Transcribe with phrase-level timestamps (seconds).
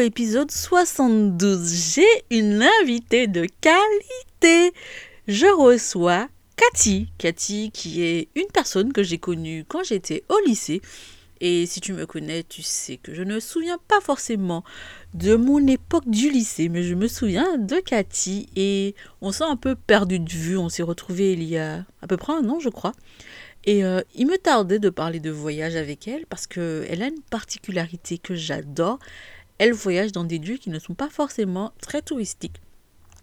[0.00, 1.94] épisode 72.
[1.94, 4.72] J'ai une invitée de qualité.
[5.28, 7.08] Je reçois Cathy.
[7.18, 10.80] Cathy qui est une personne que j'ai connue quand j'étais au lycée.
[11.42, 14.64] Et si tu me connais, tu sais que je ne me souviens pas forcément
[15.14, 19.56] de mon époque du lycée, mais je me souviens de Cathy et on s'est un
[19.56, 20.56] peu perdu de vue.
[20.56, 22.92] On s'est retrouvés il y a à peu près un an, je crois.
[23.64, 27.20] Et euh, il me tardait de parler de voyage avec elle parce qu'elle a une
[27.30, 28.98] particularité que j'adore.
[29.60, 32.62] Elle voyage dans des lieux qui ne sont pas forcément très touristiques.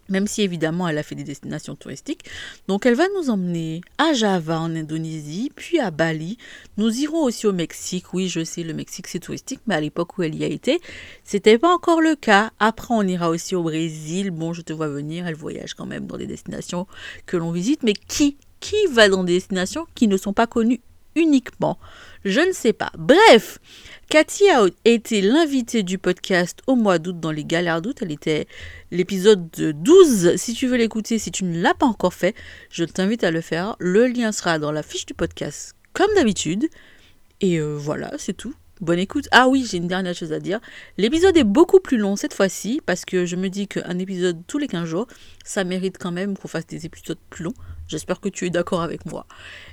[0.08, 2.24] Même si évidemment elle a fait des destinations touristiques.
[2.68, 6.38] Donc elle va nous emmener à Java en Indonésie, puis à Bali.
[6.76, 8.14] Nous irons aussi au Mexique.
[8.14, 10.80] Oui, je sais, le Mexique c'est touristique, mais à l'époque où elle y a été,
[11.24, 12.52] c'était pas encore le cas.
[12.60, 14.30] Après, on ira aussi au Brésil.
[14.30, 16.86] Bon, je te vois venir, elle voyage quand même dans des destinations
[17.26, 17.82] que l'on visite.
[17.82, 20.80] Mais qui qui va dans des destinations qui ne sont pas connues
[21.16, 21.78] uniquement?
[22.24, 22.92] Je ne sais pas.
[22.96, 23.58] Bref,
[24.08, 27.98] Cathy a été l'invitée du podcast au mois d'août dans les galères d'août.
[28.00, 28.46] Elle était
[28.90, 30.36] l'épisode 12.
[30.36, 32.34] Si tu veux l'écouter, si tu ne l'as pas encore fait,
[32.70, 33.76] je t'invite à le faire.
[33.78, 36.68] Le lien sera dans la fiche du podcast, comme d'habitude.
[37.42, 38.54] Et euh, voilà, c'est tout.
[38.80, 39.28] Bonne écoute.
[39.30, 40.60] Ah oui, j'ai une dernière chose à dire.
[40.96, 44.56] L'épisode est beaucoup plus long cette fois-ci parce que je me dis qu'un épisode tous
[44.56, 45.06] les 15 jours,
[45.44, 47.54] ça mérite quand même qu'on fasse des épisodes plus longs.
[47.88, 49.26] J'espère que tu es d'accord avec moi.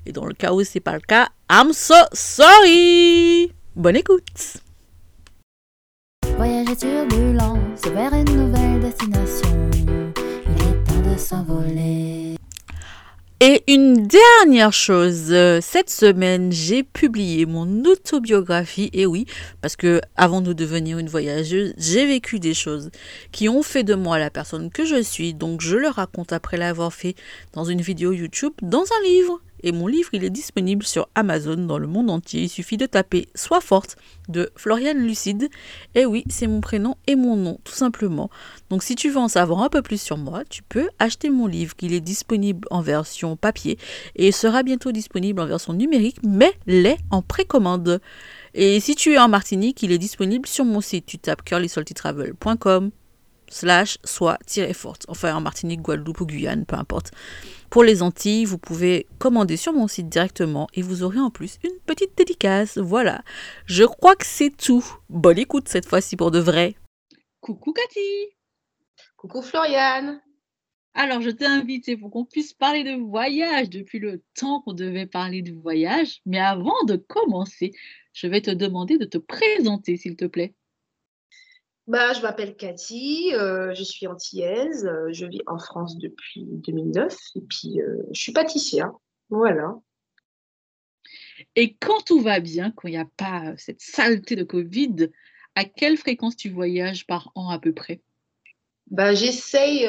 [0.05, 3.53] Et dans le cas où c'est pas le cas, I'm so sorry.
[3.75, 4.61] Bonne écoute.
[7.93, 9.69] Vers une nouvelle destination.
[9.75, 12.35] Il est temps de s'envoler.
[13.41, 18.89] Et une dernière chose, euh, cette semaine, j'ai publié mon autobiographie.
[18.93, 19.25] Et oui,
[19.61, 22.91] parce que avant de devenir une voyageuse, j'ai vécu des choses
[23.33, 25.33] qui ont fait de moi la personne que je suis.
[25.33, 27.15] Donc je le raconte après l'avoir fait
[27.51, 29.41] dans une vidéo YouTube, dans un livre.
[29.63, 32.43] Et mon livre, il est disponible sur Amazon dans le monde entier.
[32.43, 33.95] Il suffit de taper Sois forte
[34.29, 35.49] de Floriane Lucide.
[35.95, 38.29] Et oui, c'est mon prénom et mon nom, tout simplement.
[38.69, 41.47] Donc si tu veux en savoir un peu plus sur moi, tu peux acheter mon
[41.47, 41.73] livre.
[41.81, 43.77] Il est disponible en version papier
[44.15, 48.01] et sera bientôt disponible en version numérique, mais l'est en précommande.
[48.53, 51.05] Et si tu es en Martinique, il est disponible sur mon site.
[51.05, 52.91] Tu tapes curlysaltytravel.com
[53.49, 55.05] slash soit-forte.
[55.07, 57.11] Enfin, en Martinique, Guadeloupe ou Guyane, peu importe.
[57.69, 61.57] Pour les Antilles, vous pouvez commander sur mon site directement et vous aurez en plus
[61.63, 62.77] une petite dédicace.
[62.77, 63.23] Voilà.
[63.65, 64.85] Je crois que c'est tout.
[65.09, 66.75] Bonne écoute cette fois-ci pour de vrai.
[67.41, 68.29] Coucou Cathy.
[69.17, 70.21] Coucou Floriane.
[70.97, 75.05] Alors, je t'ai invité pour qu'on puisse parler de voyage depuis le temps qu'on devait
[75.05, 76.21] parler de voyage.
[76.25, 77.73] Mais avant de commencer,
[78.13, 80.55] je vais te demander de te présenter, s'il te plaît.
[81.87, 87.15] Bah, je m'appelle Cathy, euh, je suis antillaise, euh, je vis en France depuis 2009
[87.35, 88.91] et puis euh, je suis pâtissière.
[89.29, 89.75] Voilà.
[91.55, 95.11] Et quand tout va bien, quand il n'y a pas cette saleté de Covid,
[95.53, 98.01] à quelle fréquence tu voyages par an à peu près?
[98.87, 99.87] Bah, j'essaye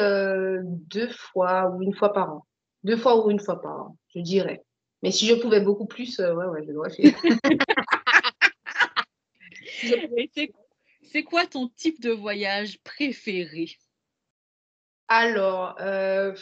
[0.65, 2.47] deux fois ou une fois par an.
[2.85, 4.63] Deux fois ou une fois par an, je dirais.
[5.03, 6.91] Mais si je pouvais beaucoup plus, ouais, ouais, je devrais
[10.35, 10.66] faire.
[11.17, 13.69] C'est- quoi ton type de voyage préféré?
[15.09, 16.35] Alors, euh,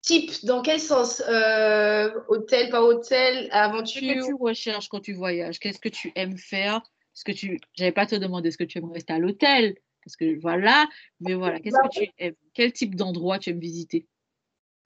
[0.00, 1.20] type, dans quel sens?
[1.28, 4.24] Euh, Hôtel, pas hôtel, Qu'est-ce que aventure?
[4.26, 6.76] tu recherches quand tu voyages Qu'est-ce que tu aimes faire?
[7.14, 7.60] Est-ce que tu...
[7.74, 9.76] J'avais pas te demander est-ce que tu aimes rester à l'hôtel?
[10.04, 10.86] Parce que voilà,
[11.20, 12.34] mais voilà, qu'est-ce que tu aimes?
[12.54, 14.06] Quel type d'endroit tu aimes visiter?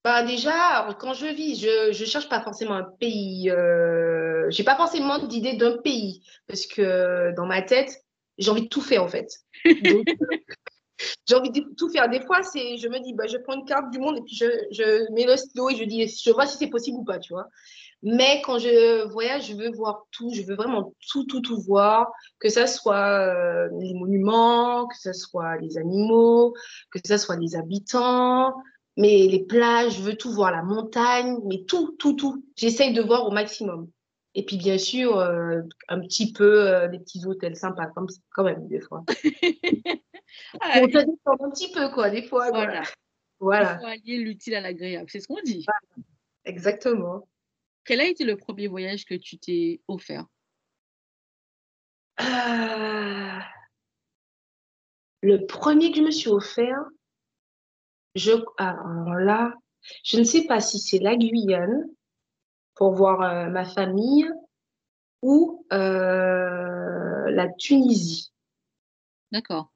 [0.04, 3.50] Bah déjà, quand je vis, je je cherche pas forcément un pays.
[3.50, 6.22] Euh, j'ai pas forcément d'idée d'un pays.
[6.46, 8.05] Parce que dans ma tête,
[8.38, 9.28] j'ai envie de tout faire en fait.
[9.64, 10.06] Donc,
[11.28, 12.08] j'ai envie de tout faire.
[12.08, 14.34] Des fois, c'est, je me dis, bah, je prends une carte du monde et puis
[14.34, 17.18] je, je mets le stylo et je dis, je vois si c'est possible ou pas,
[17.18, 17.48] tu vois.
[18.02, 20.32] Mais quand je voyage, je veux voir tout.
[20.32, 22.10] Je veux vraiment tout, tout, tout voir.
[22.38, 26.54] Que ça soit euh, les monuments, que ça soit les animaux,
[26.90, 28.54] que ça soit les habitants
[28.96, 32.44] mais les plages, je veux tout voir, la montagne, mais tout, tout, tout.
[32.56, 33.90] J'essaye de voir au maximum.
[34.38, 38.44] Et puis, bien sûr, euh, un petit peu euh, des petits hôtels sympas, comme, quand
[38.44, 39.04] même, des fois.
[40.60, 40.84] Ah, On
[41.46, 42.50] un petit peu, quoi, des fois.
[42.50, 42.64] quoi.
[42.64, 42.88] Voilà, il
[43.40, 45.64] Voilà, faut allier l'utile à l'agréable, c'est ce qu'on dit.
[46.44, 47.26] exactement.
[47.84, 50.26] Quel a été le premier voyage que tu t'es offert?
[52.20, 53.38] Euh,
[55.22, 56.84] Le premier que je me suis offert,
[58.14, 59.54] je, alors là,
[60.04, 61.88] je ne sais pas si c'est la Guyane
[62.76, 64.30] pour voir euh, ma famille
[65.22, 68.32] ou euh, la Tunisie.
[69.32, 69.72] D'accord.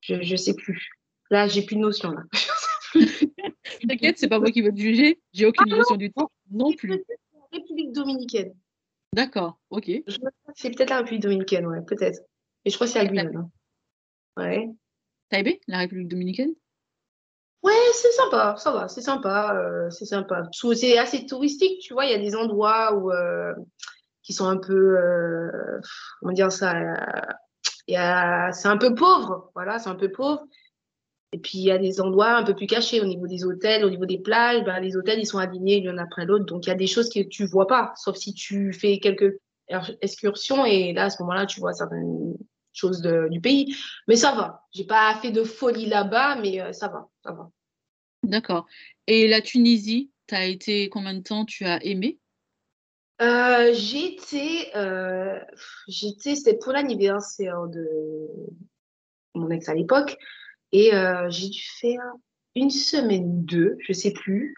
[0.00, 0.90] Je ne sais plus.
[1.30, 2.12] Là, j'ai plus de notion.
[2.12, 2.22] Là.
[3.88, 5.20] T'inquiète, c'est pas moi qui veux te juger.
[5.32, 7.04] J'ai aucune Ah, notion du temps non plus.
[7.52, 8.54] République dominicaine.
[9.12, 9.90] D'accord, ok.
[10.06, 10.18] Je
[10.54, 12.20] C'est peut-être la République dominicaine, ouais, peut-être.
[12.64, 13.50] Et je crois que c'est la Guyane.
[14.36, 14.70] Ouais.
[15.28, 16.54] Taipei, la République dominicaine?
[17.62, 20.42] Ouais, c'est sympa, ça va, c'est sympa, euh, c'est sympa.
[20.74, 23.54] C'est assez touristique, tu vois, il y a des endroits où, euh,
[24.22, 25.80] qui sont un peu, euh,
[26.20, 30.42] comment dire ça, euh, c'est un peu pauvre, voilà, c'est un peu pauvre.
[31.32, 33.84] Et puis il y a des endroits un peu plus cachés au niveau des hôtels,
[33.84, 36.68] au niveau des plages, ben, les hôtels ils sont alignés l'un après l'autre, donc il
[36.70, 39.38] y a des choses que tu vois pas, sauf si tu fais quelques
[40.02, 42.34] excursions et là à ce moment-là tu vois certaines
[42.72, 43.76] choses de- du pays.
[44.08, 47.50] Mais ça va, j'ai pas fait de folie là-bas, mais euh, ça va, ça va.
[48.22, 48.66] D'accord.
[49.06, 52.18] Et la Tunisie, t'as été combien de temps tu as aimé?
[53.20, 55.38] Euh, j'étais, euh,
[55.86, 58.28] j'étais, c'était pour l'anniversaire de
[59.34, 60.16] mon ex à l'époque,
[60.72, 62.02] et euh, j'ai dû faire
[62.54, 64.54] une semaine deux, je sais plus.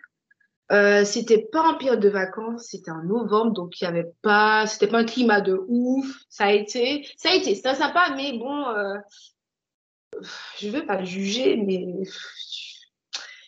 [0.74, 4.66] Euh, c'était pas en période de vacances, c'était en novembre, donc il y avait pas,
[4.66, 6.06] c'était pas un climat de ouf.
[6.28, 8.96] Ça a été, ça a été, c'était sympa, mais bon, euh,
[10.58, 11.86] je veux pas le juger, mais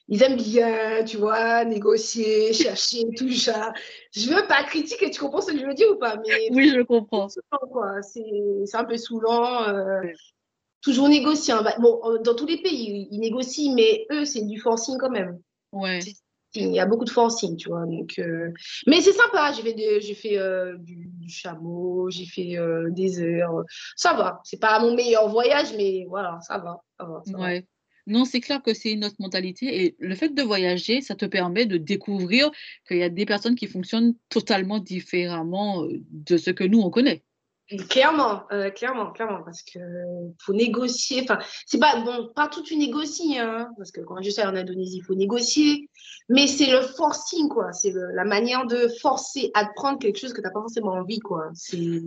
[0.08, 3.72] ils aiment bien, tu vois, négocier, chercher, tout ça.
[4.12, 6.72] Je veux pas critiquer, tu comprends ce que je veux dire ou pas Mais Oui,
[6.74, 7.28] je comprends.
[7.28, 9.64] c'est un peu saoulant.
[9.68, 10.02] euh,
[10.80, 11.54] toujours négocier.
[11.54, 11.62] hein.
[11.62, 15.10] Bah, Bon, euh, dans tous les pays, ils négocient, mais eux, c'est du forcing quand
[15.10, 15.40] même.
[15.72, 15.98] Ouais.
[16.56, 17.86] Il y a beaucoup de forcing, tu vois.
[17.86, 18.52] Donc, euh,
[18.86, 19.52] Mais c'est sympa.
[19.52, 23.64] J'ai fait, j'ai fait euh, du, chameau, j'ai fait euh, des heures.
[23.96, 24.40] Ça va.
[24.44, 26.80] C'est pas mon meilleur voyage, mais voilà, ça va.
[26.98, 27.22] Ça va.
[27.38, 27.66] Ouais.
[28.08, 31.24] Non, c'est clair que c'est une autre mentalité et le fait de voyager, ça te
[31.24, 32.52] permet de découvrir
[32.86, 37.24] qu'il y a des personnes qui fonctionnent totalement différemment de ce que nous, on connaît.
[37.88, 39.80] Clairement, euh, clairement, clairement, parce que
[40.40, 41.22] faut négocier.
[41.24, 44.54] Enfin, c'est pas bon, pas tout tu négocies, hein, parce que quand je suis en
[44.54, 45.90] Indonésie, il faut négocier.
[46.28, 47.72] Mais c'est le forcing, quoi.
[47.72, 51.18] C'est la manière de forcer à te prendre quelque chose que t'as pas forcément envie,
[51.18, 51.48] quoi.
[51.54, 52.02] C'est,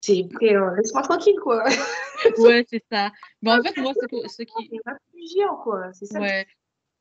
[0.00, 1.64] c'est frère, laisse-moi tranquille, quoi.
[2.38, 3.12] Ouais, c'est ça.
[3.42, 5.92] Mais en fait, moi, ce, ce qui, Il y en a plusieurs, quoi.
[5.92, 6.18] C'est ça.
[6.18, 6.46] ouais,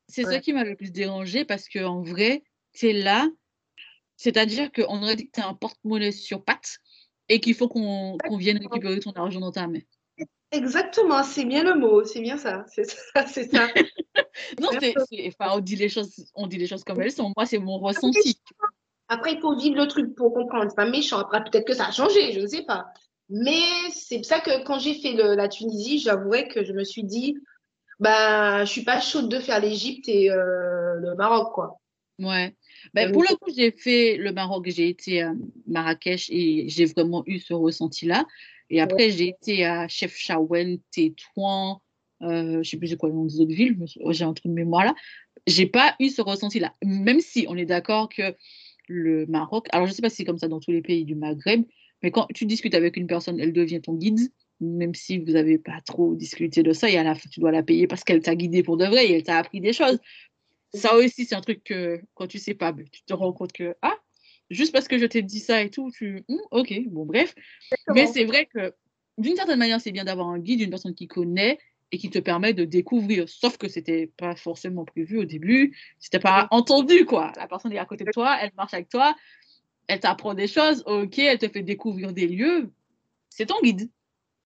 [0.09, 0.41] c'est ça Ouais.
[0.41, 2.43] qui m'a le plus dérangé parce que en vrai,
[2.83, 3.27] es là,
[4.17, 6.79] c'est-à-dire qu'on aurait dit que tu un porte-monnaie sur pattes
[7.29, 9.79] et qu'il faut qu'on qu'on vienne récupérer ton argent dans ta main.
[10.51, 13.67] Exactement, c'est bien le mot, c'est bien ça, c'est ça, c'est ça.
[14.61, 17.33] Non, c'est, c'est- enfin, on dit les choses, on dit les choses comme elles sont.
[17.35, 18.39] Moi, c'est mon ressenti.
[19.09, 20.65] Après, il faut vivre le truc pour comprendre.
[20.69, 21.17] C'est pas méchant.
[21.19, 22.85] Après, peut-être que ça a changé, je ne sais pas.
[23.29, 23.59] Mais
[23.91, 27.03] c'est pour ça que quand j'ai fait le- la Tunisie, j'avouerais que je me suis
[27.03, 27.35] dit,
[27.99, 31.79] bah, je suis pas chaude de faire l'Égypte et euh, le Maroc, quoi.
[32.19, 32.55] Ouais.
[32.97, 35.33] Ben, Euh, pour le coup, j'ai fait le Maroc, j'ai été à
[35.67, 38.25] Marrakech et j'ai vraiment eu ce ressenti-là.
[38.69, 41.81] Et après, j'ai été à Chefchaouen, Tétouan,
[42.23, 44.51] euh, je sais plus c'est quoi le nom des autres villes, oh, j'ai un truc
[44.51, 44.95] de mémoire là.
[45.45, 46.73] J'ai pas eu ce ressenti-là.
[46.83, 48.35] Même si on est d'accord que
[48.87, 51.15] le Maroc, alors je sais pas si c'est comme ça dans tous les pays du
[51.15, 51.63] Maghreb,
[52.01, 54.19] mais quand tu discutes avec une personne, elle devient ton guide,
[54.59, 57.51] même si vous n'avez pas trop discuté de ça, et à la fin, tu dois
[57.51, 59.99] la payer parce qu'elle t'a guidé pour de vrai et elle t'a appris des choses.
[60.73, 63.75] Ça aussi, c'est un truc que quand tu sais pas, tu te rends compte que,
[63.81, 63.95] ah,
[64.49, 67.33] juste parce que je t'ai dit ça et tout, tu, Hum, ok, bon, bref.
[67.93, 68.73] Mais c'est vrai que
[69.17, 71.57] d'une certaine manière, c'est bien d'avoir un guide, une personne qui connaît
[71.91, 73.27] et qui te permet de découvrir.
[73.29, 77.31] Sauf que c'était pas forcément prévu au début, c'était pas entendu, quoi.
[77.37, 79.15] La personne est à côté de toi, elle marche avec toi,
[79.87, 82.71] elle t'apprend des choses, ok, elle te fait découvrir des lieux.
[83.29, 83.89] C'est ton guide.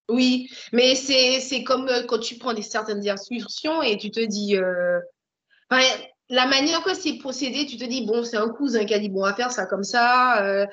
[0.08, 4.56] Oui, mais c'est comme euh, quand tu prends des certaines excursions et tu te dis,
[4.56, 5.00] euh,
[5.72, 5.84] enfin,
[6.28, 9.08] la manière que c'est procédé, tu te dis, bon, c'est un cousin qui a dit,
[9.08, 10.66] bon, on va faire ça comme ça, euh,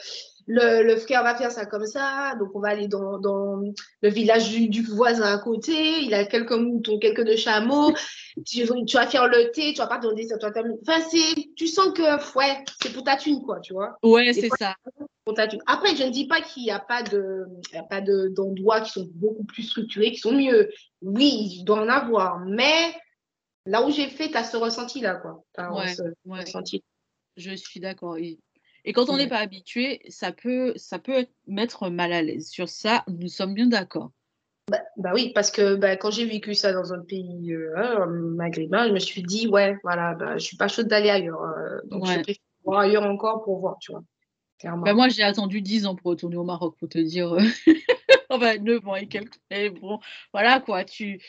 [0.48, 3.62] le, le frère va faire ça comme ça, donc on va aller dans, dans
[4.02, 7.94] le village du, du voisin à côté, il a quelques moutons, quelques de chameaux,
[8.48, 11.68] tu, tu vas faire le thé, tu vas pas demander ça, toi, enfin, c'est, tu
[11.68, 13.98] sens que, ouais, c'est pour ta thune, quoi, tu vois.
[14.02, 14.74] Ouais, c'est ça.
[15.24, 15.62] pour ta thune.
[15.68, 18.30] Après, je ne dis pas qu'il n'y a pas de, il y a pas de-
[18.30, 20.70] d'endroits qui sont beaucoup plus structurés, qui sont mieux.
[21.04, 22.92] Oui, il doit en avoir, mais
[23.66, 25.44] là où j'ai fait, tu as ce ressenti-là, quoi.
[25.72, 26.42] Ouais, ce ouais.
[26.42, 26.84] ressenti.
[27.38, 28.18] Je suis d'accord.
[28.18, 28.40] Et,
[28.86, 29.30] et quand on n'est Ouais.
[29.30, 32.48] pas habitué, ça peut, ça peut mettre mal à l'aise.
[32.50, 34.12] Sur ça, nous sommes bien d'accord.
[34.98, 38.88] Bah oui, parce que bah, quand j'ai vécu ça dans un pays euh, hein, maghrébin,
[38.88, 41.42] je me suis dit, ouais, voilà, bah, je suis pas chaude d'aller ailleurs.
[41.42, 44.04] euh, donc, je préfère voir ailleurs encore pour voir, tu vois.
[44.64, 47.34] Ben, moi, j'ai attendu 10 ans pour retourner au Maroc, pour te dire.
[47.34, 47.42] euh,
[48.30, 49.40] Enfin, 9 ans et quelques.
[49.50, 50.00] Mais bon,
[50.34, 50.84] voilà quoi.
[50.84, 51.20] Tu...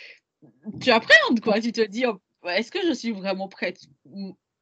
[0.81, 1.61] tu appréhendes quoi.
[1.61, 3.81] Tu te dis, oh, est-ce que je suis vraiment prête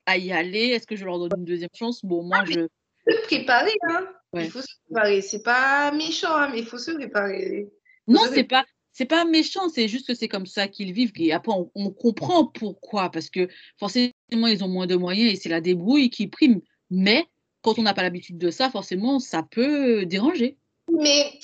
[0.06, 0.68] à y aller?
[0.68, 2.04] Est-ce que je leur donne une deuxième chance?
[2.04, 2.66] Bon, moi, Ah, je.
[3.06, 4.06] Se préparer, hein.
[4.32, 4.44] Ouais.
[4.44, 5.22] Il faut se préparer.
[5.22, 7.68] C'est pas méchant, hein, mais il faut se préparer.
[8.06, 8.64] Non, c'est pas.
[8.92, 11.12] C'est pas méchant, c'est juste que c'est comme ça qu'ils vivent.
[11.18, 13.10] Et après, on, on comprend pourquoi.
[13.10, 16.60] Parce que forcément, ils ont moins de moyens et c'est la débrouille qui prime.
[16.90, 17.26] Mais
[17.62, 20.56] quand on n'a pas l'habitude de ça, forcément, ça peut déranger.
[20.90, 21.38] Mais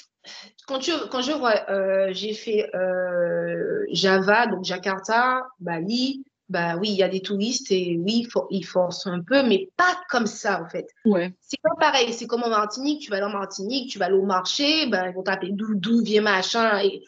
[0.66, 6.90] quand, tu, quand je vois, euh, j'ai fait euh, Java, donc Jakarta, Bali, bah oui,
[6.90, 9.98] il y a des touristes et oui, il for- ils forcent un peu, mais pas
[10.10, 10.86] comme ça en fait.
[11.04, 11.32] Ouais.
[11.40, 14.14] C'est pas pareil, c'est comme en Martinique, tu vas aller en Martinique, tu vas aller
[14.14, 16.80] au marché, ben, ils vont t'appeler Doudou, viens machin.
[16.82, 17.02] Et...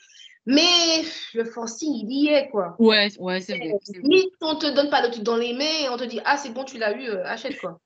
[0.47, 1.03] Mais
[1.35, 2.77] le forcing, il y est quoi.
[2.79, 3.73] Ouais, ouais, c'est vrai.
[3.83, 4.09] c'est vrai.
[4.09, 6.37] Limite, on te donne pas le truc dans les mains et on te dit, ah,
[6.37, 7.81] c'est bon, tu l'as eu, euh, achète quoi.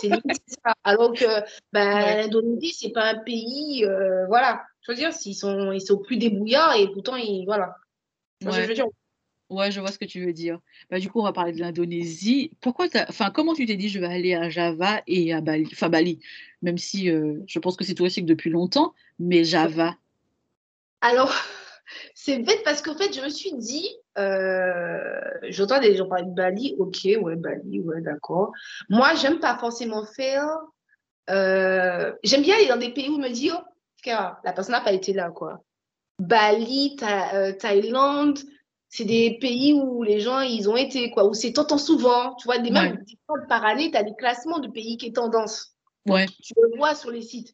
[0.00, 0.08] C'est
[0.46, 0.74] ça.
[0.84, 1.24] Alors que
[1.72, 2.22] ben, Ouais.
[2.22, 4.62] l'Indonésie, c'est pas un pays, euh, voilà.
[4.82, 7.74] Je veux dire, s'ils sont, ils sont plus débrouillards et pourtant, ils, voilà.
[8.44, 8.52] Ouais.
[8.52, 8.86] je veux dire?
[9.48, 10.58] Ouais, je vois ce que tu veux dire.
[10.90, 12.50] Bah, du coup, on va parler de l'Indonésie.
[12.60, 12.86] Pourquoi.
[13.08, 15.68] Enfin, comment tu t'es dit je vais aller à Java et à Bali?
[15.72, 16.18] Enfin, Bali,
[16.62, 19.94] même si euh, je pense que c'est touristique depuis longtemps, mais Java.
[21.00, 21.32] Alors,
[22.14, 23.88] c'est bête parce qu'en fait, je me suis dit,
[24.18, 28.52] euh, j'entends des gens parler de Bali, ok, ouais, Bali, ouais, d'accord.
[28.88, 30.48] Moi, j'aime pas forcément faire.
[31.30, 33.60] euh, j'aime bien aller dans des pays où je me dis, oh,
[34.02, 35.62] frère, la personne n'a pas été là, quoi.
[36.18, 38.38] Bali, Tha- euh, Thaïlande,
[38.88, 42.46] c'est des pays où les gens, ils ont été, quoi, où c'est t'entends souvent, tu
[42.46, 43.04] vois, des, même Ouais.
[43.04, 45.72] des fois, par année, tu as des classements de pays qui est tendance
[46.08, 46.26] Ouais.
[46.42, 47.52] tu le vois sur les sites.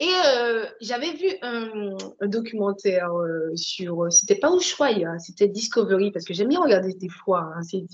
[0.00, 5.48] Et euh, j'avais vu un, un documentaire euh, sur, euh, c'était pas Ushuaïa, hein, c'était
[5.48, 7.84] Discovery, parce que j'aime bien regarder des fois hein, ces,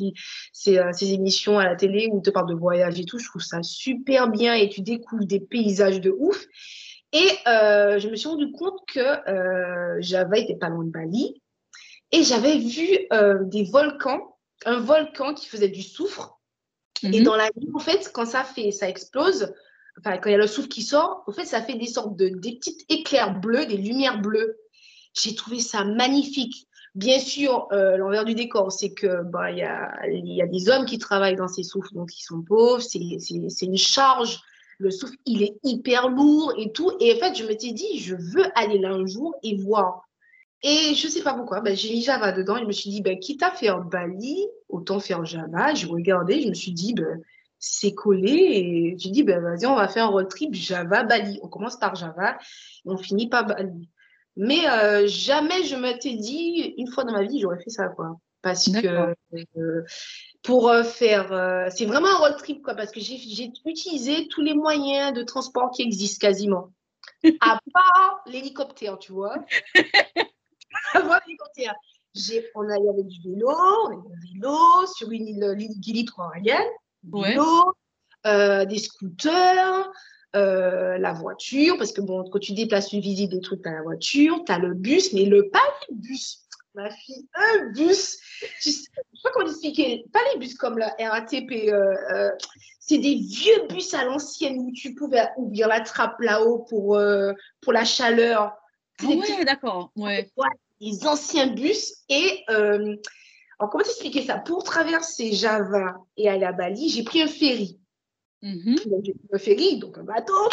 [0.53, 3.27] ces, ces émissions à la télé où on te parle de voyage et tout, je
[3.27, 6.45] trouve ça super bien et tu découvres des paysages de ouf.
[7.13, 11.41] Et euh, je me suis rendu compte que euh, Java était pas loin de Bali
[12.13, 12.87] et j'avais vu
[13.49, 16.39] des volcans, un volcan qui faisait du soufre.
[17.03, 17.25] Et Mhm.
[17.25, 19.53] dans la nuit, en fait, quand ça fait, ça explose,
[20.03, 22.29] quand il y a le souffle qui sort, en fait, ça fait des sortes de,
[22.29, 24.57] des petites éclairs bleus, des lumières bleues.
[25.15, 26.67] J'ai trouvé ça magnifique.
[26.95, 30.69] Bien sûr, euh, l'envers du décor, c'est que bah, il y a, y a des
[30.69, 34.41] hommes qui travaillent dans ces souffles, donc ils sont pauvres, c'est, une charge.
[34.79, 36.93] Le souffle, il est hyper lourd et tout.
[37.01, 40.09] Et en fait, je m'étais dit, je veux aller là un jour et voir.
[40.63, 43.03] Et je sais pas pourquoi, ben, j'ai mis Java dedans et je me suis dit,
[43.03, 45.75] ben, quitte à faire Bali, autant faire Java.
[45.75, 47.21] J'ai regardé, je me suis dit, ben,
[47.67, 51.41] c'est collé et j'ai dit, ben, vas-y, on va faire un road trip Java-Bali.
[51.43, 52.37] On commence par Java
[52.85, 53.89] et on finit par Bali.
[54.37, 58.19] Mais euh, jamais je m'étais dit, une fois dans ma vie, j'aurais fait ça, quoi.
[58.43, 59.15] Parce que
[59.57, 59.83] euh,
[60.43, 64.29] pour euh, faire, euh, c'est vraiment un road trip, quoi, parce que j'ai j'ai utilisé
[64.29, 66.71] tous les moyens de transport qui existent quasiment.
[67.41, 69.37] À part l'hélicoptère, tu vois.
[70.93, 71.75] À part l'hélicoptère.
[72.15, 74.57] J'ai, on a, il y avait du vélo, on du vélo
[74.95, 77.37] sur une île, l'île Gili Royal, du Ouais.
[78.27, 79.91] euh, des scooters,
[80.37, 83.73] euh, la voiture, parce que bon, quand tu déplaces une visite des trucs, tu as
[83.73, 85.61] la voiture, tu as le bus, mais le pas
[85.93, 86.41] bus.
[86.75, 88.19] Ma fille, un bus.
[88.61, 88.81] Tu sais,
[89.13, 90.05] je sais pas comment expliquer.
[90.13, 91.69] Pas les bus comme la RATP.
[91.73, 92.31] euh,
[92.81, 97.01] c'est des vieux bus à l'ancienne où tu pouvais ouvrir la trappe là-haut pour,
[97.61, 98.57] pour la chaleur.
[99.03, 99.93] Ah ouais, d'accord.
[99.97, 100.31] Ouais.
[100.81, 101.95] des anciens bus.
[102.09, 102.97] Et euh,
[103.59, 104.39] alors, comment t'expliquer ça?
[104.39, 107.79] Pour traverser Java et aller à Bali, j'ai pris un ferry.
[108.43, 108.77] Mhm.
[108.87, 110.49] Donc, j'ai pris un ferry, donc un bateau.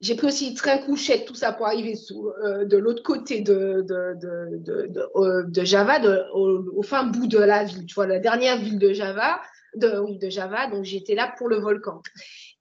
[0.00, 3.82] J'ai pris aussi train couchette, tout ça pour arriver sous, euh, de l'autre côté de,
[3.82, 6.00] de, de, de, de- euh, de Java,
[6.34, 9.40] au, au fin bout de la ville, tu vois, la dernière ville de Java.
[9.76, 12.00] De, oui, de Java, donc j'étais là pour le volcan.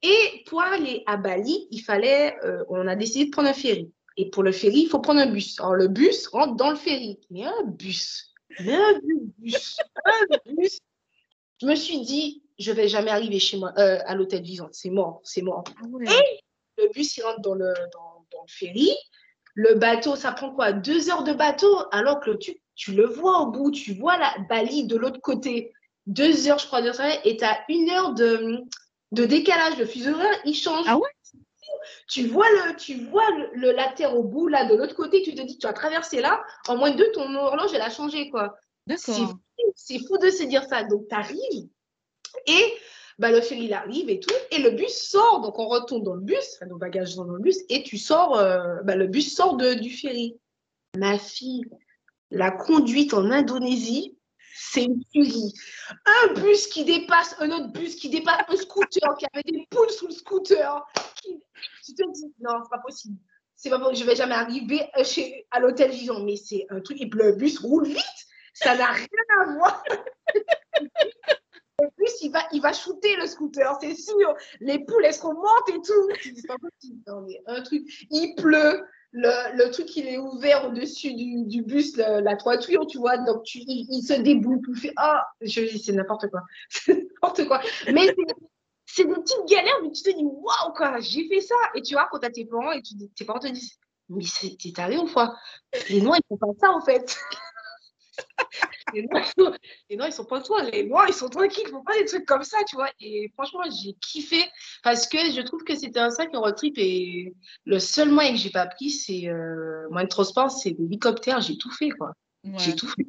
[0.03, 3.89] Et pour aller à Bali, il fallait, euh, on a décidé de prendre un ferry.
[4.17, 5.57] Et pour le ferry, il faut prendre un bus.
[5.61, 7.17] Alors le bus rentre dans le ferry.
[7.31, 8.99] Mais un bus, un
[9.37, 10.79] bus, un bus.
[11.61, 14.69] Je me suis dit, je vais jamais arriver chez moi, euh, à l'hôtel Vivant.
[14.71, 15.63] C'est mort, c'est mort.
[16.07, 16.21] Ah.
[16.77, 18.91] Le bus, il rentre dans le, dans, dans le ferry.
[19.55, 20.71] Le bateau, ça prend quoi?
[20.71, 24.35] Deux heures de bateau, alors que tu, tu le vois au bout, tu vois la
[24.47, 25.73] Bali de l'autre côté.
[26.05, 26.91] Deux heures, je crois, de
[27.27, 28.59] et tu as une heure de,
[29.11, 29.77] de décalage.
[29.77, 30.85] Le fuseau horaire, il change.
[30.87, 31.09] Ah ouais?
[32.07, 35.35] Tu vois, le, tu vois le, le later au bout, là, de l'autre côté, tu
[35.35, 38.29] te dis, tu as traversé là, en moins de deux, ton horloge, elle a changé,
[38.29, 38.55] quoi.
[38.95, 39.29] C'est D'accord.
[39.29, 40.83] fou, c'est fou de se dire ça.
[40.83, 41.67] Donc, tu arrives
[42.45, 42.73] et
[43.19, 45.41] bah, le ferry il arrive et tout, et le bus sort.
[45.41, 47.97] Donc, on retourne dans le bus, enfin, nos bagages sont dans le bus, et tu
[47.97, 50.37] sors, euh, bah, le bus sort de, du ferry.
[50.95, 51.65] Ma fille,
[52.31, 54.16] la conduite en Indonésie,
[54.59, 55.53] c'est une tuerie.
[56.05, 59.89] Un bus qui dépasse un autre bus, qui dépasse un scooter, qui avait des poules
[59.91, 60.85] sous le scooter.
[61.21, 61.39] Qui...
[61.85, 63.17] Tu te dis, non, c'est pas possible.
[63.55, 66.99] C'est pas possible, je vais jamais arriver chez, à l'hôtel Vivant, mais c'est un truc,
[67.01, 68.27] et le bus roule vite.
[68.53, 69.07] Ça n'a rien
[69.41, 69.83] à voir.
[71.79, 74.35] En plus, il va, il va shooter le scooter, c'est sûr.
[74.61, 76.09] Les poules, elles seront mortes et tout.
[76.23, 77.03] C'est pas possible.
[77.05, 78.83] Non, mais un truc, il pleut.
[79.13, 83.17] Le, le truc, il est ouvert au-dessus du, du bus, le- la toiture, tu vois.
[83.17, 84.59] Donc, tu, il, se déboule.
[84.65, 86.41] Tu fais, ah, je dis, c'est n'importe quoi.
[86.69, 87.61] C'est n'importe quoi.
[87.91, 88.07] Mais
[88.85, 91.55] c'est- des petites galères, mais tu te dis, waouh, quoi, j'ai fait ça.
[91.75, 93.77] Et tu vois, quand t'as tes parents et tu, tes parents te disent,
[94.09, 94.23] mais
[94.61, 95.35] t'es taré ou quoi?
[95.89, 97.17] Les noirs, ils font pas ça, en fait.
[98.93, 99.53] Les, noirs, ils sont-
[99.89, 100.63] les noirs, ils sont pas toi.
[100.63, 102.89] Les noirs, ils sont tranquilles, ils font pas des trucs comme ça, tu vois.
[102.99, 104.43] Et franchement, j'ai kiffé
[104.83, 107.33] parce que je trouve que c'était un sac en road trip et
[107.65, 111.41] le seul moyen que j'ai pas pris, c'est euh, moyen de transport, c'est l'hélicoptère.
[111.41, 112.13] J'ai tout fait, quoi.
[112.57, 113.05] J'ai tout fait.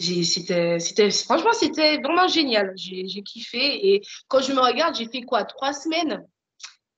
[0.00, 2.72] C'était, c'était, franchement, c'était vraiment génial.
[2.76, 3.94] J'ai, kiffé.
[3.94, 5.44] Et quand je me regarde, j'ai fait quoi?
[5.44, 6.24] Trois semaines.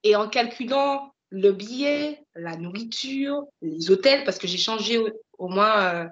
[0.02, 5.48] Et en calculant le billet, la nourriture, les hôtels, parce que j'ai changé au, au
[5.48, 6.08] moins, euh,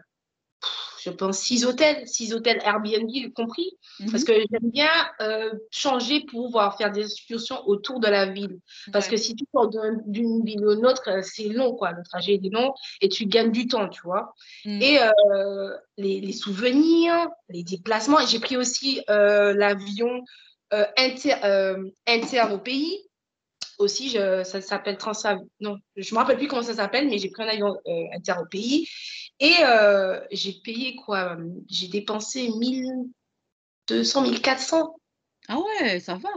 [1.04, 3.70] je pense, six hôtels, six hôtels Airbnb compris,
[4.10, 4.24] parce Mhm.
[4.24, 8.58] que j'aime bien euh, changer pour pouvoir faire des excursions autour de la ville.
[8.92, 9.12] Parce Ouais.
[9.12, 11.92] que si tu d'un- d'une ville à une autre, euh, c'est long, quoi.
[11.92, 14.34] Le trajet est long et tu gagnes du temps, tu vois.
[14.64, 14.82] Mm.
[14.82, 18.24] Et euh, les, les souvenirs, les déplacements.
[18.26, 20.24] J'ai pris aussi euh, l'avion
[20.96, 21.36] inter-
[22.08, 22.98] interne au pays.
[23.78, 25.38] Aussi, je- ça s'appelle Transav.
[25.60, 28.42] Non, je me rappelle plus comment ça s'appelle, mais j'ai pris un avion euh, interne
[28.42, 28.88] au pays.
[29.40, 31.36] Et euh, j'ai payé quoi
[31.68, 32.50] J'ai dépensé
[33.88, 34.94] 1200, 1400
[35.48, 36.30] Ah ouais, ça va.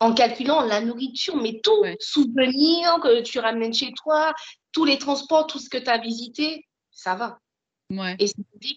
[0.00, 1.96] en calculant la nourriture, mais tout, Ouais.
[2.00, 4.32] souvenirs que tu ramènes chez toi,
[4.72, 7.38] tous les transports, tout ce que tu as visité, ça va.
[7.90, 8.16] Ouais.
[8.18, 8.26] Et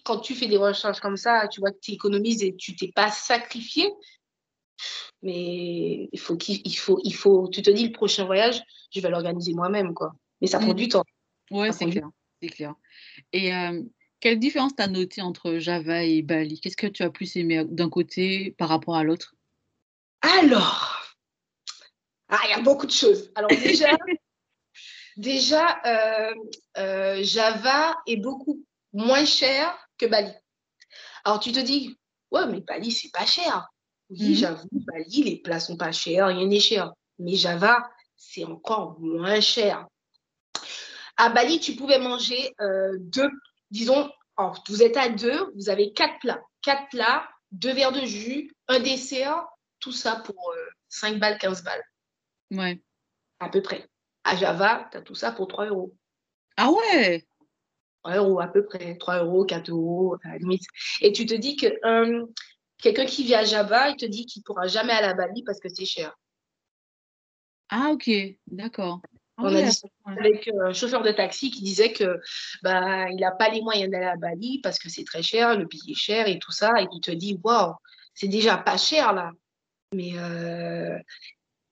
[0.04, 2.90] quand tu fais des recherches comme ça, tu vois que tu économises et tu t'es
[2.94, 3.90] pas sacrifié.
[5.22, 8.62] Mais il faut qu'il il faut, il faut, tu te dis, le prochain voyage,
[8.94, 10.12] je vais l'organiser moi-même, quoi.
[10.40, 10.76] Mais ça prend Mm.
[10.76, 11.04] du temps.
[11.50, 12.08] Ouais, Ça c'est clair.
[12.40, 12.74] C'est clair.
[13.32, 13.82] Et euh,
[14.20, 16.60] quelle différence t'as noté entre Java et Bali?
[16.60, 19.34] Qu'est-ce que tu as plus aimé d'un côté par rapport à l'autre?
[20.22, 21.16] Alors,
[22.28, 23.30] ah, il y a beaucoup de choses.
[23.34, 23.90] Alors déjà,
[25.16, 26.34] déjà euh,
[26.78, 30.32] euh, Java est beaucoup moins cher que Bali.
[31.24, 31.96] Alors tu te dis,
[32.30, 33.71] ouais, mais Bali, c'est pas cher.
[34.18, 34.34] Oui, Mhm.
[34.34, 36.92] j'avoue, Bali, les plats sont pas chers, rien n'est cher.
[37.18, 39.86] Mais Java, c'est encore moins cher.
[41.16, 43.30] À Bali, tu pouvais manger euh, deux,
[43.70, 44.10] disons,
[44.68, 46.42] vous êtes à deux, vous avez quatre plats.
[46.62, 49.44] Quatre plats, deux verres de jus, un dessert,
[49.80, 51.82] tout ça pour euh, 5 balles, 15 balles,
[52.50, 52.82] Ouais.
[53.40, 53.88] à peu près.
[54.24, 55.94] À Java, tu as tout ça pour 3 euros.
[56.56, 57.24] Ah ouais!
[58.02, 60.64] 3 euros à peu près, 3 euros, 4 euros à la limite.
[61.00, 62.26] Et tu te dis que euh,
[62.82, 65.42] quelqu'un qui vit à Java, il te dit qu'il ne pourra jamais aller à Bali
[65.44, 66.14] parce que c'est cher.
[67.70, 68.10] Ah ok,
[68.48, 69.00] d'accord.
[69.38, 72.20] Ah On a dit avec euh, un chauffeur de taxi qui disait que
[72.62, 75.64] bah, il n'a pas les moyens d'aller à Bali parce que c'est très cher, le
[75.64, 76.72] billet est cher et tout ça.
[76.80, 77.72] Et il te dit, waouh,
[78.14, 79.30] c'est déjà pas cher là.
[79.94, 80.98] Mais euh,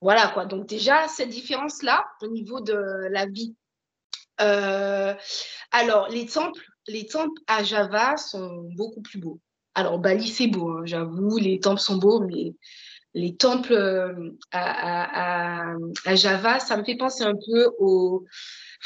[0.00, 0.46] voilà quoi.
[0.46, 3.54] Donc, déjà, cette différence-là au niveau de la vie.
[4.40, 5.14] Euh,
[5.70, 9.38] alors, les temples, les temples à Java sont beaucoup plus beaux.
[9.74, 12.54] Alors, Bali, c'est beau, hein, j'avoue, les temples sont beaux, mais
[13.14, 18.24] les temples euh, à, à- à- à Java, ça me fait penser un peu aux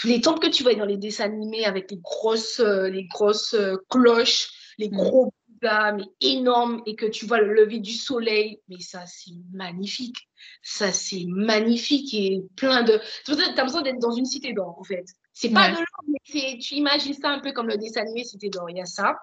[0.05, 3.55] les temples que tu vois dans les dessins animés avec les grosses, euh, les grosses
[3.55, 4.97] euh, cloches, les Mhm.
[4.97, 8.59] gros Bouddhas, mais énormes, et que tu vois le lever du soleil.
[8.68, 10.16] Mais ça, c'est magnifique.
[10.62, 13.01] Ça, c'est magnifique et plein de.
[13.25, 15.05] Tu as l'impression d'être dans une cité d'or, en fait.
[15.33, 15.70] C'est pas Ouais.
[15.73, 18.68] de l'or, mais c'est- tu imagines ça un peu comme le dessin animé Cité d'or.
[18.70, 19.14] Il y a ça.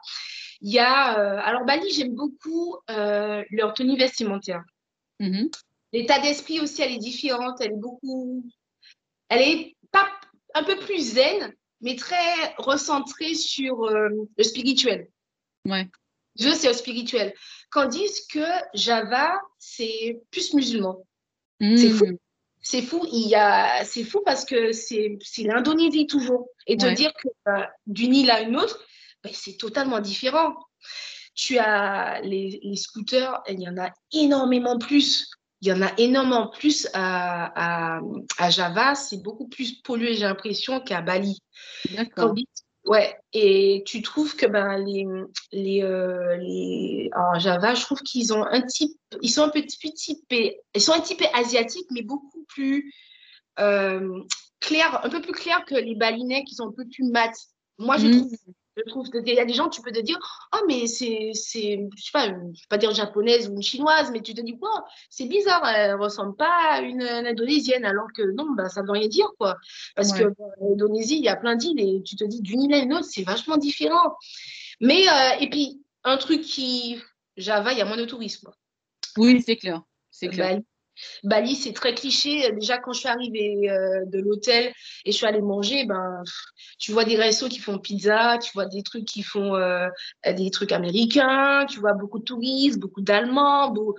[0.61, 1.17] Il y a.
[1.19, 4.63] euh, alors, Bali, j'aime beaucoup euh, leur tenue vestimentaire.
[5.19, 5.49] Mhm.
[5.93, 7.59] L'état d'esprit aussi, elle est différente.
[7.61, 8.45] Elle est beaucoup.
[9.29, 10.07] Elle est pas
[10.53, 15.07] un peu plus zen, mais très recentrée sur euh, le spirituel.
[15.65, 15.87] Ouais.
[16.39, 17.33] Je c'est au spirituel.
[17.73, 21.03] Tandis que Java, c'est plus musulman.
[21.59, 22.05] C'est fou.
[22.05, 22.17] Mhm.
[22.61, 23.05] C'est fou.
[23.11, 26.47] Il y a, c'est fou parce que c'est, c'est l'Indonésie toujours.
[26.67, 26.93] Et te Ouais.
[26.93, 28.83] dire que euh, d'une île à une autre,
[29.23, 30.55] ben, c'est totalement différent.
[31.33, 35.29] Tu as les, les scooters, il y en a énormément plus.
[35.61, 38.01] Il y en a énormément plus à, à,
[38.37, 38.95] à Java.
[38.95, 41.39] C'est beaucoup plus pollué, j'ai l'impression, qu'à Bali.
[41.91, 42.33] D'accord.
[42.83, 45.05] Ouais, et tu trouves que ben, les,
[45.51, 47.09] les, euh, les...
[47.13, 50.81] Alors, Java, je trouve qu'ils ont un type, ils sont un petit peu typés, ils
[50.81, 52.91] sont un type asiatique, mais beaucoup plus
[53.59, 54.23] euh,
[54.59, 57.31] clairs, un peu plus clairs que les Balinais qui sont un peu plus mat.
[57.77, 58.17] Moi, je Mhm.
[58.17, 58.35] trouve,
[58.77, 60.17] je trouve, il y a des gens, tu peux te dire,
[60.55, 64.11] oh, mais c'est, c'est, je sais pas, je vais pas dire japonaise ou une chinoise,
[64.11, 64.69] mais tu te dis, wow,
[65.09, 68.91] c'est bizarre, elle ressemble pas à une, une indonésienne, alors que non, bah, ça veut
[68.91, 69.57] rien dire, quoi.
[69.95, 70.23] Parce Ouais.
[70.23, 72.79] que en Indonésie, il y a plein d'îles et tu te dis d'une île à
[72.79, 74.15] une autre, c'est vachement différent.
[74.79, 76.99] Mais, euh, et puis, un truc qui.
[77.37, 78.51] Java, il y a moins de tourisme.
[79.17, 79.81] Oui, c'est clair.
[80.09, 80.49] C'est clair.
[80.49, 80.65] Bali,
[81.23, 82.51] Bali, c'est très cliché.
[82.51, 84.73] Déjà, quand je suis arrivée euh, de l'hôtel
[85.05, 86.21] et je suis allée manger, ben,
[86.79, 89.87] tu vois des restos qui font pizza, tu vois des trucs qui font euh,
[90.25, 93.71] des trucs américains, tu vois beaucoup de touristes, beaucoup d'Allemands.
[93.71, 93.95] beau-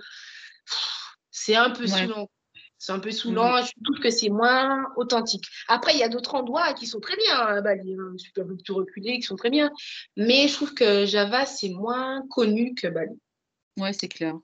[1.31, 1.87] C'est un peu Ouais.
[1.89, 2.29] saoulant.
[2.77, 3.57] C'est un peu saoulant.
[3.63, 5.45] Je trouve que c'est moins authentique.
[5.69, 8.73] Après, il y a d'autres endroits qui sont très bien à Bali, hein, peu plus
[8.73, 9.71] reculés, qui sont très bien.
[10.17, 13.17] Mais je trouve que Java, c'est moins connu que Bali.
[13.77, 14.35] Ouais, c'est clair.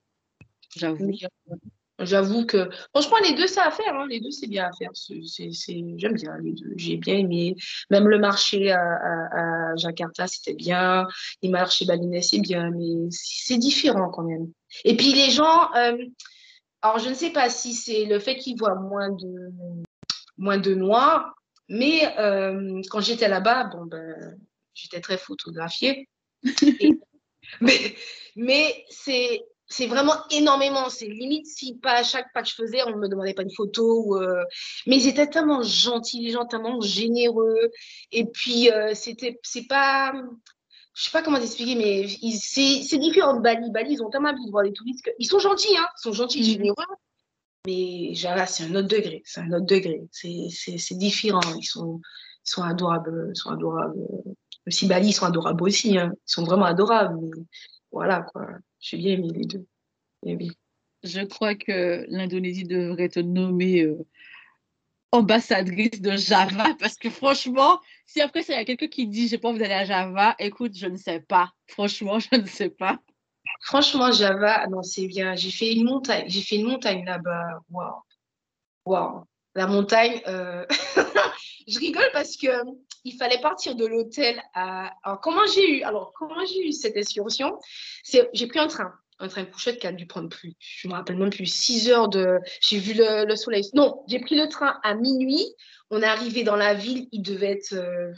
[0.75, 1.09] J'avoue.
[1.51, 1.55] Euh,
[1.99, 3.93] J'avoue que, franchement, les deux, ça à faire.
[3.93, 4.07] hein.
[4.09, 4.89] Les deux, c'est bien à faire.
[4.93, 6.73] C'est, c'est, c'est- J'aime bien les deux.
[6.77, 7.55] J'ai bien aimé.
[7.89, 11.07] Même le marché à, à, à Jakarta, c'était bien.
[11.41, 12.71] Les marchés balinais, c'est bien.
[12.71, 14.51] Mais c'est différent quand même.
[14.85, 15.97] Et puis, les gens, euh,
[16.81, 19.51] alors, je ne sais pas si c'est le fait qu'ils voient moins de,
[20.37, 21.33] moins de noirs.
[21.67, 24.37] Mais euh, quand j'étais là-bas, bon, ben,
[24.73, 26.07] j'étais très photographiée.
[26.79, 26.97] Et-
[27.61, 27.95] mais
[28.35, 30.89] mais c'est c'est vraiment énormément.
[30.89, 33.43] C'est limite si pas à chaque pas que je faisais, on ne me demandait pas
[33.43, 34.03] une photo.
[34.07, 34.43] ou, euh,
[34.87, 37.69] Mais ils étaient tellement gentils, les gens tellement généreux.
[38.11, 40.11] Et puis, euh, c'était c'est pas.
[40.95, 43.69] Je sais pas comment t'expliquer, mais c'est c'est différent de Bali.
[43.71, 45.03] Bali, ils ont tellement envie de voir les touristes.
[45.05, 45.87] que- Ils sont gentils, hein.
[45.97, 46.45] Ils sont gentils, Mhm.
[46.45, 46.85] généreux.
[47.67, 49.21] Mais Java, c'est un autre degré.
[49.25, 50.01] C'est un autre degré.
[50.11, 51.41] C'est différent.
[51.57, 51.99] Ils sont,
[52.45, 53.31] ils sont adorables.
[53.33, 53.95] Ils sont adorables.
[53.95, 55.97] Même si Bali, ils sont adorables aussi.
[55.97, 56.11] hein.
[56.13, 57.17] Ils sont vraiment adorables.
[57.21, 57.43] Mais
[57.91, 58.47] voilà, quoi.
[58.79, 59.67] J'ai bien aimé les deux.
[60.25, 60.51] Et oui.
[61.03, 64.05] Je crois que l'Indonésie devrait te nommer euh,
[65.11, 69.37] ambassadrice de Java parce que franchement, si après il y a quelqu'un qui dit j'ai
[69.37, 71.51] pas envie d'aller à Java, écoute, je ne sais pas.
[71.67, 72.99] Franchement, je ne sais pas.
[73.61, 75.35] Franchement, Java, ah non, c'est bien.
[75.35, 76.25] J'ai fait une montagne.
[76.27, 77.61] J'ai fait une montagne là-bas.
[77.69, 78.01] Waouh.
[78.85, 79.23] Waouh.
[79.55, 80.21] La montagne.
[80.27, 80.65] euh,
[81.67, 82.47] je rigole parce que
[83.05, 84.91] il fallait partir de l'hôtel à.
[85.03, 87.57] Alors, comment j'ai eu Alors, comment j'ai eu cette excursion?
[88.03, 88.93] C'est j'ai pris un train.
[89.21, 90.53] Un train couchette qui a dû prendre plus.
[90.59, 91.45] Je me rappelle même plus.
[91.45, 92.39] 6 heures de.
[92.61, 93.69] J'ai vu le, le soleil.
[93.73, 95.45] Non, j'ai pris le train à minuit.
[95.89, 97.07] On est arrivé dans la ville.
[97.11, 97.73] Il devait être.
[97.73, 98.13] euh,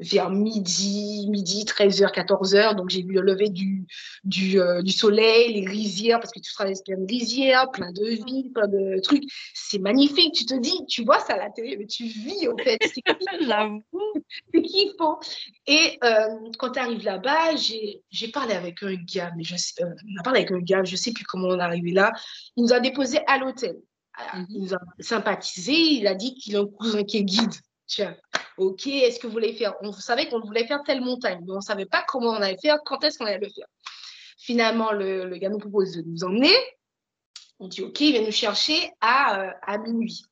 [0.00, 2.74] vers midi, midi, 13h, 14h.
[2.74, 3.86] Donc, j'ai vu le lever du,
[4.24, 8.04] du, euh, du soleil, les rizières, parce que tu traverses plein de rizières, plein de
[8.04, 9.24] villes, plein de trucs.
[9.54, 10.34] C'est magnifique.
[10.34, 12.78] Tu te dis, tu vois ça à la télé, mais tu vis, en fait.
[12.82, 13.02] C'est
[14.54, 15.18] c'est kiffant.
[15.66, 16.28] Et euh,
[16.58, 20.22] quand tu arrives là-bas, j'ai parlé avec un gars, mais je sais, euh, on a
[20.22, 22.12] parlé avec un gars, je sais plus comment on est arrivé là.
[22.56, 23.76] Il nous a déposé à l'hôtel.
[24.16, 24.46] Ah, Mhm.
[24.50, 25.72] Il nous a sympathisé.
[25.72, 27.52] Il a dit qu'il a un cousin qui est guide.
[27.86, 28.16] Tiens,
[28.58, 31.56] ok, est-ce que vous voulez faire On savait qu'on voulait faire telle montagne, mais on
[31.56, 33.66] ne savait pas comment on allait faire, quand est-ce qu'on allait le faire.
[34.38, 36.54] Finalement, le, gars nous propose de nous emmener.
[37.58, 40.22] On dit ok, il vient nous chercher à, euh, minuit.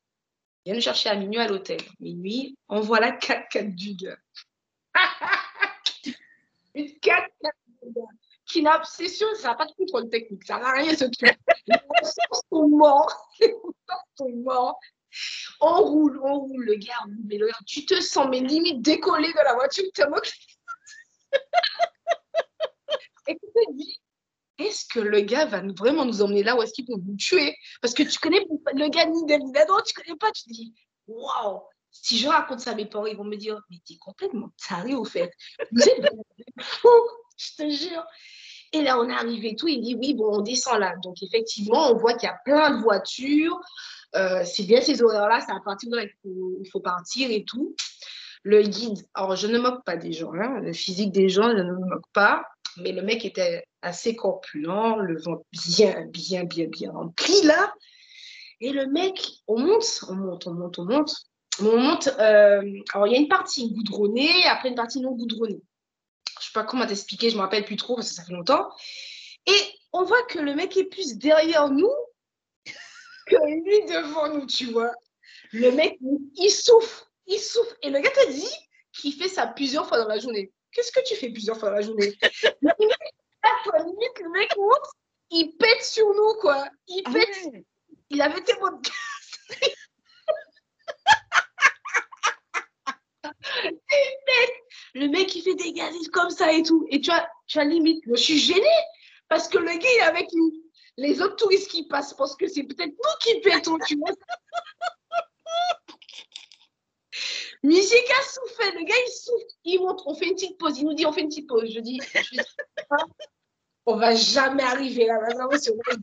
[0.63, 1.79] Il vient nous chercher à minuit à l'hôtel.
[1.99, 3.97] Minuit, on voit la 4x4 du.
[6.75, 7.51] Une 4x4
[7.83, 7.93] du.
[8.47, 10.45] Qui n'a, c'est ça n'a pas de contrôle technique.
[10.45, 11.35] Ça n'a rien ce truc.
[11.67, 11.75] Les
[12.49, 13.27] sont morts.
[13.39, 13.55] Les
[14.15, 14.79] sont morts.
[15.61, 16.93] On roule, on roule, le gars.
[17.25, 20.29] Mais le gars, tu te sens mais limite décollé de la voiture tellement que...
[23.27, 23.99] Et tu te dis,
[24.57, 27.55] est-ce que le gars va vraiment nous emmener là ou est-ce qu'il peut nous tuer?
[27.81, 30.49] Parce que tu connais le gars ni d'elle ni d'Adam, tu connais pas, tu te
[30.49, 30.73] dis,
[31.07, 34.49] waouh Si je raconte ça à mes parents, ils vont me dire, mais t'es complètement
[34.67, 35.31] taré au fait.
[37.37, 38.05] Je te jure.
[38.71, 40.95] Et là, on est arrivé et tout, il dit, oui, bon, on descend là.
[41.03, 43.59] Donc, effectivement, on voit qu'il y a plein de voitures.
[44.15, 47.75] Euh, c'est bien ces horaires-là, c'est à partir de là qu'il faut, partir et tout.
[48.43, 51.63] Le guide, alors je ne moque pas des gens, hein, le physique des gens, je
[51.63, 52.45] ne me moque pas,
[52.77, 57.73] mais le mec était assez corpulent, le ventre bien, bien, bien, bien rempli là.
[58.61, 61.15] Et le mec, on monte, on monte, on monte, on monte.
[61.61, 62.61] On monte, euh,
[62.93, 65.61] alors il y a une partie goudronnée, après une partie non goudronnée.
[66.39, 68.69] Je sais pas comment t'expliquer, je me rappelle plus trop parce que ça fait longtemps.
[69.47, 69.57] Et
[69.93, 71.91] on voit que le mec est plus derrière nous
[73.25, 74.91] que lui devant nous, tu vois.
[75.51, 75.97] Le mec,
[76.35, 77.75] il souffle, il souffle.
[77.81, 78.53] Et le gars te dit
[78.93, 80.51] qu'il fait ça plusieurs fois dans la journée.
[80.71, 82.13] Qu'est-ce que tu fais plusieurs fois dans la journée?
[82.61, 84.89] Le mec monte,
[85.31, 86.67] il pète sur nous, quoi.
[86.87, 87.29] Il Ah pète.
[87.53, 87.65] ouais.
[88.09, 88.45] Il avait de
[88.81, 88.91] gaz.
[93.63, 93.79] Il
[94.25, 94.51] pète.
[94.93, 96.85] Le mec, il fait des gaz comme ça et tout.
[96.89, 98.65] Et tu as, tu as limite, je suis gênée
[99.27, 100.51] parce que le gars il est avec nous.
[100.97, 104.11] Les autres touristes qui passent parce que c'est peut-être nous qui pétons, tu vois.
[107.63, 110.85] Musique a soufflé, le gars il souffle, il montre, on fait une petite pause, il
[110.85, 111.69] nous dit on fait une petite pause.
[111.73, 112.39] Je dis, je dis,
[113.85, 115.19] on va jamais arriver là,
[115.57, 115.93] si on va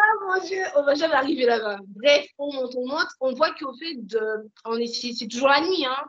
[0.00, 1.78] Ah mon Dieu, on va jamais arriver là-bas.
[1.86, 4.20] Bref, on monte, on monte, on voit qu'au fait de,
[4.64, 6.04] on est, c'est c'est toujours la nuit, hein.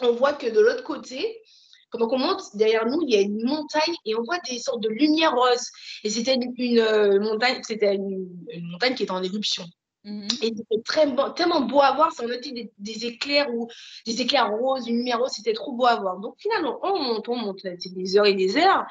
[0.00, 1.42] on voit que de l'autre côté,
[1.90, 4.82] pendant qu'on monte, derrière nous, il y a une montagne et on voit des sortes
[4.82, 5.70] de lumière rose.
[6.04, 9.64] Et c'était une, une, euh, montagne, c'était une, une montagne qui était en éruption.
[10.04, 10.28] Mhm.
[10.42, 13.68] Et c'était très beau, tellement beau à voir, ça en était des, des éclairs ou
[14.06, 16.18] des éclairs roses, une lumière rose, c'était trop beau à voir.
[16.20, 18.84] Donc finalement, on monte, on monte, c'est des heures et des heures.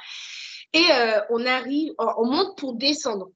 [0.73, 3.29] Et euh, on arrive, on on monte pour descendre.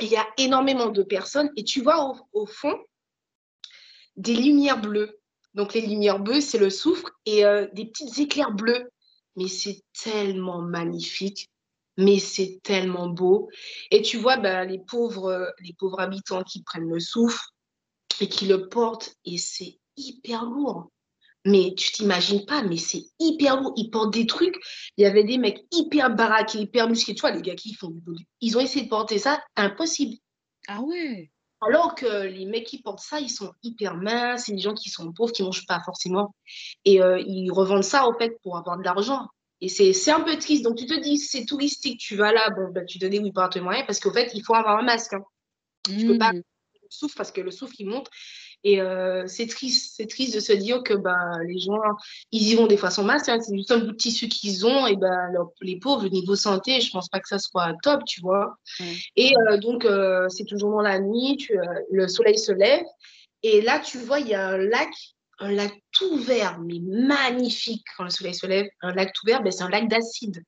[0.00, 2.78] Il y a énormément de personnes et tu vois au, au fond
[4.16, 5.18] des lumières bleues.
[5.56, 8.90] Donc les lumières bleues, c'est le soufre et euh, des petites éclairs bleus.
[9.36, 11.50] Mais c'est tellement magnifique,
[11.96, 13.48] mais c'est tellement beau.
[13.90, 17.54] Et tu vois ben, les, pauvres, euh, les pauvres habitants qui prennent le soufre
[18.20, 20.90] et qui le portent et c'est hyper lourd.
[21.46, 23.72] Mais tu t'imagines pas, mais c'est hyper lourd.
[23.76, 24.56] Ils portent des trucs.
[24.96, 27.14] Il y avait des mecs hyper baraqués, hyper musclés.
[27.14, 28.26] Tu vois, les gars qui font du.
[28.40, 30.16] Ils ont essayé de porter ça, impossible.
[30.66, 31.30] Ah ouais.
[31.62, 34.90] Alors que les mecs qui portent ça, ils sont hyper minces, c'est des gens qui
[34.90, 36.34] sont pauvres, qui mangent pas forcément.
[36.84, 39.26] Et euh, ils revendent ça, en fait, pour avoir de l'argent.
[39.62, 40.64] Et c'est un peu triste.
[40.64, 43.48] Donc, tu te dis, c'est touristique, tu vas là, bon, ben, tu te débrouilles par
[43.48, 45.14] tes moyens, parce qu'en fait, il faut avoir un masque.
[45.14, 45.24] hein.
[45.84, 46.42] Tu peux pas Mhm.
[46.82, 48.08] le souffle parce que le souffle il monte
[48.68, 51.80] et euh, c'est triste c'est triste de se dire que ben les gens
[52.32, 54.66] ils y vont des fois sans masque hein, c'est du seul bout de tissu qu'ils
[54.66, 58.00] ont et ben leur- les pauvres niveau santé je pense pas que ça soit top
[58.04, 58.56] tu vois.
[59.14, 61.56] Et euh, donc euh, c'est toujours dans la nuit tu,
[61.98, 62.84] le soleil se lève
[63.42, 64.90] et là tu vois il y a un lac
[65.38, 68.66] un lac tout vert mais magnifique quand le soleil se lève.
[68.82, 70.42] Un lac tout vert ben, c'est un lac d'acide.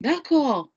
[0.00, 0.70] D'accord.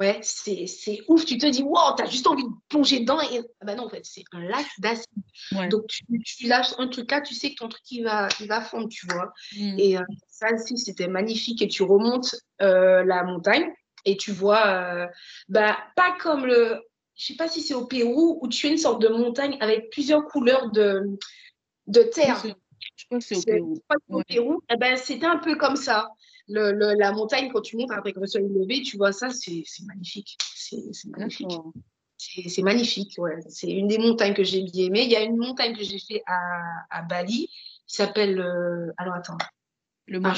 [0.00, 1.24] Ouais, c'est c'est ouf.
[1.24, 3.20] Tu te dis, wow, t'as juste envie de plonger dedans.
[3.20, 3.40] Et...
[3.60, 5.06] Ah bah non, en fait, c'est un lac d'acide.
[5.52, 5.68] Ouais.
[5.68, 8.46] Donc, tu, tu lâches un truc là, tu sais que ton truc, il va, il
[8.46, 9.32] va fondre, tu vois.
[9.56, 9.78] Mhm.
[9.78, 11.62] Et euh, ça aussi, c'était magnifique.
[11.62, 13.68] Et tu remontes euh, la montagne
[14.04, 15.06] et tu vois, euh,
[15.48, 16.80] bah, pas comme le.
[17.16, 19.90] Je sais pas si c'est au Pérou où tu as une sorte de montagne avec
[19.90, 21.02] plusieurs couleurs de,
[21.88, 22.40] de terre.
[22.96, 23.74] Je crois que c'est au Pérou.
[23.74, 24.24] je crois que c'est au Ouais.
[24.28, 26.08] Pérou, eh ben, c'était un peu comme ça.
[26.48, 29.12] Le, le- la montagne, quand tu montes après que le soleil est levé, tu vois
[29.12, 30.36] ça, c'est magnifique.
[30.54, 30.76] C'est
[31.16, 31.48] magnifique.
[32.16, 33.36] C'est magnifique, ouais.
[33.48, 35.04] C'est une des montagnes que j'ai bien aimées.
[35.04, 37.48] Il y a une montagne que j'ai fait à, à Bali
[37.86, 38.40] qui s'appelle.
[38.40, 39.38] euh, Alors attends.
[40.06, 40.30] Le Mont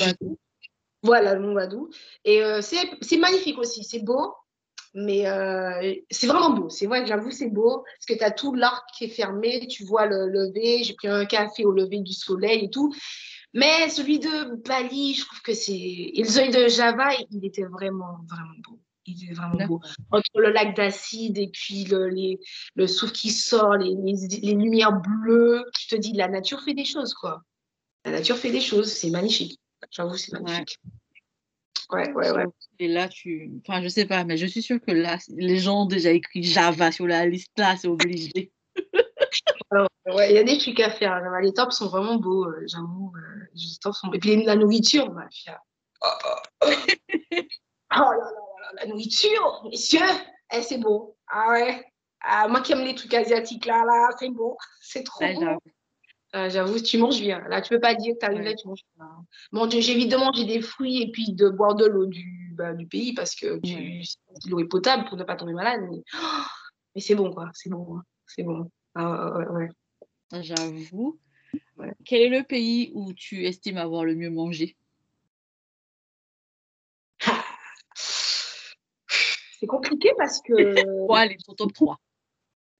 [1.02, 1.88] Voilà, le Mont Vadou.
[2.24, 3.82] Et euh, c'est c'est magnifique aussi.
[3.84, 4.34] C'est beau,
[4.94, 6.68] mais euh, c'est vraiment beau.
[6.68, 7.78] C'est vrai que j'avoue, c'est beau.
[7.84, 9.66] Parce que tu as tout l'arc qui est fermé.
[9.68, 10.82] Tu vois le lever.
[10.84, 12.92] J'ai pris un café au lever du soleil et tout.
[13.52, 15.72] Mais celui de Bali, je trouve que c'est.
[15.72, 18.78] Et œil de Java, il était vraiment, vraiment beau.
[19.06, 19.80] Il était vraiment beau.
[20.10, 22.38] Entre le lac d'acide et puis le, les,
[22.76, 26.74] le souffle qui sort, les, les, les lumières bleues, tu te dis, la nature fait
[26.74, 27.42] des choses, quoi.
[28.04, 29.58] La nature fait des choses, c'est magnifique.
[29.90, 30.42] J'avoue, c'est Ouais.
[30.42, 30.78] magnifique.
[31.90, 32.44] Ouais, ouais, ouais.
[32.78, 33.50] Et là, tu.
[33.66, 36.44] Enfin, je sais pas, mais je suis sûre que là, les gens ont déjà écrit
[36.44, 38.52] Java sur la liste là, c'est obligé.
[40.06, 41.20] Ouais, il y a des trucs à faire.
[41.42, 43.12] Les tops sont vraiment beaux, euh, j'avoue.
[43.16, 44.12] euh, les tops sont...
[44.12, 45.52] Et puis la nourriture, ma fille.
[46.02, 46.66] Oh, oh.
[47.92, 50.00] Oh là là là, la nourriture, messieurs,
[50.54, 51.16] eh, c'est beau.
[51.28, 51.84] Ah ouais.
[52.20, 54.56] Ah, moi qui aime les trucs asiatiques, là, là, c'est beau.
[54.80, 55.40] C'est trop Ouais, beau.
[55.40, 55.60] j'avoue.
[56.36, 57.40] Euh, J'avoue, tu manges bien.
[57.48, 58.54] Là, tu peux pas dire que tu arrives là, Ouais.
[58.56, 59.04] tu manges pas.
[59.52, 62.72] Bon, Dieu, j'évite de manger des fruits et puis de boire de l'eau du, bah,
[62.72, 64.02] du pays parce que Ouais.
[64.48, 65.80] l'eau est potable pour ne pas tomber malade.
[65.90, 66.02] Mais,
[66.94, 67.50] mais c'est bon, quoi.
[67.52, 67.96] C'est bon.
[67.98, 68.02] hein.
[68.26, 68.70] C'est bon.
[68.94, 69.68] Ah, ouais, ouais.
[70.32, 71.18] J'avoue.
[71.76, 71.92] Ouais.
[72.04, 74.76] Quel est le pays où tu estimes avoir le mieux mangé?
[77.26, 77.44] Ah.
[77.94, 81.06] C'est compliqué parce que.
[81.06, 82.00] Ouais, ton top 3.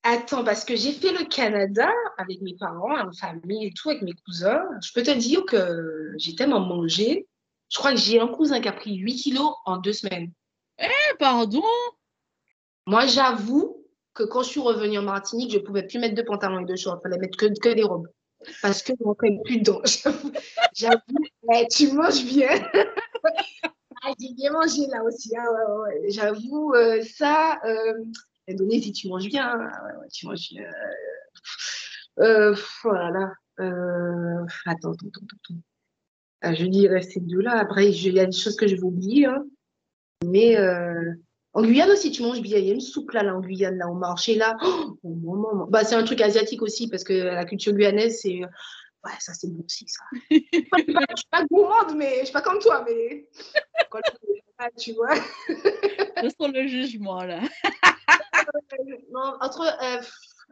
[0.03, 4.03] Attends, parce que j'ai fait le Canada avec mes parents, en famille et tout, avec
[4.03, 4.63] mes cousins.
[4.83, 7.27] Je peux te dire que j'ai tellement mangé.
[7.71, 10.33] Je crois que j'ai un cousin qui a pris 8 kilos en deux semaines.
[10.79, 11.63] Eh, pardon?
[12.87, 13.80] Moi, j'avoue
[14.15, 16.65] que quand je suis revenue en Martinique, je ne pouvais plus mettre de pantalons et
[16.65, 16.99] de shorts.
[17.01, 18.09] Il fallait mettre que, que des robes.
[18.63, 19.81] Parce que je rentrais plus dedans.
[20.75, 21.01] J'avoue,
[21.55, 22.49] eh, tu manges bien.
[24.03, 25.37] Ah, j'ai bien mangé là aussi.
[25.37, 25.45] hein.
[26.09, 28.03] J'avoue, euh, ça, euh,
[28.49, 29.47] Indonésie, tu manges bien.
[29.61, 29.71] hein,
[30.11, 30.65] tu manges bien.
[32.21, 33.31] Euh, voilà.
[33.61, 35.61] Euh, attends, attends, attends, attends.
[36.41, 37.59] Ah, je dirais ces deux-là.
[37.59, 39.27] Après, il y a des choses que je vais oublier.
[39.27, 39.45] hein.
[40.25, 40.57] Mais
[41.53, 42.59] en Guyane aussi, tu manges bien.
[42.59, 44.57] Il y a une soupe là, là en Guyane, là, au marché, là.
[44.63, 45.67] Oh, mon maman.
[45.69, 48.41] Bah, c'est un truc asiatique aussi, parce que la culture guyanaise, c'est.
[49.03, 50.05] Ouais, ça, c'est bon aussi, ça.
[50.31, 53.27] je ne suis pas, gourmande, mais je suis pas comme toi, mais.
[53.91, 54.01] Quand
[54.77, 55.15] tu vois.
[55.49, 57.41] Je sens le jugement là.
[59.13, 59.63] Non, entre.
[59.63, 60.01] euh,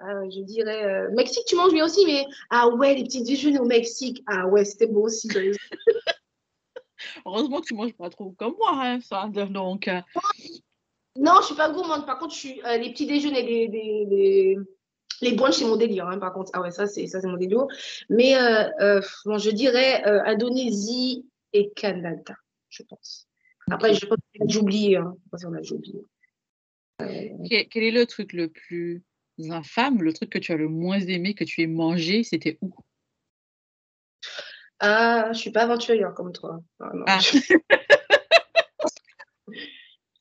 [0.05, 0.85] euh, je dirais.
[0.85, 2.25] euh, Mexique, tu manges bien aussi, mais.
[2.51, 4.23] Ah ouais, les petits déjeuners au Mexique.
[4.27, 5.29] Ah ouais, c'était beau aussi.
[7.27, 9.29] Heureusement que tu manges pas trop comme moi, hein, ça.
[9.29, 10.01] Donc, euh,
[11.19, 12.07] Non, je suis pas gourmande.
[12.07, 14.57] Par contre, je suis, euh, les petits déjeuners, les, les, les,
[15.21, 16.51] Les brunchs, c'est mon délire, hein, par contre.
[16.55, 17.67] Ah ouais, ça, c'est ça, c'est mon délire.
[18.09, 22.35] Mais euh, euh, bon, je dirais Indonésie et Canada,
[22.69, 23.27] je pense.
[23.71, 24.97] Après, je pense qu'on a déjà oublié.
[24.97, 25.15] Hein.
[25.25, 26.05] Je pense qu'on a oublié.
[27.49, 29.03] Quel, quel est le truc le plus
[29.51, 32.73] infâme, le truc que tu as le moins aimé, que tu aies mangé, c'était où?
[34.81, 36.61] Ah, je suis pas aventurière comme toi.
[36.81, 37.05] Ah, non.
[37.07, 37.19] Ah.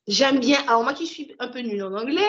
[0.08, 0.58] J'aime bien.
[0.66, 2.22] Alors, moi qui suis un peu nulle en anglais,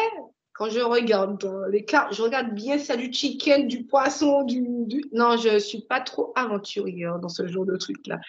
[0.54, 4.62] quand je regarde dans les cartes, je regarde bien ça du chicken, du poisson, du.
[4.86, 8.20] du- Non, je suis pas trop aventurière dans ce genre de truc-là.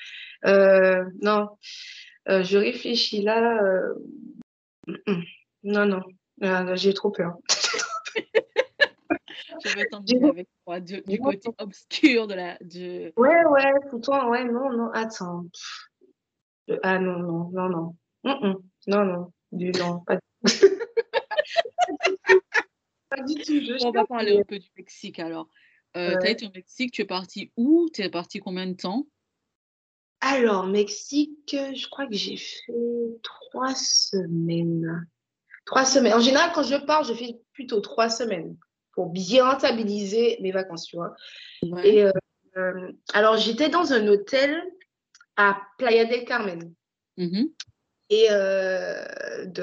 [0.46, 1.48] Euh, non.
[2.28, 3.60] Euh, je réfléchis là.
[3.62, 3.94] euh,
[4.86, 5.22] mm, mm.
[5.64, 6.02] Non, non.
[6.44, 7.34] Euh, j'ai trop peur.
[9.64, 12.56] Je vais t'emmener avec toi du, du côté obscur de la.
[12.60, 13.12] De...
[13.16, 15.44] Ouais, ouais, toi ouais, non, non, attends.
[16.82, 17.96] Ah non, non, non, non.
[18.22, 18.54] Mm.
[18.86, 20.66] Non, non, du non, pas du tout.
[23.10, 23.60] Pas du tout.
[23.60, 25.48] Je On va parler un peu du Mexique alors.
[25.96, 26.18] Euh, Ouais.
[26.20, 27.88] T'as été au Mexique, tu es parti où?
[27.92, 29.08] Tu es parti combien de temps?
[30.20, 35.08] Alors, Mexique, je crois que j'ai fait trois semaines.
[35.66, 36.12] Trois semaines.
[36.12, 38.56] En général, quand je pars, je fais plutôt trois semaines
[38.92, 41.14] pour bien rentabiliser mes vacances, tu vois.
[41.62, 41.88] Ouais.
[41.88, 42.12] Et euh,
[42.56, 44.62] euh, alors, j'étais dans un hôtel
[45.36, 46.72] à Playa del Carmen.
[47.16, 47.52] Mhm.
[48.10, 49.04] Et euh,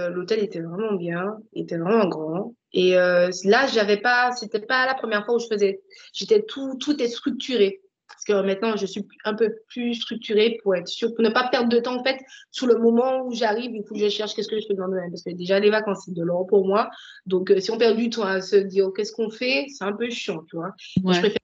[0.10, 2.56] l'hôtel était vraiment bien, était vraiment grand.
[2.72, 5.82] Et euh, là, j'avais pas, c'était pas la première fois où je faisais,
[6.14, 7.82] j'étais tout, tout est structuré.
[8.28, 11.70] Que maintenant, je suis un peu plus structurée pour être sûre, pour ne pas perdre
[11.70, 12.20] de temps, en fait,
[12.52, 14.88] sur le moment où j'arrive, il faut que je cherche qu'est-ce que je fais dans
[14.88, 16.90] le Parce que déjà, les vacances, c'est de l'or pour moi.
[17.26, 19.86] Donc, euh, si on perd du temps à se dire, oh, qu'est-ce qu'on fait, c'est
[19.86, 20.74] un peu chiant, tu vois.
[20.98, 21.38] Je préfère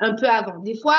[0.00, 0.58] un peu avant.
[0.60, 0.96] Des fois,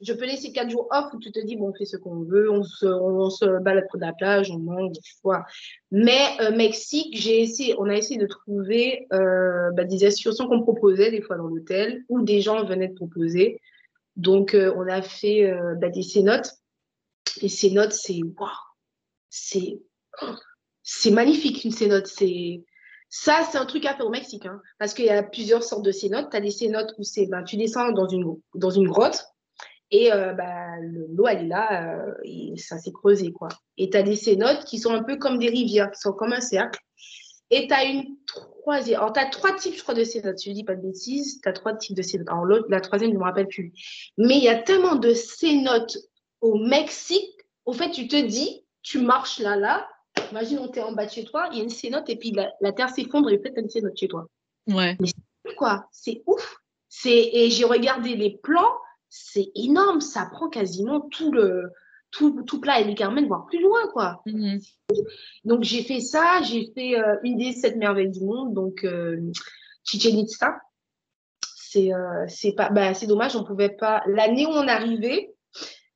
[0.00, 2.22] je peux laisser quatre jours off où tu te dis, bon, on fait ce qu'on
[2.22, 5.44] veut, on se, on se balade de la plage, on mange, tu vois.
[5.90, 10.62] Mais euh, Mexique, j'ai essayé, on a essayé de trouver euh, bah, des associations qu'on
[10.62, 13.60] proposait des fois dans l'hôtel ou des gens venaient de proposer.
[14.16, 16.50] Donc, euh, on a fait euh, bah, des cénotes.
[17.42, 18.48] Les cénotes, c'est waouh,
[19.28, 19.80] c'est
[20.82, 22.06] c'est magnifique une cénote.
[22.06, 22.64] C'est
[23.08, 25.84] ça, c'est un truc à faire au Mexique, hein, parce qu'il y a plusieurs sortes
[25.84, 26.30] de cénotes.
[26.30, 29.24] Tu as des cénotes où c'est, ben, tu descends dans une, grotte
[29.90, 33.32] et euh, bah, le- l'eau, elle est là, et ça s'est creusé.
[33.76, 36.32] Et tu as des cénotes qui sont un peu comme des rivières, qui sont comme
[36.32, 36.80] un cercle.
[37.50, 39.00] Et tu as une troisième.
[39.00, 40.38] Alors, tu as trois types, je crois, de cénotes.
[40.38, 42.28] Si je dis pas de bêtises, tu as trois types de cénotes.
[42.28, 43.72] Alors, l'autre, la troisième, je ne me rappelle plus.
[44.18, 45.96] Mais il y a tellement de cénotes
[46.40, 47.32] au Mexique.
[47.64, 49.88] Au fait, tu te dis, tu marches là, là.
[50.30, 52.30] Imagine, on t'es en bas de chez toi, il y a une cénote, et puis
[52.30, 54.26] la, la terre s'effondre, et peut-être tu as une cénote chez toi
[54.68, 54.96] Ouais.
[55.56, 55.86] quoi?
[55.92, 56.56] C'est ouf.
[56.88, 58.72] C'est et j'ai regardé les plans,
[59.08, 60.00] c'est énorme.
[60.00, 61.70] Ça prend quasiment tout le
[62.16, 64.22] tout, tout plat et les Carmen, voire plus loin, quoi.
[64.26, 64.60] Mhm.
[65.44, 66.40] Donc j'ai fait ça.
[66.42, 69.20] J'ai fait euh, une des sept merveilles du monde, donc euh,
[69.84, 70.56] Chichen Itza.
[71.56, 74.02] C'est euh, c'est pas bah, c'est dommage, on pouvait pas.
[74.06, 75.34] L'année où on arrivait,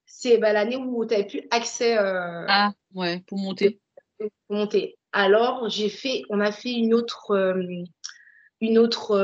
[0.04, 1.96] c'est bah, l'année où tu avais plus accès.
[1.98, 3.80] Ah, ouais, pour monter.
[4.18, 4.96] pour monter.
[5.12, 7.32] Alors, j'ai fait, on a fait une autre,
[8.60, 9.16] une autre,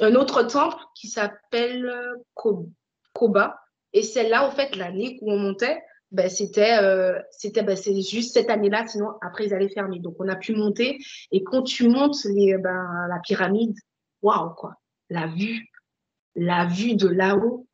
[0.00, 1.92] un autre temple qui s'appelle
[2.34, 2.70] Ko-
[3.12, 3.58] Koba.
[3.94, 8.34] Et celle-là, en fait, l'année où on montait, ben, c'était, euh, c'était, ben, c'est juste
[8.34, 9.98] cette année-là, sinon après ils allaient fermer.
[10.00, 10.98] Donc on a pu monter.
[11.32, 13.74] Et quand tu montes les, ben, la pyramide,
[14.22, 14.74] waouh quoi,
[15.10, 15.66] la vue,
[16.36, 17.66] la vue de là-haut,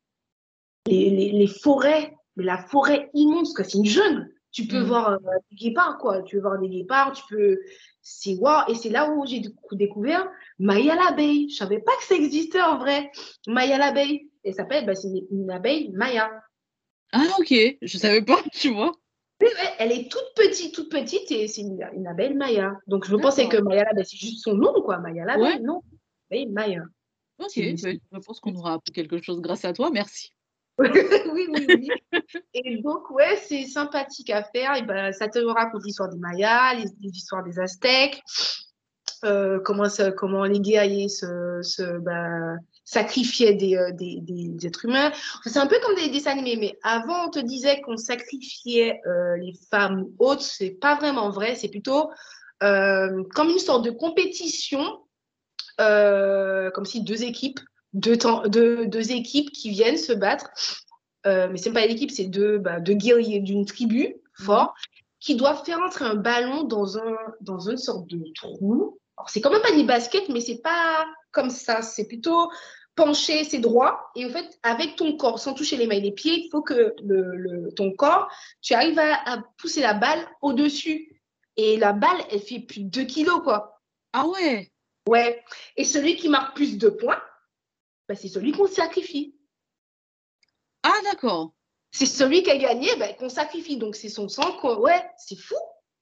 [0.87, 4.27] les, les, les forêts, mais la forêt immense, quoi, c'est une jungle.
[4.51, 4.85] Tu peux Mhm.
[4.85, 5.17] voir euh,
[5.51, 6.23] des guépards, quoi.
[6.23, 7.59] Tu peux voir des guépards, tu peux.
[8.01, 8.69] C'est waouh.
[8.69, 10.27] Et c'est là où j'ai décou- découvert
[10.59, 11.49] Maya l'abeille.
[11.49, 13.11] Je savais pas que ça existait en vrai.
[13.47, 14.29] Maya l'abeille.
[14.43, 16.31] Elle s'appelle, bah, c'est une, abeille Maya.
[17.13, 18.91] Ah, ok, je savais pas, tu vois.
[19.41, 19.49] Ouais,
[19.79, 22.73] elle est toute petite, toute petite et c'est une, une abeille Maya.
[22.87, 23.57] Donc je pensais que.
[23.57, 24.99] Maya l'abeille, c'est juste son nom, quoi.
[24.99, 25.59] Maya l'abeille, Ouais.
[25.59, 25.81] non.
[26.29, 26.81] Abeille Maya.
[27.39, 30.31] Ok, bah, je pense qu'on aura appris quelque chose grâce à toi, merci.
[30.79, 31.89] oui, oui, oui.
[32.53, 34.75] Et donc, ouais, c'est sympathique à faire.
[34.77, 38.21] Et ben, ça te raconte l'histoire des Mayas, les- les histoires des Aztèques,
[39.23, 42.55] euh, comment, ça- comment les guerriers se, se, bah,
[42.91, 45.11] sacrifiaient des, euh, des, des- êtres humains.
[45.45, 49.37] C'est un peu comme des dessins animés, mais avant, on te disait qu'on sacrifiait euh,
[49.37, 50.41] les femmes hautes.
[50.41, 51.55] C'est pas vraiment vrai.
[51.55, 52.09] C'est plutôt
[52.63, 54.83] euh, comme une sorte de compétition,
[55.77, 57.59] comme si deux équipes,
[57.93, 60.49] deux, temps- deux, deux équipes qui viennent se battre.
[61.25, 64.73] Mais c'est pas une équipe, c'est deux, bah, deux guerriers d'une tribu forts
[65.19, 68.99] qui doivent faire entrer un ballon dans, un, dans une sorte de trou.
[69.27, 71.81] C'est quand même pas des baskets, mais c'est pas comme ça.
[71.81, 72.49] C'est plutôt
[72.95, 74.11] penché, c'est droit.
[74.15, 76.61] Et en fait, avec ton corps, sans toucher les mains et les pieds, il faut
[76.61, 78.29] que le, le- ton corps,
[78.61, 81.21] tu arrives à, à pousser la balle au-dessus.
[81.57, 83.81] Et la balle, elle fait plus de 2 kilos, quoi.
[84.13, 84.71] Ah ouais,
[85.07, 85.43] Ouais.
[85.77, 87.21] Et celui qui marque plus de points,
[88.07, 89.35] bah, c'est celui qu'on sacrifie.
[90.83, 91.53] Ah, d'accord.
[91.91, 93.77] C'est celui qui a gagné bah, qu'on sacrifie.
[93.77, 94.57] Donc, c'est son sang.
[94.59, 94.79] Quoi.
[94.79, 95.55] Ouais, c'est fou.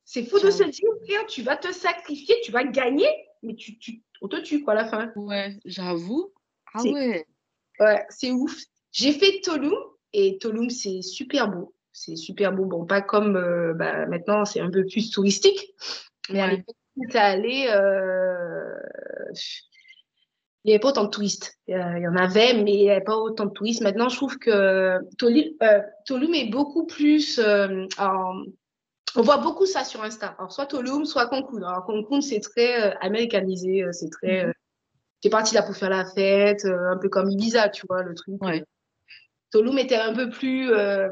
[0.06, 3.10] C'est fou de se dire, tiens, tu vas te sacrifier, tu vas gagner,
[3.44, 5.12] mais tu, tu, on te tue quoi à la fin.
[5.16, 6.32] Ouais, j'avoue.
[6.74, 7.26] Ah C'est- ouais.
[7.80, 8.56] Ouais, c'est ouf.
[8.92, 9.74] J'ai fait Tulum
[10.14, 11.74] et Tulum, c'est super beau.
[11.94, 12.66] C'est super beau.
[12.66, 15.74] Bon, pas comme euh, bah, maintenant, c'est un peu plus touristique.
[16.30, 18.76] Mais à l'époque où j'étais allée, euh,
[20.64, 21.58] il n'y avait pas autant de touristes.
[21.70, 23.82] Euh, Il y en avait, mais il n'y avait pas autant de touristes.
[23.82, 25.56] Maintenant, je trouve que Tulum,
[26.06, 27.40] Tulum est beaucoup plus.
[27.98, 28.44] en-
[29.16, 30.36] on voit beaucoup ça sur Insta.
[30.38, 31.58] Alors, soit Tulum, soit Cancun.
[31.58, 33.86] Alors, Cancun, c'est très américanisé.
[33.92, 34.44] C'est très.
[34.44, 34.50] Mhm.
[34.50, 34.54] euh,
[35.22, 38.16] T'es parti là pour faire la fête, euh, un peu comme Ibiza, tu vois, le
[38.16, 38.42] truc.
[38.42, 38.64] Ouais.
[39.52, 40.72] Tulum était un peu plus.
[40.72, 41.10] euh,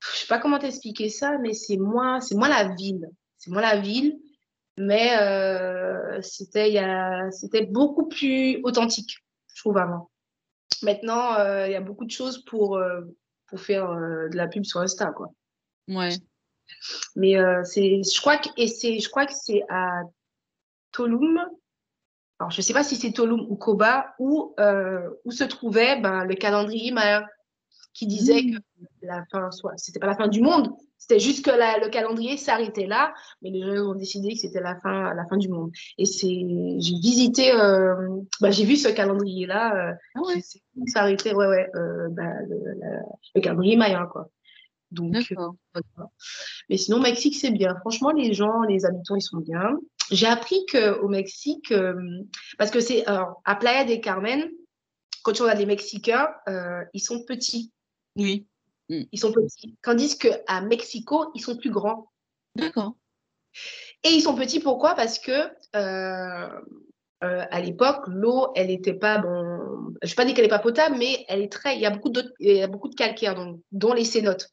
[0.00, 3.06] je sais pas comment t'expliquer ça, mais c'est moins, c'est moins la ville.
[3.36, 4.18] C'est moins la ville,
[4.76, 9.18] mais euh, c'était, il y a, c'était beaucoup plus authentique,
[9.54, 10.10] je trouve avant.
[10.82, 13.02] Maintenant, euh, il y a beaucoup de choses pour euh,
[13.46, 15.32] pour faire de la pub sur Insta, quoi.
[15.88, 16.10] Ouais.
[17.16, 17.34] Mais
[17.64, 20.02] c'est, je crois que et c'est, je crois que c'est à
[20.92, 21.40] Tulum.
[22.40, 26.24] Alors, je sais pas si c'est Tulum ou Koba où euh, où se trouvait ben,
[26.24, 27.26] le calendrier Maya
[27.92, 28.56] qui disait Mmh.
[28.56, 28.62] que
[29.02, 32.36] la fin, soit c'était pas la fin du monde, c'était juste que la- le calendrier
[32.38, 33.12] s'arrêtait là,
[33.42, 35.70] mais les gens ont décidé que c'était la fin, la fin du monde.
[35.98, 36.28] Et c'est,
[36.78, 37.94] j'ai visité, euh,
[38.40, 40.40] bah, j'ai vu ce calendrier-là, euh, Ah ouais.
[40.40, 43.02] qui s'arrêtait, ouais, ouais, euh, bah, le, la-
[43.34, 44.28] le calendrier Maya, quoi.
[44.92, 46.08] Donc, voilà.
[46.68, 47.76] mais sinon, Mexique, c'est bien.
[47.80, 49.76] Franchement, les gens, les habitants, ils sont bien.
[50.10, 51.94] J'ai appris qu'au Mexique, euh,
[52.58, 54.50] parce que c'est, alors, à Playa del Carmen,
[55.22, 57.72] quand tu regardes les Mexicains, euh, ils sont petits
[58.16, 58.46] Oui.
[58.88, 59.76] ils sont petits.
[59.82, 62.10] Tandis qu'à Mexico, ils sont plus grands.
[62.56, 62.94] D'accord.
[64.04, 64.94] Et ils sont petits pourquoi?
[64.94, 65.32] Parce que
[65.76, 66.60] euh,
[67.22, 69.94] euh, à l'époque, l'eau, elle n'était pas bon.
[70.02, 71.76] Je ne vais pas dire qu'elle n'est pas potable, mais elle est très.
[71.76, 74.48] Il y a beaucoup de, il y a beaucoup de calcaire, donc, dont les cénotes.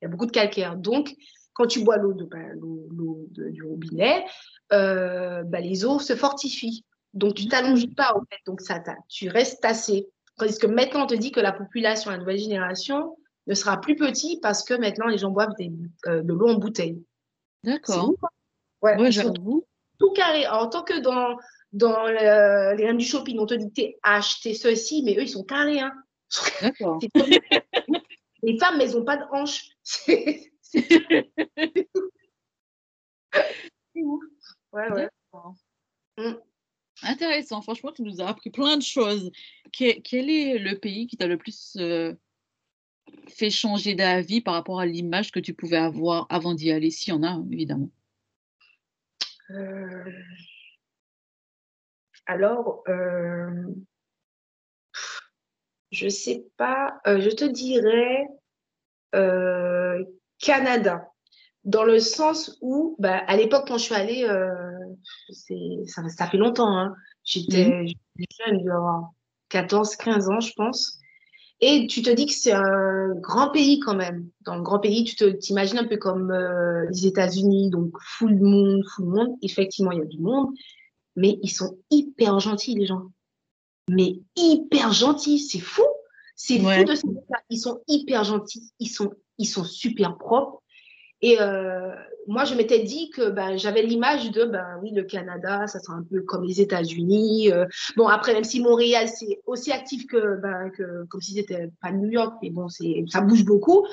[0.00, 0.76] Il y a beaucoup de calcaire.
[0.76, 1.14] Donc,
[1.58, 2.38] quand tu bois l'eau bah,
[3.50, 4.24] du robinet,
[4.72, 6.84] euh, bah, les eaux se fortifient.
[7.14, 8.38] Donc, tu t'allonges pas, en fait.
[8.46, 10.08] Donc, ça, tu restes tassé.
[10.36, 13.16] Tandis que maintenant, on te dit que la population, la nouvelle génération,
[13.48, 15.72] ne sera plus petit parce que maintenant, les gens boivent des,
[16.06, 17.02] euh, de l'eau en bouteille.
[17.64, 18.14] D'accord.
[18.22, 18.28] hein
[18.82, 19.64] Ouais, Ouais, j'avoue.
[19.98, 20.46] tout carré.
[20.46, 21.36] En tant que dans,
[21.72, 25.28] dans le- les reines du shopping, on te dit t'es acheté ceci, mais eux, ils
[25.28, 25.80] sont carrés.
[25.80, 25.92] Hein.
[26.62, 27.00] D'accord.
[28.44, 29.70] Les femmes, mais elles n'ont pas de hanches.
[30.70, 30.86] C'est
[33.94, 34.22] c'est ouf.
[34.72, 35.08] Ouais, ouais.
[36.18, 36.34] Mm.
[37.04, 37.62] Intéressant.
[37.62, 39.30] Franchement, tu nous as appris plein de choses.
[39.72, 42.14] Que- quel est le pays qui t'a le plus euh,
[43.28, 47.14] fait changer d'avis par rapport à l'image que tu pouvais avoir avant d'y aller, s'il
[47.14, 47.90] y en a, évidemment?
[49.50, 50.12] Euh,
[52.26, 53.72] Alors, euh,
[55.90, 58.26] je sais pas, euh, je te dirais
[60.40, 61.08] Canada,
[61.64, 64.50] dans le sens où, bah, à l'époque, quand je suis allée, euh,
[65.30, 69.10] c'est- ça, ça fait longtemps, hein, j'étais j'étais jeune, je avoir
[69.48, 70.98] 14, 15 ans, je pense.
[71.60, 74.28] Et tu te dis que c'est un grand pays quand même.
[74.42, 78.82] Dans le grand pays, tu t'imagines un peu comme euh, les États-Unis, donc full monde,
[78.94, 79.36] full monde.
[79.42, 80.54] Effectivement, il y a du monde,
[81.16, 83.06] mais ils sont hyper gentils, les gens.
[83.90, 85.82] Mais hyper gentils, c'est fou.
[86.36, 86.78] C'est Ouais.
[86.78, 87.38] fou de se dire ça.
[87.50, 90.62] Ils sont hyper gentils, ils sont, ils sont super propres.
[91.20, 91.92] Et euh,
[92.28, 95.96] moi, je m'étais dit que ben, j'avais l'image de, ben oui, le Canada, ça sera
[95.96, 97.52] un peu comme les États-Unis.
[97.52, 97.66] euh.
[97.96, 101.90] bon, après, même si Montréal, c'est aussi actif que, ben, que comme si c'était pas
[101.90, 103.86] New York, mais bon, ça bouge beaucoup.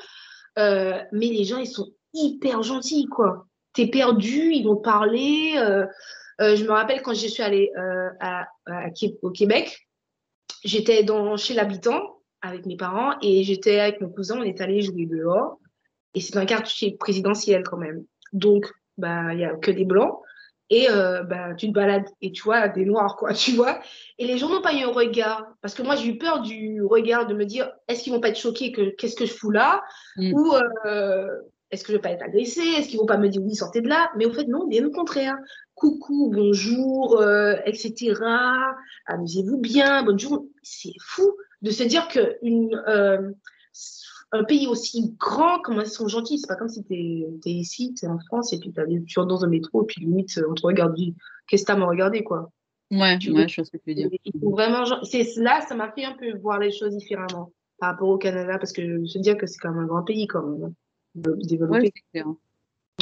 [0.60, 3.48] Euh, mais les gens, ils sont hyper gentils, quoi.
[3.74, 5.54] T'es perdu, ils vont parler.
[6.40, 7.72] je me rappelle quand je suis allée
[8.22, 8.48] à,
[9.22, 9.90] au Québec,
[10.64, 11.06] j'étais
[11.38, 12.15] chez l'habitant
[12.46, 15.60] avec mes parents et j'étais avec mon cousin, on est allé jouer dehors.
[16.14, 18.06] Et c'est un quartier présidentiel quand même.
[18.34, 20.20] Donc, bah, il y a que des blancs.
[20.72, 23.80] Et euh, bah, tu te balades et tu vois des noirs, quoi, tu vois.
[24.18, 25.46] Et les gens n'ont pas eu un regard.
[25.62, 28.30] Parce que moi, j'ai eu peur du regard de me dire est-ce qu'ils vont pas
[28.30, 29.84] être choqués que qu'est-ce que je fous là?
[30.18, 30.34] Mm.
[30.34, 30.54] Ou
[30.86, 31.28] euh,
[31.70, 32.62] est-ce que je vais pas être agressée?
[32.62, 34.12] Est-ce qu'ils vont pas me dire oui, sortez de là?
[34.18, 35.36] Mais au fait, non, bien au contraire.
[35.76, 38.14] Coucou, bonjour, euh, etc.
[39.06, 40.48] Amusez-vous bien, bonne journée.
[40.64, 43.32] C'est fou de se dire que une, euh,
[44.32, 46.40] un pays aussi grand, comment ils sont gentils.
[46.40, 49.20] C'est pas comme si tu es, ici, tu es en France, et puis t'as- tu
[49.20, 51.14] rentres dans un métro, et puis limite, on te regarde, du-
[51.48, 52.52] qu'est-ce que t'as à me regarder, quoi?
[52.92, 54.10] Ouais, Tu ouais, je vois ce que tu veux dire.
[54.26, 57.92] Ils sont vraiment C'est là, ça m'a fait un peu voir les choses différemment par
[57.92, 60.28] rapport au Canada, parce que je veux dire que c'est quand même un grand pays,
[60.28, 60.74] quand même,
[61.16, 61.92] Ouais, développé.
[61.96, 62.28] c'est clair.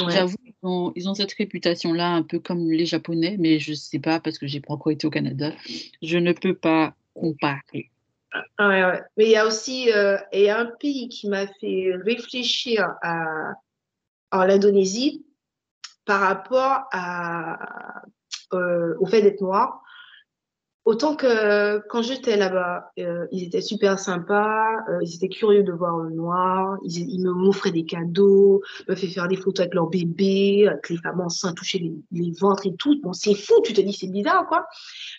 [0.00, 0.10] Ouais.
[0.12, 4.00] J'avoue, ils ont, ils ont cette réputation-là, un peu comme les Japonais, mais je sais
[4.00, 5.52] pas parce que j'ai pas encore été au Canada.
[6.02, 7.90] Je ne peux pas comparer.
[8.58, 13.52] Mais il y a aussi euh, et un pays qui m'a fait réfléchir à,
[14.32, 15.24] en l'Indonésie
[16.04, 16.88] par rapport
[18.52, 19.82] euh, au fait d'être noir.
[20.84, 25.72] Autant que quand j'étais là-bas, euh, ils étaient super sympas, euh, ils étaient curieux de
[25.72, 29.74] voir le noir, ils, ils me m'offraient des cadeaux, me fait faire des photos avec
[29.74, 33.00] leur bébé, avec les femmes enceintes, toucher les, les ventres et tout.
[33.02, 34.66] Bon, c'est fou, tu te dis c'est bizarre quoi.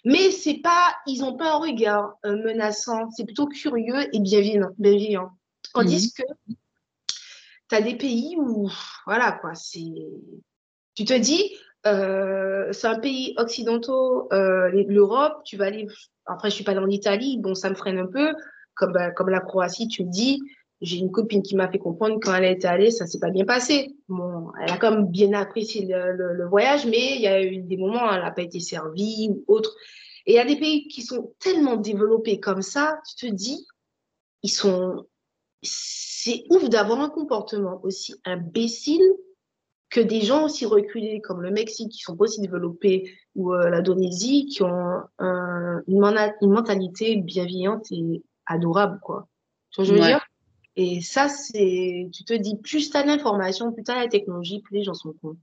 [0.03, 4.70] Mais c'est pas, ils ont pas un regard euh, menaçant, c'est plutôt curieux et bienveillant.
[4.78, 5.32] bienveillant.
[5.74, 6.24] Tandis que
[7.70, 8.70] tu as des pays où,
[9.07, 9.93] voilà quoi, c'est,
[10.93, 11.57] tu te dis,
[11.88, 15.88] euh, c'est un pays occidentaux, euh, l'Europe, tu vas aller,
[16.25, 18.33] après je suis pas dans l'Italie, bon ça me freine un peu,
[18.75, 20.41] comme, bah, comme la Croatie, tu me dis,
[20.81, 23.45] j'ai une copine qui m'a fait comprendre quand elle était allée, ça s'est pas bien
[23.45, 23.95] passé.
[24.09, 27.77] Bon, elle a quand même bien apprécié le, voyage, mais il y a eu des
[27.77, 29.73] moments elle n'a pas été servie ou autre.
[30.25, 33.65] Et il y a des pays qui sont tellement développés comme ça, tu te dis,
[34.43, 35.05] ils sont,
[35.61, 39.03] c'est ouf d'avoir un comportement aussi imbécile
[39.96, 44.46] que des gens aussi reculés comme le Mexique, qui sont aussi développés, ou euh, l'Indonésie,
[44.46, 49.30] qui ont un- une, mentalité bienveillante et adorable, quoi.
[49.72, 50.14] Tu vois ce que je veux Ouais.
[50.14, 50.28] dire?
[50.76, 54.60] Et ça, c'est, tu te dis, plus tu as d'informations, plus tu as la technologie,
[54.60, 55.38] plus les gens sont cons.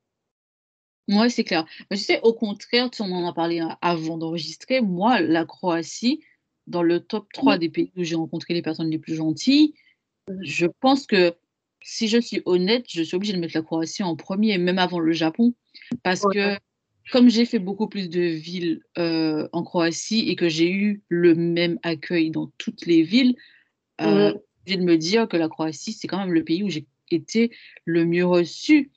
[1.08, 1.64] Ouais, c'est clair.
[1.90, 4.82] Mais tu sais, au contraire, tu, on en a parlé a- avant d'enregistrer.
[4.82, 6.22] Moi, la Croatie,
[6.66, 9.72] dans le top 3 des pays où j'ai rencontré les personnes les plus gentilles,
[10.42, 11.34] je pense que
[11.84, 14.98] si je suis honnête, je suis obligée de mettre la Croatie en premier, même avant
[14.98, 15.54] le Japon.
[16.02, 16.34] Parce Ouais.
[16.34, 16.58] que
[17.10, 21.34] comme j'ai fait beaucoup plus de villes euh, en Croatie et que j'ai eu le
[21.34, 23.34] même accueil dans toutes les villes,
[24.00, 24.40] euh, Mhm.
[24.66, 27.50] j'ai de me dire que la Croatie, c'est quand même le pays où j'ai été
[27.84, 28.90] le mieux reçu.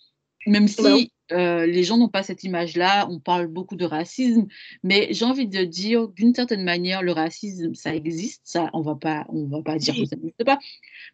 [0.48, 4.46] Même si euh, les gens n'ont pas cette image-là, on parle beaucoup de racisme,
[4.84, 8.94] mais j'ai envie de dire, d'une certaine manière, le racisme, ça existe, ça, on va
[8.94, 10.60] pas, on va pas dire que ça n'existe pas.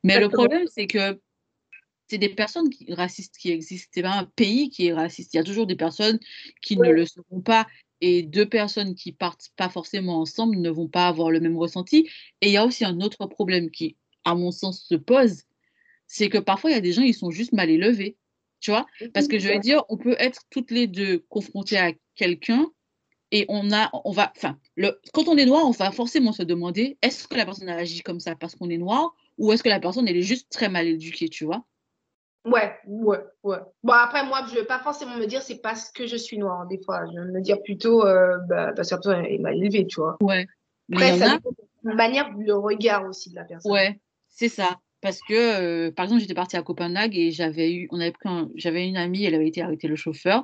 [0.03, 1.17] Mais le problème, c'est que
[2.11, 3.89] c'est des personnes qui, racistes qui existent.
[3.93, 5.33] C'est pas un pays qui est raciste.
[5.33, 6.19] Il y a toujours des personnes
[6.61, 7.67] qui ne le seront pas.
[8.01, 12.09] Et deux personnes qui partent pas forcément ensemble ne vont pas avoir le même ressenti.
[12.41, 13.95] Et il y a aussi un autre problème qui,
[14.25, 15.43] à mon sens, se pose.
[16.05, 18.17] C'est que parfois, il y a des gens, ils sont juste mal élevés.
[18.59, 18.85] Tu vois?
[19.13, 22.69] Parce que je veux dire, on peut être toutes les deux confrontées à quelqu'un
[23.31, 24.59] et on a, on va, enfin,
[25.13, 28.01] quand on est noir, on va forcément se demander est-ce que la personne a agi
[28.01, 30.67] comme ça parce qu'on est noir ou est-ce que la personne elle est juste très
[30.67, 31.65] mal éduquée, tu vois?
[32.45, 33.57] Ouais, ouais, ouais.
[33.83, 36.65] Bon, après, moi, je vais pas forcément me dire c'est parce que je suis noire,
[36.67, 37.03] des fois.
[37.05, 39.99] Je vais me dire plutôt euh, bah, parce que la personne est mal élevée, tu
[39.99, 40.17] vois.
[40.21, 40.47] Ouais.
[40.91, 43.71] Après, ça a, de manière, le regard aussi de la personne.
[43.71, 44.79] ouais, c'est ça.
[45.01, 45.33] Parce que,
[45.87, 48.87] euh, par exemple, j'étais partie à Copenhague et j'avais eu, on avait pris un- j'avais
[48.87, 50.43] une amie, elle avait été arrêtée le chauffeur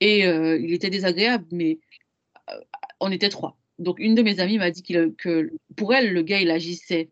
[0.00, 1.78] et euh, il était désagréable, mais
[2.50, 2.54] euh,
[3.00, 3.56] on était trois.
[3.78, 7.08] Donc, une de mes amies m'a dit que pour elle, le gars, il agissait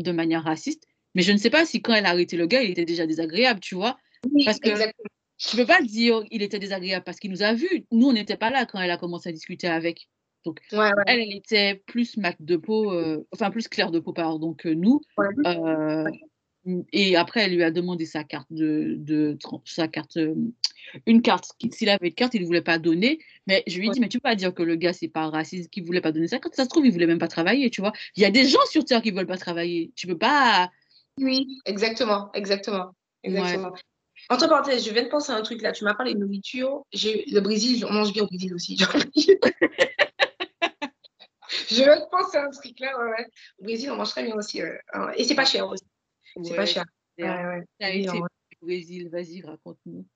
[0.00, 0.86] de manière raciste.
[1.14, 3.06] Mais je ne sais pas si quand elle a arrêté le gars, il était déjà
[3.06, 3.98] désagréable, tu vois.
[4.30, 5.10] Oui, Parce que exactement.
[5.38, 7.86] je peux pas dire il était désagréable parce qu'il nous a vus.
[7.90, 10.08] Nous, on n'était pas là quand elle a commencé à discuter avec.
[10.44, 10.90] Ouais, ouais.
[11.06, 14.68] Elle, elle était plus mat de peau, euh, enfin plus claire de peau, pardon, que
[14.68, 15.00] nous.
[15.16, 15.28] Ouais.
[15.46, 16.10] Euh,
[16.92, 20.34] et après, elle lui a demandé sa carte de, de sa carte, euh,
[21.06, 21.50] une carte.
[21.72, 23.18] S'il avait une carte, il ne voulait pas donner.
[23.46, 25.28] Mais je lui ai dit, mais tu peux pas dire que le gars, c'est pas
[25.28, 26.54] raciste, qu'il voulait pas donner sa carte.
[26.54, 27.92] Ça se trouve, il voulait même pas travailler, tu vois.
[28.16, 29.92] Il y a des gens sur Terre qui veulent pas travailler.
[29.96, 30.70] Tu peux pas.
[31.18, 33.72] Oui, exactement, exactement, exactement.
[34.28, 35.72] Entre parenthèses, je viens de penser à un truc là.
[35.72, 36.84] Tu m'as parlé de nourriture.
[36.92, 38.76] Le Brésil, on mange bien au Brésil aussi.
[41.68, 42.98] je viens de penser à un truc là.
[42.98, 43.26] Ouais, ouais.
[43.58, 44.62] Au Brésil, on mange très bien aussi.
[44.62, 44.78] ouais.
[44.94, 45.14] Ouais.
[45.16, 45.84] Et c'est pas cher aussi.
[46.36, 46.84] C'est Ouais, pas cher.
[47.18, 47.62] Ouais, ouais.
[47.78, 48.26] T'as été au
[48.62, 50.06] Brésil, vas-y, raconte-nous.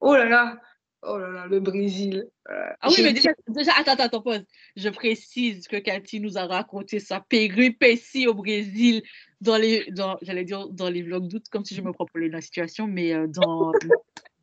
[0.00, 0.60] Oh là là,
[1.02, 2.28] oh là là, le Brésil.
[2.50, 4.44] Euh, Ah oui, mais déjà, déjà, attends, attends, pause.
[4.76, 9.02] Je précise que Cathy nous a raconté sa péripétie au Brésil
[9.40, 12.40] dans les, dans, j'allais dire dans les vlogs d'août, comme si je me proprenais la
[12.40, 13.72] situation, mais euh, dans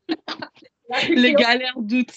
[1.09, 2.09] les galères d'août.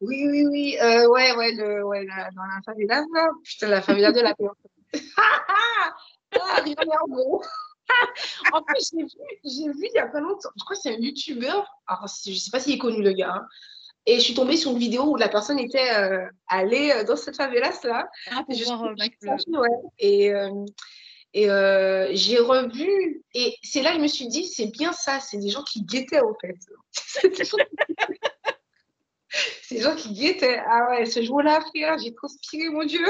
[0.00, 0.76] Oui, oui, oui.
[0.80, 3.04] Euh, ouais, ouais, le, ouais la- dans la favela.
[3.14, 3.28] là.
[3.44, 4.44] Putain, la favela de la paix.
[5.16, 7.38] ah, rien nerveux.
[8.52, 9.10] en plus, j'ai vu,
[9.44, 12.32] j'ai vu il y a pas longtemps, je crois que c'est un youtubeur, alors je
[12.34, 13.46] sais pas s'il est connu le gars, hein.
[14.06, 17.16] et je suis tombée sur une vidéo où la personne était euh, allée euh, dans
[17.16, 19.68] cette favela là, Ah, pour voir euh, le- ouais.
[19.98, 20.64] et, euh,
[21.34, 25.20] et euh, j'ai revu, et c'est là que je me suis dit, c'est bien ça,
[25.20, 26.56] c'est des gens qui guettaient au fait.
[29.62, 30.60] Ces gens qui guettaient.
[30.66, 33.06] Ah ouais, ce jour-là, frère, j'ai transpiré, mon Dieu.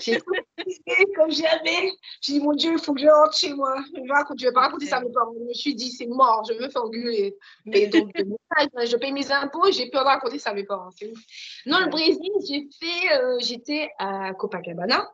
[0.00, 1.92] J'ai transpiré comme jamais.
[2.20, 3.76] J'ai dit, mon Dieu, il faut que je rentre chez moi.
[3.94, 5.32] Je ne vais pas raconter ça à mes parents.
[5.38, 7.36] Je me suis dit, c'est mort, je me faire engueuler.
[7.66, 10.90] Mais donc, je paye mes impôts, j'ai peur de raconter ça à mes parents.
[11.66, 15.08] Non, le Brésil, j'ai fait, euh, j'étais à Copacabana.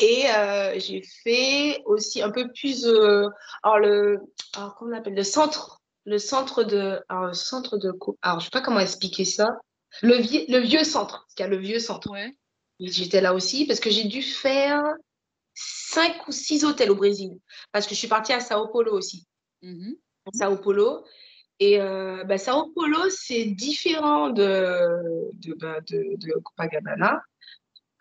[0.00, 3.28] Et euh, j'ai fait aussi un peu plus, euh,
[3.78, 4.20] le,
[4.56, 7.92] alors comment on appelle, le centre le centre de, alors, le centre de,
[8.22, 9.58] alors je sais pas comment expliquer ça,
[10.02, 12.10] le, vieux, le vieux centre, parce qu'il y a le vieux centre.
[12.10, 12.36] Ouais.
[12.80, 14.82] J'étais là aussi parce que j'ai dû faire
[15.54, 17.38] cinq ou six hôtels au Brésil,
[17.72, 19.26] parce que je suis partie à Sao Paulo aussi.
[19.62, 19.96] Mhm.
[20.32, 21.04] Sao Paulo.
[21.60, 24.88] Et euh, bah, Sao Paulo, c'est différent de,
[25.34, 27.22] de, bah, de, de Copacabana.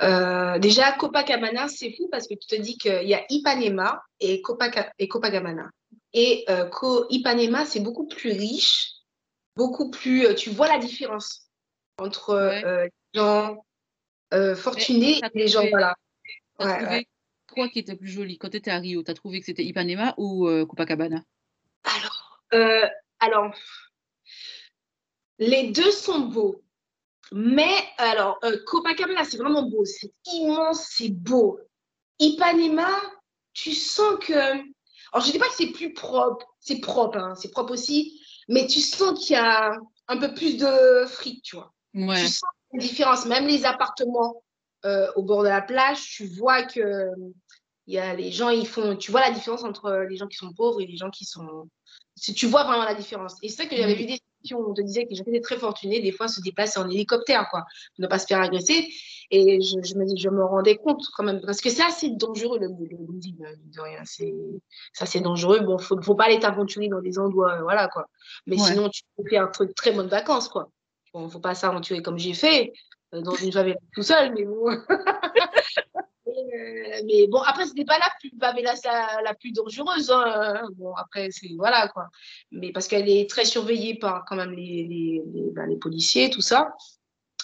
[0.02, 4.42] Euh, déjà, Copacabana, c'est fou parce que tu te dis qu'il y a Ipanema et,
[4.42, 5.70] Copaca et Copacabana.
[6.14, 6.70] Et euh,
[7.10, 8.92] Ipanema, c'est beaucoup plus riche,
[9.56, 10.28] beaucoup plus.
[10.28, 11.50] euh, tu vois la différence
[11.98, 12.64] entre Ouais.
[12.66, 13.66] euh, les gens
[14.34, 15.68] euh, fortunés et les gens.
[15.70, 15.96] Voilà.
[16.60, 17.08] Ouais, trouvé ouais.
[17.52, 20.14] quoi qui était plus joli quand tu étais à Rio T'as trouvé que c'était Ipanema
[20.18, 21.24] ou euh, Copacabana?
[21.84, 22.88] Alors, euh,
[23.20, 23.54] alors,
[25.40, 26.62] les deux sont beaux.
[27.32, 29.84] Mais alors, euh, Copacabana, c'est vraiment beau.
[29.86, 31.60] C'est immense, c'est beau.
[32.20, 32.90] Ipanema,
[33.54, 34.73] tu sens que.
[35.14, 36.46] Alors, je ne dis pas que c'est plus propre.
[36.60, 38.20] C'est propre, hein, c'est propre aussi.
[38.50, 41.72] Mais tu sens qu'il y a un peu plus de fric, tu vois.
[41.94, 42.20] Ouais.
[42.20, 43.26] Tu sens la différence.
[43.26, 44.44] Même les appartements
[44.86, 47.08] euh, au bord de la plage, tu vois que
[47.86, 48.96] il y a les gens, ils font.
[48.96, 51.70] Tu vois la différence entre les gens qui sont pauvres et les gens qui sont.
[52.36, 53.36] Tu vois vraiment la différence.
[53.44, 54.00] Et c'est ça que j'avais Mhm.
[54.00, 54.20] vu des
[54.52, 57.48] on te disait que les gens étaient très fortunés, des fois, se déplaçaient en hélicoptère,
[57.50, 57.62] quoi,
[57.96, 58.88] pour ne pas se faire agresser.
[59.32, 62.10] Et je, je me, dis- je me rendais compte quand même, parce que c'est assez
[62.10, 64.02] dangereux, le, mine de rien.
[64.04, 64.34] C'est
[65.00, 65.62] assez dangereux.
[65.62, 68.08] Bon, faut, faut pas aller t'aventurer dans des endroits, euh, voilà, quoi.
[68.46, 68.68] Mais Ouais.
[68.72, 70.70] sinon, tu peux faire un truc très bonnes vacances, quoi.
[71.14, 72.74] Bon, faut pas s'aventurer comme j'ai fait,
[73.14, 74.66] euh, dans une favela tout seul, mais bon.
[77.06, 80.12] Mais bon, après, c'était pas la plus favela la, la plus dangereuse.
[80.12, 80.62] hein.
[80.76, 82.08] Bon, après, c'est voilà quoi.
[82.52, 86.30] Mais parce qu'elle est très surveillée par quand même les, les, les, ben, les policiers,
[86.30, 86.74] tout ça.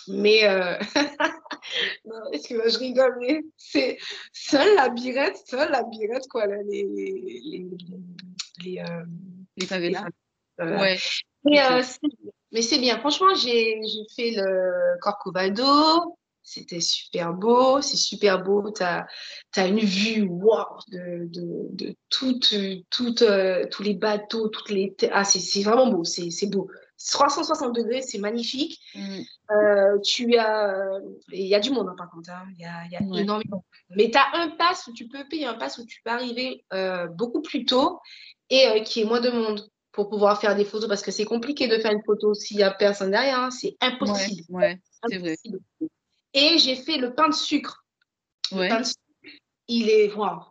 [0.07, 0.78] Mais euh...
[2.05, 3.97] non, excuse-moi, je rigole, mais c'est
[4.32, 7.65] c'est un labyrinthe, c'est un labyrinthe quoi, là, les, les, les,
[8.63, 9.03] les, euh,
[9.57, 10.05] Les favelas
[10.61, 10.97] euh, Ouais.
[11.43, 11.99] mais, euh, c'est-
[12.51, 12.97] mais c'est bien.
[12.99, 16.17] Franchement, j'ai j'ai fait le Corcovado.
[16.52, 17.80] C'était super beau.
[17.82, 18.72] C'est super beau.
[18.72, 22.56] Tu as, une vue wow, de, de, de toutes,
[22.89, 24.95] toutes, euh, tous les bateaux, toutes les.
[25.12, 26.04] Ah, c'est vraiment beau.
[26.04, 26.68] C'est beau.
[27.12, 28.80] 360 degrés, c'est magnifique.
[28.95, 29.20] Mm.
[29.52, 30.74] Euh, tu as.
[31.32, 32.32] Il y a du monde, hein, par contre.
[32.32, 32.43] hein.
[32.58, 33.22] Il y a, y a Ouais.
[33.22, 33.64] énormément.
[33.95, 36.66] Mais tu as un pass où tu peux payer un pass où tu peux arriver
[36.74, 38.00] euh, beaucoup plus tôt
[38.50, 41.26] et euh, qui est moins de monde pour pouvoir faire des photos parce que c'est
[41.26, 43.39] compliqué de faire une photo s'il n'y a personne derrière.
[43.39, 43.52] hein.
[43.52, 44.43] C'est Ouais, impossible.
[44.50, 44.80] ouais,
[45.10, 45.36] c'est vrai.
[46.34, 47.86] Et j'ai fait le pain de sucre.
[48.52, 49.00] Le pain de sucre,
[49.68, 50.14] il est.
[50.14, 50.42] Waouh!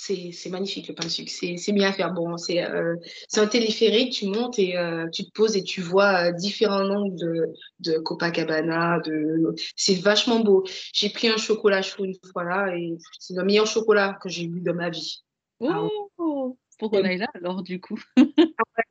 [0.00, 1.30] C'est c'est magnifique le pain de sucre.
[1.30, 2.12] C'est bien à faire.
[2.12, 2.94] Bon, c'est euh,
[3.36, 7.16] un téléphérique, tu montes et euh, tu te poses et tu vois euh, différents angles
[7.16, 7.46] de,
[7.80, 9.00] de Copacabana.
[9.00, 9.54] De...
[9.74, 10.64] C'est vachement beau.
[10.92, 14.44] J'ai pris un chocolat chaud une fois là et c'est le meilleur chocolat que j'ai
[14.44, 15.24] eu de ma vie.
[15.64, 15.88] Ah.
[16.18, 18.00] Oh, faut qu'on aille là alors du coup?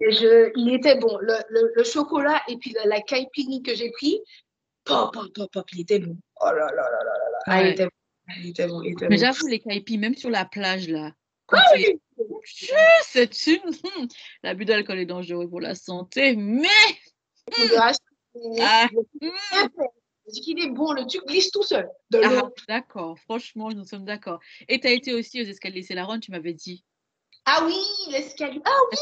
[0.02, 1.18] Je, il était bon.
[1.22, 4.20] Le, le, le chocolat et puis la, la caipirinha que j'ai pris,
[4.88, 6.17] pop, pop, pop, pop, il était bon.
[6.41, 7.39] Oh là là là là là.
[7.45, 7.91] Ah, il était bon.
[8.39, 8.81] Il était bon.
[8.81, 11.11] Il était Mais j'avoue, les caipis, même sur la plage là,
[11.45, 12.01] quand Ah tu oui!
[13.03, 13.61] C'est une.
[14.43, 16.67] L'abus d'alcool est dangereux pour la santé, mais.
[18.61, 18.88] Ah,
[20.27, 21.89] dis qu'il est bon, le truc glisse tout seul.
[22.23, 24.39] Ah, d'accord, franchement, nous sommes d'accord.
[24.67, 26.83] Et tu as été aussi aux escaliers Célaron, tu m'avais dit.
[27.45, 27.79] Ah oui,
[28.11, 28.61] l'escalier.
[28.65, 28.97] Ah oui.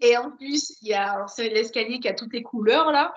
[0.00, 3.14] Et en plus, il y a c'est l'escalier qui a toutes les couleurs là.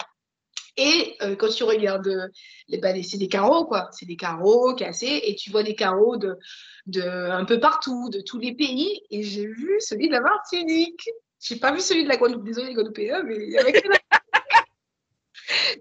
[0.78, 2.28] Et euh, quand tu regardes, euh,
[2.68, 3.90] les, bah, les- c'est des carreaux quoi.
[3.92, 6.38] C'est des carreaux cassés et tu vois des carreaux de,
[6.88, 9.02] de un peu partout, de tous les pays.
[9.10, 11.10] Et j'ai vu celui de la Martinique.
[11.42, 12.44] J'ai pas vu celui de la Guadeloupe.
[12.46, 13.98] Désolé les Guadeloupéens, mais il y avait que la...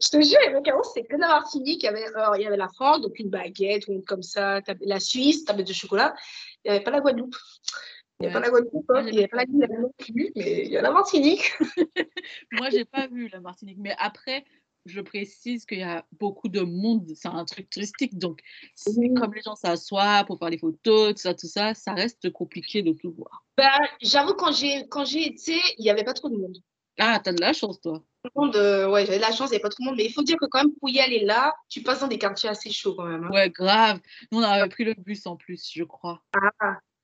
[0.03, 1.83] Je te jure, un carreau, c'était que la Martinique.
[1.83, 2.05] Il y avait,
[2.37, 4.61] il y avait la France, donc une baguette, ou comme ça.
[4.81, 6.15] La Suisse, tablette de chocolat.
[6.65, 7.37] Il n'y avait pas la Guadeloupe.
[8.19, 8.33] Il n'y Ouais.
[8.33, 9.05] pas la Guadeloupe, hein.
[9.07, 11.53] Il n'y avait pas la Guyane non plus, mais il y a la Martinique.
[12.53, 14.45] Moi, j'ai pas vu la Martinique, mais après,
[14.91, 18.41] je précise qu'il y a beaucoup de monde, c'est un truc touristique, donc
[19.17, 22.83] comme les gens s'assoient pour faire des photos, tout ça, tout ça, ça reste compliqué
[22.83, 23.45] de tout voir.
[23.57, 23.71] Ben,
[24.03, 26.57] j'avoue, quand j'ai quand j'ai été, il n'y avait pas trop de monde.
[26.99, 28.03] Ah, t'as de la chance, toi.
[28.35, 30.05] Monde, euh, ouais, j'avais de la chance, il n'y avait pas trop de monde, mais
[30.05, 32.51] il faut dire que quand même, pour y aller là, tu passes dans des quartiers
[32.51, 33.25] assez chauds quand même.
[33.25, 33.31] hein.
[33.33, 34.01] Ouais, grave.
[34.31, 36.23] Nous, on avait pris le bus en plus, je crois.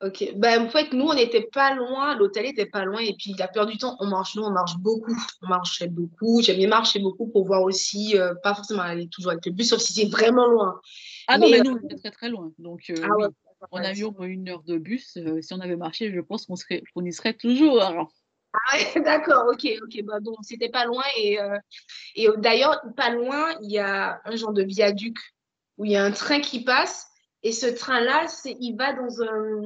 [0.03, 0.33] Ok.
[0.37, 3.49] Ben, en fait, nous, on n'était pas loin, l'hôtel était pas loin, et puis la
[3.49, 5.17] plupart du temps, on marche, nous, on marche beaucoup.
[5.43, 6.43] On marchait beaucoup.
[6.43, 9.71] J'aime bien marcher beaucoup pour voir aussi, euh, pas forcément aller toujours avec le bus,
[9.71, 10.81] sauf si c'est vraiment loin.
[11.29, 12.53] Ah non, Mais, mais nous, on était très très loin.
[12.59, 13.29] Donc, euh, Ah ouais,
[14.29, 15.17] une heure de bus.
[15.17, 17.81] Euh, si on avait marché, je pense qu'on serait, y serait toujours.
[17.81, 20.03] Ah ouais, d'accord, ok, ok.
[20.05, 21.05] Bah, donc, c'était pas loin.
[21.17, 21.59] Et, euh,
[22.15, 25.17] et euh, d'ailleurs, pas loin, il y a un genre de viaduc
[25.79, 27.07] où il y a un train qui passe.
[27.43, 29.63] Et ce train-là, il va dans un,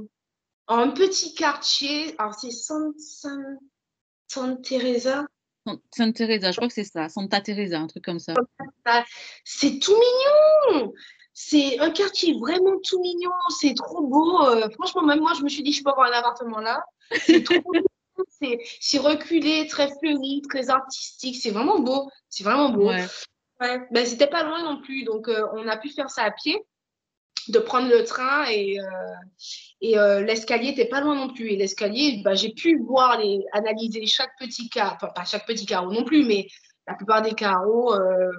[0.79, 2.15] un petit quartier.
[2.19, 3.59] Alors, c'est San, San,
[4.29, 5.27] San Teresa.
[5.95, 7.09] Sainte Teresa, je crois que c'est ça.
[7.09, 8.35] Santa Teresa, un truc comme ça.
[9.45, 10.93] C'est tout mignon.
[11.33, 13.31] C'est un quartier vraiment tout mignon.
[13.61, 14.43] C'est trop beau.
[14.43, 16.83] Euh, franchement, même moi, je me suis dit, je peux avoir un appartement là.
[17.13, 17.85] C'est trop mignon.
[18.29, 21.37] C'est c'est reculé, très fleuri, très artistique.
[21.41, 22.11] C'est vraiment beau.
[22.29, 22.89] C'est vraiment beau.
[22.89, 23.07] Ouais.
[23.61, 23.87] Ouais.
[23.91, 25.05] Ben, c'était pas loin non plus.
[25.05, 26.59] Donc, euh, on a pu faire ça à pied,
[27.49, 28.85] de prendre le train et, euh,
[29.81, 31.49] et euh, l'escalier était pas loin non plus.
[31.49, 35.67] Et l'escalier, bah, j'ai pu voir les, analyser chaque petit carreau, enfin, pas chaque petit
[35.67, 36.49] carreau non plus, mais
[36.87, 38.33] la plupart des carreaux euh,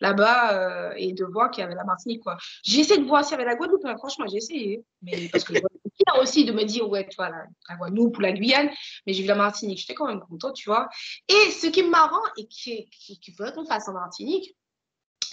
[0.00, 2.22] là-bas et de voir qu'il y avait la Martinique.
[2.22, 2.36] quoi.
[2.64, 3.82] J'ai essayé de voir s'il y avait la Guadeloupe.
[3.84, 4.84] mais franchement, j'ai essayé.
[5.02, 8.32] Mais parce que fière aussi de me dire, ouais, tu vois, la, Guadeloupe ou la
[8.32, 8.70] Guyane,
[9.06, 9.78] mais j'ai vu la Martinique.
[9.78, 10.88] J'étais quand même contente, tu vois.
[11.28, 14.56] Et ce qui est marrant et qui, qui, qui veut qu'on fasse en Martinique,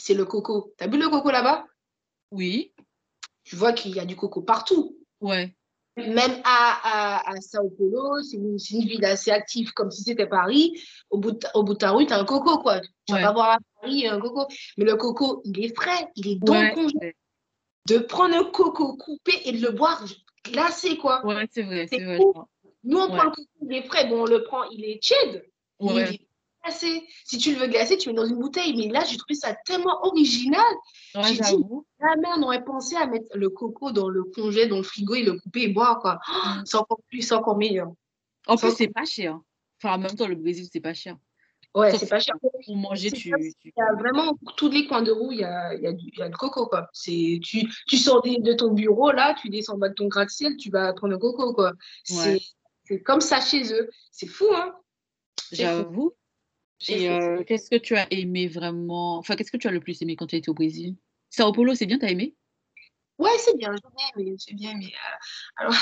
[0.01, 0.73] c'est le coco.
[0.77, 1.65] T'as vu le coco là-bas?
[2.31, 2.70] Oui.
[3.51, 4.97] Tu vois qu'il y a du coco partout.
[5.19, 5.53] Ouais.
[5.97, 10.25] Même à, à, à Sao Paulo, c'est une, une ville assez active, comme si c'était
[10.25, 10.81] Paris.
[11.09, 12.79] Au bout de, au bout de ta rue, tu as un coco, quoi.
[12.79, 14.45] Tu vas pas voir à Paris un coco.
[14.77, 16.69] Mais le coco, il est frais, il est dans Ouais.
[16.69, 17.15] le congé.
[17.89, 20.01] De prendre un coco coupé et de le boire
[20.45, 21.25] glacé, quoi.
[21.25, 22.19] Ouais, c'est vrai, C'est vrai.
[22.85, 24.07] Nous, on prend le coco, il est frais.
[24.07, 25.45] Bon, on le prend, il est tiède.
[25.81, 26.05] mais Ouais.
[26.09, 26.27] Il est
[26.63, 27.03] glacé.
[27.25, 28.75] Si tu le veux glacé, tu mets dans une bouteille.
[28.75, 30.61] Mais là, j'ai trouvé ça tellement original.
[31.15, 31.63] Ouais, J'ai dit.
[31.99, 35.23] Jamais on aurait pensé à mettre le coco dans le congé, dans le frigo et
[35.23, 36.19] le couper et boire, quoi.
[36.27, 36.63] Mm.
[36.65, 37.91] c'est encore plus, c'est encore meilleur.
[38.47, 39.39] En plus, c'est pas cher.
[39.83, 41.15] Enfin, en même temps, le Brésil, c'est pas cher.
[41.73, 42.35] Ouais, c'est pas cher.
[42.41, 43.29] Pour manger, tu.
[43.31, 45.91] tu- Il y a vraiment tous les coins de roue, il y a, y a,
[45.91, 46.89] y a le coco, quoi.
[46.91, 50.57] C'est, tu, tu sors de ton bureau, là, tu descends en bas de ton gratte-ciel,
[50.57, 51.71] tu vas prendre le coco, quoi.
[52.03, 52.39] C'est, Ouais.
[52.85, 53.89] c'est comme ça chez eux.
[54.11, 54.75] C'est fou, hein.
[55.51, 56.13] J'avoue.
[56.87, 59.17] Et euh, qu'est-ce que tu as aimé vraiment?
[59.17, 60.95] Enfin, qu'est-ce que tu as le plus aimé quand tu as été au Brésil?
[61.29, 62.35] Sao Paulo, c'est bien, t'as aimé?
[63.17, 64.93] Ouais, c'est bien, j'ai bien aimé, c'est bien aimé.
[64.93, 65.17] Euh,
[65.57, 65.75] Alors,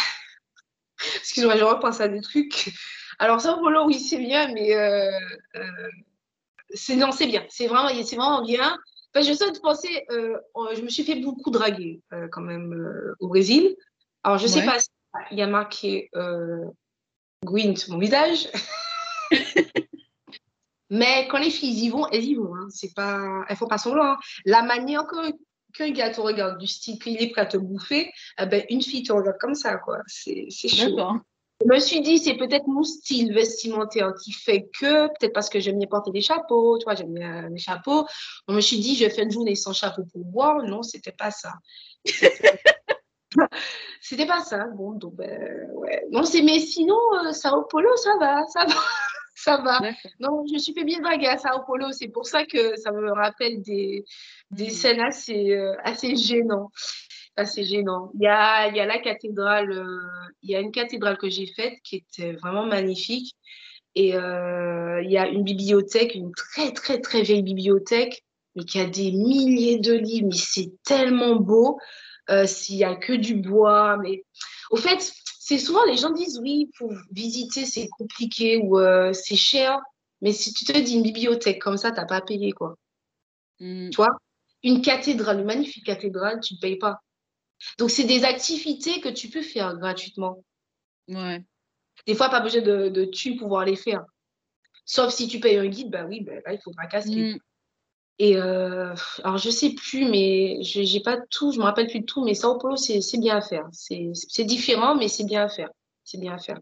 [1.15, 2.71] excuse-moi, je repense à des trucs.
[3.17, 5.09] Alors, Sao Paulo, oui, c'est bien, mais euh,
[5.55, 5.89] euh,
[6.71, 7.45] c'est, non, c'est bien.
[7.49, 8.77] C'est vraiment, c'est vraiment bien.
[9.13, 13.75] Enfin, je sais de penser, je me suis fait beaucoup draguer quand même au Brésil.
[14.23, 14.65] Alors, je sais Ouais.
[14.65, 16.65] pas s'il y a marqué euh,
[17.43, 18.49] Gwyn sur mon visage.
[20.89, 22.55] Mais quand les filles y vont, elles y vont.
[22.55, 22.67] Hein.
[22.69, 23.43] C'est pas...
[23.47, 24.13] Elles font pas semblant.
[24.13, 24.17] hein.
[24.45, 25.31] La manière que-
[25.73, 28.11] qu'un gars te regarde du style qu'il est prêt à te bouffer,
[28.41, 29.77] eh ben, une fille te regarde comme ça.
[29.77, 29.99] quoi.
[30.07, 30.95] C'est c'est chaud.
[30.95, 31.17] D'accord.
[31.61, 35.59] Je me suis dit, c'est peut-être mon style vestimentaire qui fait que, peut-être parce que
[35.59, 38.05] j'aime bien porter des chapeaux, tu vois, j'aime bien les chapeaux.
[38.47, 40.63] Je me suis dit, je faire une journée sans chapeau pour boire.
[40.63, 41.51] Non, c'était pas ça.
[44.01, 44.67] C'était pas ça.
[44.75, 46.05] Bon, donc, ben, ouais.
[46.11, 48.73] Non, c'est, mais sinon, euh, Sao Paulo, ça va, ça va,
[49.43, 49.79] ça va.
[50.19, 51.91] Non, je me suis fait bien draguer à Sao Paulo.
[51.91, 54.05] C'est pour ça que ça me rappelle des,
[54.51, 54.69] des Mm.
[54.69, 56.71] scènes assez, euh, assez gênantes.
[57.35, 58.11] Assez gênant.
[58.15, 59.85] Il y a, il y a la cathédrale, euh,
[60.43, 63.35] il y a une cathédrale que j'ai faite qui était vraiment magnifique.
[63.95, 68.23] Et euh, il y a une bibliothèque, une très, très, très vieille bibliothèque,
[68.55, 70.27] mais qui a des milliers de livres.
[70.31, 71.79] Mais c'est tellement beau.
[72.29, 73.97] Euh, s'il y a que du bois.
[73.97, 74.23] Mais
[74.69, 75.11] au fait,
[75.49, 79.79] c'est souvent les gens disent oui, pour visiter, c'est compliqué ou euh, c'est cher.
[80.21, 82.75] Mais si tu te dis une bibliothèque comme ça, t'as pas à payer, quoi.
[83.59, 83.89] Mm.
[83.89, 84.15] Tu vois,
[84.61, 86.99] une cathédrale, une magnifique cathédrale, tu ne payes pas.
[87.79, 90.43] Donc, c'est des activités que tu peux faire gratuitement.
[91.07, 91.43] Ouais.
[92.05, 94.05] Des fois, pas besoin de, pour pouvoir les faire.
[94.85, 97.33] Sauf si tu payes un guide, bah oui, bah là, il faudra casquer.
[97.33, 97.39] Mm.
[98.21, 98.93] Et euh,
[99.23, 102.23] alors, je sais plus, mais je j'ai pas tout, je me rappelle plus de tout,
[102.23, 103.67] mais Sao Paulo, c'est bien à faire.
[103.71, 105.69] C'est différent, mais c'est bien à faire.
[106.03, 106.59] C'est bien à faire.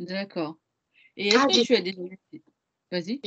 [0.00, 0.56] D'accord.
[1.16, 2.00] Et est-ce Ah, que tu as déjà
[2.90, 3.20] Vas-y.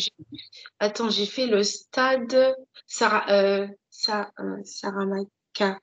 [0.79, 2.55] Attends, j'ai fait le stade
[2.87, 4.57] Sara, euh, Sa- euh.
[4.65, 5.77] Saramacca.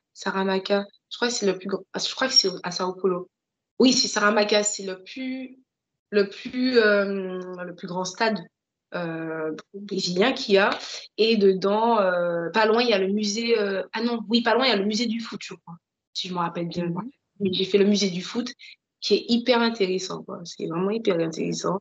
[1.11, 1.85] Je crois que c'est le plus grand.
[1.95, 3.31] Je crois que c'est à Sao Paulo.
[3.79, 4.65] Oui, c'est Saramacca.
[4.65, 5.59] C'est le plus,
[6.11, 8.39] le plus, euh, le plus grand stade
[8.95, 10.71] euh, brésilien qu'il y a.
[11.17, 13.59] Et dedans, euh, pas loin, il y a le musée.
[13.59, 15.77] euh, Ah non, oui, pas loin, il y a le musée du foot, je crois.
[16.15, 16.87] Si je me rappelle bien.
[16.87, 17.11] Mhm.
[17.41, 18.53] Mais J'ai fait le musée du foot
[19.01, 20.23] qui est hyper intéressant.
[20.25, 20.41] quoi.
[20.45, 21.79] C'est vraiment hyper intéressant.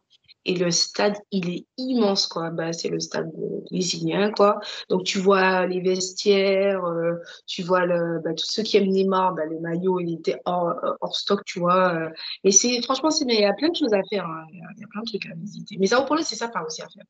[0.49, 2.49] Et le stade, il est immense, quoi.
[2.51, 3.29] Bah, c'est le stade
[3.69, 4.59] brésilien, quoi.
[4.89, 9.35] Donc, tu vois les vestiaires, euh, tu vois le, bah, tous ceux qui aiment Neymar,
[9.35, 12.09] bah, le maillot, il était hors, hors stock, tu vois.
[12.45, 14.25] Et c'est, franchement, c'est, il y a plein de choses à faire.
[14.25, 14.45] hein.
[14.53, 15.75] Il y a- il y a plein de trucs à visiter.
[15.79, 17.03] Mais Sao Paulo, c'est sympa aussi à faire.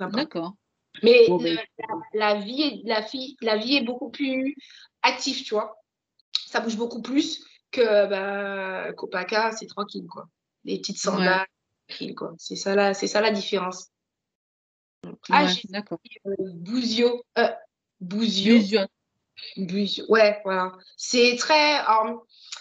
[0.00, 0.16] Sympa.
[0.16, 0.54] D'accord.
[1.02, 1.58] Mais Bon, le- ben,
[2.14, 4.56] la, la vie est, la, fille, la vie est beaucoup plus
[5.02, 5.76] active, tu vois.
[6.46, 10.28] Ça bouge beaucoup plus que bah, Copacabana, c'est tranquille, quoi.
[10.64, 11.44] Les petites sandales,
[12.16, 12.34] quoi.
[12.38, 13.88] C'est ça, la- c'est ça la différence.
[15.30, 15.98] Ah, ouais, j'ai d'accord.
[16.26, 17.22] euh, Bouzio.
[17.38, 17.48] Euh,
[18.00, 18.58] Bouzio.
[19.56, 20.04] Buzio.
[20.08, 20.72] Ouais, voilà.
[20.96, 21.80] C'est très.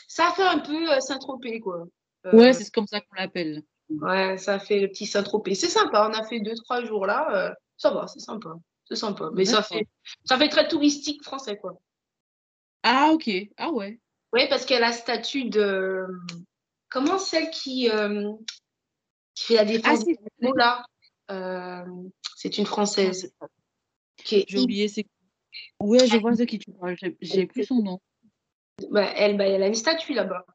[0.07, 1.86] ça fait un peu euh, Saint-Tropez, quoi.
[2.32, 3.63] Ouais, c'est comme ça qu'on l'appelle.
[3.89, 5.55] ouais, ça fait le petit Saint-Tropez.
[5.55, 6.09] C'est sympa.
[6.09, 7.53] On a fait deux, trois jours là.
[7.78, 8.49] ça va, c'est sympa.
[8.86, 9.30] C'est sympa.
[9.34, 9.88] Mais ça fait,
[10.26, 11.80] ça fait très touristique français, quoi.
[12.84, 13.30] Ah, ok.
[13.57, 13.99] Ah, ouais.
[14.34, 16.05] Oui, parce qu'elle a la statue de.
[16.89, 18.32] Comment celle qui, euh,
[19.36, 20.86] qui fait la Ah, défense animaux, là
[21.32, 21.86] Euh,
[22.36, 23.34] C'est une Française
[24.26, 24.88] j'ai oublié.
[24.88, 25.06] C'est...
[25.80, 26.96] Ouais, je vois de qui tu parles.
[27.22, 28.00] J'ai, plus son nom.
[28.90, 30.46] Bah, elle, bah, elle a une statue là-bas.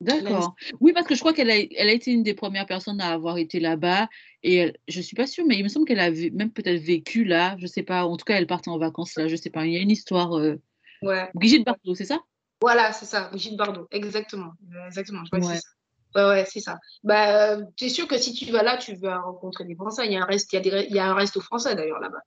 [0.00, 0.54] D'accord.
[0.80, 3.12] Oui, parce que je crois qu'elle a, elle a été une des premières personnes à
[3.12, 4.08] avoir été là-bas.
[4.42, 7.24] Et elle- je suis pas sûre, mais il me semble qu'elle a même peut-être vécu
[7.24, 7.56] là.
[7.58, 8.04] Je sais pas.
[8.04, 9.26] En tout cas, elle partait en vacances là.
[9.26, 9.64] Je sais pas.
[9.64, 10.36] Il y a une histoire.
[10.38, 10.56] euh,
[11.02, 11.30] Ouais.
[11.34, 12.20] Brigitte Bardot, c'est ça?
[12.60, 14.52] Voilà, c'est ça, Brigitte Bardot, exactement.
[14.86, 15.42] Exactement, je Ouais.
[15.42, 15.68] c'est ça.
[16.16, 16.78] Ouais, ouais, c'est ça.
[17.04, 20.06] Bah, euh, c'est sûr que si tu vas là, tu vas rencontrer des Français.
[20.06, 21.76] Il y a un reste, il y a des, il y a un resto français
[21.76, 22.22] d'ailleurs là-bas.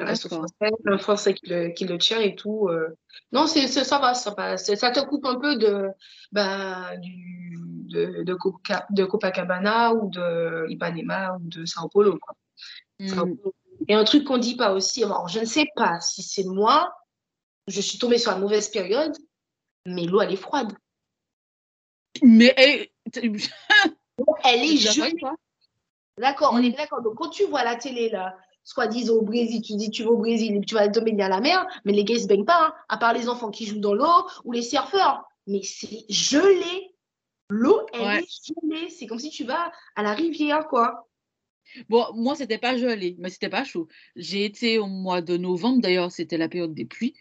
[0.00, 2.68] Un resto français, un Français qui le, qui le tient et tout.
[2.68, 2.96] euh.
[3.32, 4.56] Non, c'est, ça va, ça va.
[4.56, 5.88] Ça te coupe un peu de,
[6.32, 12.34] bah, du, de, de, Coca- de Copacabana ou de Ipanema ou de Sao Paulo, quoi.
[13.06, 13.36] Sao Hmm.
[13.36, 13.54] Paulo.
[13.88, 16.92] Et un truc qu'on dit pas aussi, alors je ne sais pas si c'est moi,
[17.66, 19.16] je suis tombée sur la mauvaise période,
[19.86, 20.72] mais l'eau elle est froide.
[22.22, 22.90] Mais eh,
[24.44, 25.14] Elle est gelée.
[26.18, 26.64] D'accord, on Mm.
[26.64, 27.02] est d'accord.
[27.02, 30.16] Donc quand tu vois la télé là, soi-disant au Brésil, tu dis tu vas au
[30.18, 32.44] Brésil et tu vas te baigner à la mer, mais les gars ils se baignent
[32.44, 35.24] pas, hein, à part les enfants qui jouent dans l'eau ou les surfeurs.
[35.46, 36.92] Mais c'est gelé.
[37.50, 38.18] L'eau, elle Ouais.
[38.24, 38.90] est gelée.
[38.90, 41.08] C'est comme si tu vas à la rivière, quoi.
[41.88, 43.88] Bon, moi, c'était pas gelé, mais c'était pas chaud.
[44.16, 47.14] J'ai été au mois de novembre, d'ailleurs, c'était la période des pluies.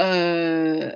[0.00, 0.90] Euh,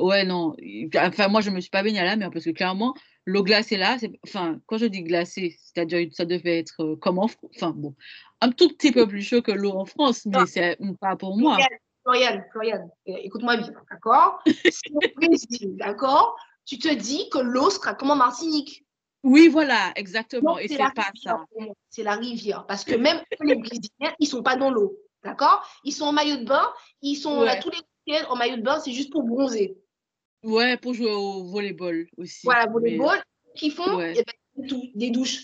[0.00, 0.54] ouais, non.
[0.96, 2.94] Enfin, moi, je me suis pas baignée à la mer parce que clairement,
[3.26, 3.96] l'eau glacée là,
[4.26, 7.50] enfin, quand je dis glacée, c'est-à-dire ça devait être euh, comme en France.
[7.56, 7.94] Enfin, bon,
[8.40, 11.58] un tout petit peu plus chaud que l'eau en France, mais c'est pas pour moi.
[12.04, 12.44] Floriane,
[13.08, 14.42] euh, écoute-moi bien, d'accord?
[14.46, 16.36] Si au Brésil, d'accord?
[16.66, 18.84] Tu te dis que l'eau sera comme en Martinique.
[19.22, 20.58] Oui, voilà, exactement.
[20.58, 21.66] Et c'est pas rivière ça.
[21.88, 22.66] C'est la rivière.
[22.66, 24.98] Parce que même les Brésiliens, ils sont pas dans l'eau.
[25.22, 25.66] D'accord?
[25.84, 26.70] Ils sont en maillot de bain.
[27.00, 27.60] Ils sont là Ouais.
[27.60, 28.78] tous les week-ends en maillot de bain.
[28.80, 29.74] C'est juste pour bronzer.
[30.44, 32.40] Ouais, pour jouer au volleyball aussi.
[32.44, 33.22] Voilà, Mais- volleyball.
[33.56, 34.14] Qu'ils font Ouais.
[34.14, 35.38] ben, tout- des douches.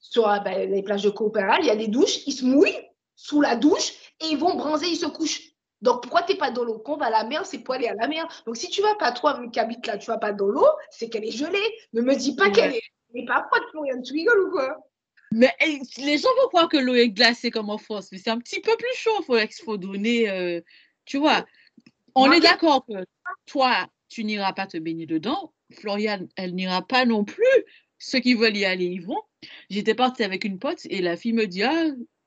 [0.00, 2.26] Sur euh, ben, les plages de Copperal, il y a des douches.
[2.26, 2.78] Ils se mouillent
[3.16, 4.86] sous la douche et ils vont bronzer.
[4.88, 5.42] Ils se couchent.
[5.82, 6.78] Donc, pourquoi tu n'es pas dans l'eau?
[6.78, 8.26] Quand on va à la mer, c'est pour aller à la mer.
[8.46, 11.08] Donc, si tu vas pas, toi qui habites là, tu vas pas dans l'eau, c'est
[11.08, 11.62] qu'elle est gelée.
[11.92, 12.52] Ne me dis pas Ouais.
[12.52, 12.82] qu'elle est,
[13.14, 14.02] elle est pas froide, Floriane.
[14.02, 14.76] Tu rigoles ou quoi?
[15.30, 15.52] Mais
[15.98, 18.60] les gens vont croire que l'eau est glacée comme en France, mais c'est un petit
[18.60, 19.10] peu plus chaud.
[19.20, 20.28] Il faut, faut donner.
[20.30, 20.60] euh,
[21.04, 21.44] tu vois,
[22.14, 23.04] on Moi, est d'accord que
[23.46, 25.52] toi, tu n'iras pas te baigner dedans.
[25.72, 27.44] Floriane, elle n'ira pas non plus.
[27.98, 29.20] Ceux qui veulent y aller, ils vont.
[29.70, 31.86] J'étais partie avec une pote et la fille me dit Ah,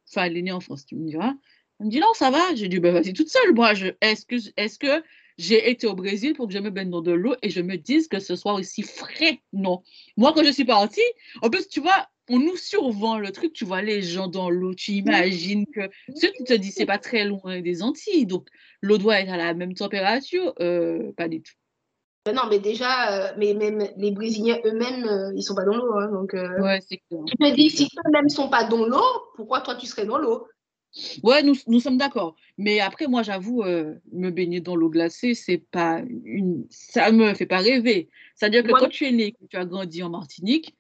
[0.10, 1.34] enfin, elle est née en France, tu me diras.
[1.80, 2.56] Elle me dit Non, ça va.
[2.56, 3.54] J'ai dit bah, Vas-y, toute seule.
[3.54, 5.04] Moi, je, est-ce que, est-ce que
[5.38, 7.78] j'ai été au Brésil pour que je me baigne dans de l'eau et je me
[7.78, 9.40] dise que ce soit aussi frais?
[9.54, 9.82] Non.
[10.18, 11.02] Moi, quand je suis partie,
[11.42, 14.74] en plus, tu vois, on nous survend le truc, tu vois les gens dans l'eau,
[14.74, 18.48] tu imagines que ce qui te dit c'est pas très loin des Antilles, donc
[18.82, 21.54] l'eau doit être à la même température, euh, pas du tout.
[22.26, 25.76] Ben non, mais déjà, euh, mais même les Brésiliens eux-mêmes, euh, ils sont pas dans
[25.76, 25.98] l'eau.
[25.98, 27.22] hein, donc, euh, Ouais, c'est clair.
[27.26, 29.04] tu me dis, si eux-mêmes sont pas dans l'eau,
[29.36, 30.48] pourquoi toi tu serais dans l'eau?
[31.24, 32.36] Ouais, nous, nous sommes d'accord.
[32.60, 37.34] Mais après, moi, j'avoue, euh, me baigner dans l'eau glacée, c'est pas une, ça me
[37.34, 38.10] fait pas rêver.
[38.36, 40.76] C'est-à-dire que quand tu es né, que tu as grandi en Martinique,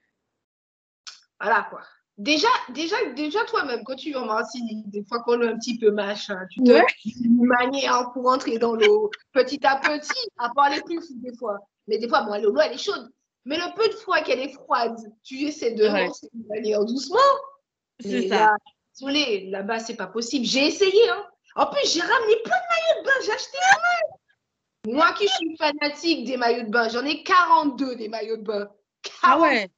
[1.39, 1.81] Voilà quoi.
[2.21, 5.79] Déjà, déjà, déjà toi-même, quand tu vas en Martinique, des fois qu'on est un petit
[5.79, 6.85] peu machin, tu te Ouais.
[7.29, 11.57] manies hein, pour entrer dans l'eau, petit à petit, à part les plus des fois.
[11.87, 13.09] Mais des fois, bon, l'eau, elle est chaude.
[13.45, 16.07] Mais le peu de fois qu'elle est froide, tu essaies de Ouais.
[16.47, 17.17] manière doucement.
[17.99, 18.35] c'est ça.
[18.35, 18.57] là,
[18.99, 20.45] désolé, là-bas, c'est pas possible.
[20.45, 21.25] J'ai essayé, hein.
[21.55, 23.57] En plus, j'ai ramené plein de maillots de bain, j'ai acheté
[24.85, 24.95] mal.
[24.95, 28.69] Moi qui suis fanatique des maillots de bain, j'en ai 42 des maillots de bain.
[29.23, 29.69] Ah ouais,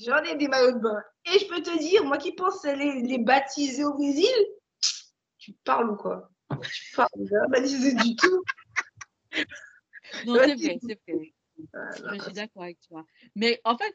[0.00, 1.02] J'en ai des maillots de bain.
[1.26, 4.28] Et je peux te dire, moi qui pense les, les baptiser au Brésil,
[5.38, 6.30] tu parles ou quoi?
[6.72, 8.42] Tu parles, pas baptiser du tout.
[10.26, 11.34] non, Ouais, c'est vrai, c'est vrai.
[11.74, 13.04] Ah, Je suis d'accord avec toi.
[13.34, 13.94] Mais en fait,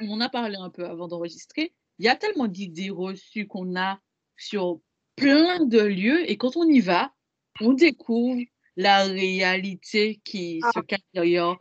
[0.00, 1.72] on en a parlé un peu avant d'enregistrer.
[1.98, 4.00] il y a tellement d'idées reçues qu'on a
[4.36, 4.80] sur
[5.14, 7.12] plein de lieux et quand on y va,
[7.60, 8.42] on découvre
[8.76, 10.70] la réalité qui Ah.
[10.74, 11.56] se cache derrière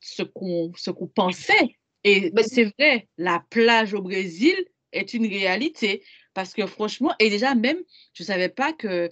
[0.00, 1.76] ce qu'on ce qu'on pensait.
[2.06, 4.54] Et Ben, c'est vrai, la plage au Brésil
[4.92, 6.02] est une réalité
[6.34, 7.78] parce que franchement, et déjà même,
[8.12, 9.08] je savais pas que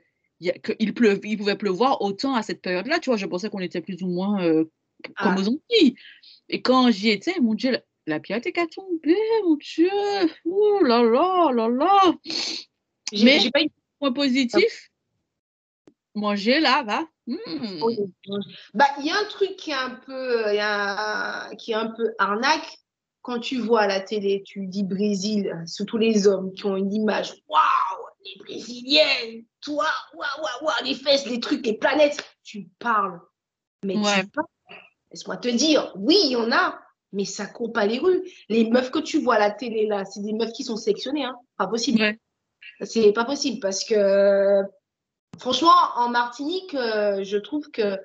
[0.47, 2.99] a- qu'il pleuve, il pouvait pleuvoir autant à cette période-là.
[3.01, 4.64] Tu vois, je pensais qu'on était plus ou moins euh,
[5.18, 5.40] comme Ah.
[5.40, 5.97] aux Antilles.
[6.49, 9.88] Et quand j'y étais, mon Dieu, la, la pierre était qu'à tomber, mon Dieu.
[10.45, 12.14] Ouh là là là là.
[13.24, 13.68] Mais- j'ai pas eu
[14.01, 14.90] Point positif,
[16.14, 17.09] manger là, va.
[17.26, 17.80] Hmm.
[18.74, 21.74] Bah, il y a un truc qui est un peu, y a un- qui est
[21.76, 22.76] un peu arnaque.
[23.25, 26.93] Quand tu vois à la télé, tu dis Brésil, surtout les hommes qui ont une
[26.93, 32.22] image, waouh, les Brésiliennes, toi, waouh, waouh, waouh, les fesses, les trucs, les planètes.
[32.43, 33.18] Tu parles,
[33.83, 34.20] mais Ouais.
[34.20, 34.47] tu parles.
[35.11, 36.79] Laisse-moi te dire, oui, il y en a,
[37.14, 38.22] mais ça court pas les rues.
[38.51, 41.25] Les meufs que tu vois à la télé là, c'est des meufs qui sont sélectionnées,
[41.25, 41.37] hein.
[41.57, 42.03] Pas possible.
[42.03, 42.18] Ouais.
[42.83, 44.61] C'est pas possible parce que
[45.39, 47.99] franchement, en Martinique, euh, je trouve que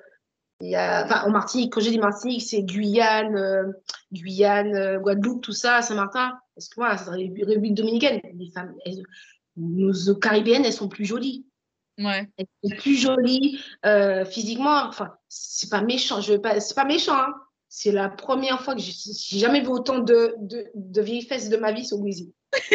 [0.60, 3.72] il y a, enfin, en Martinique, quand j'ai dit Martinique, c'est Guyane, euh,
[4.12, 6.32] Guyane, euh, Guadeloupe, tout ça, Saint-Martin.
[6.54, 8.20] Parce que voilà, c'est la République dominicaine.
[8.34, 9.02] Les femmes, elles-
[9.56, 11.46] nos caribéennes, elles sont plus jolies.
[11.98, 12.28] Ouais.
[12.38, 14.84] Elles sont plus jolies euh, physiquement.
[14.86, 16.20] Enfin, c'est pas méchant.
[16.20, 17.16] Je veux pas, c'est pas méchant.
[17.16, 17.34] Hein.
[17.68, 21.56] C'est la première fois que j'ai jamais vu autant de, de, de vieilles fesses de
[21.56, 22.32] ma vie sur Brésil.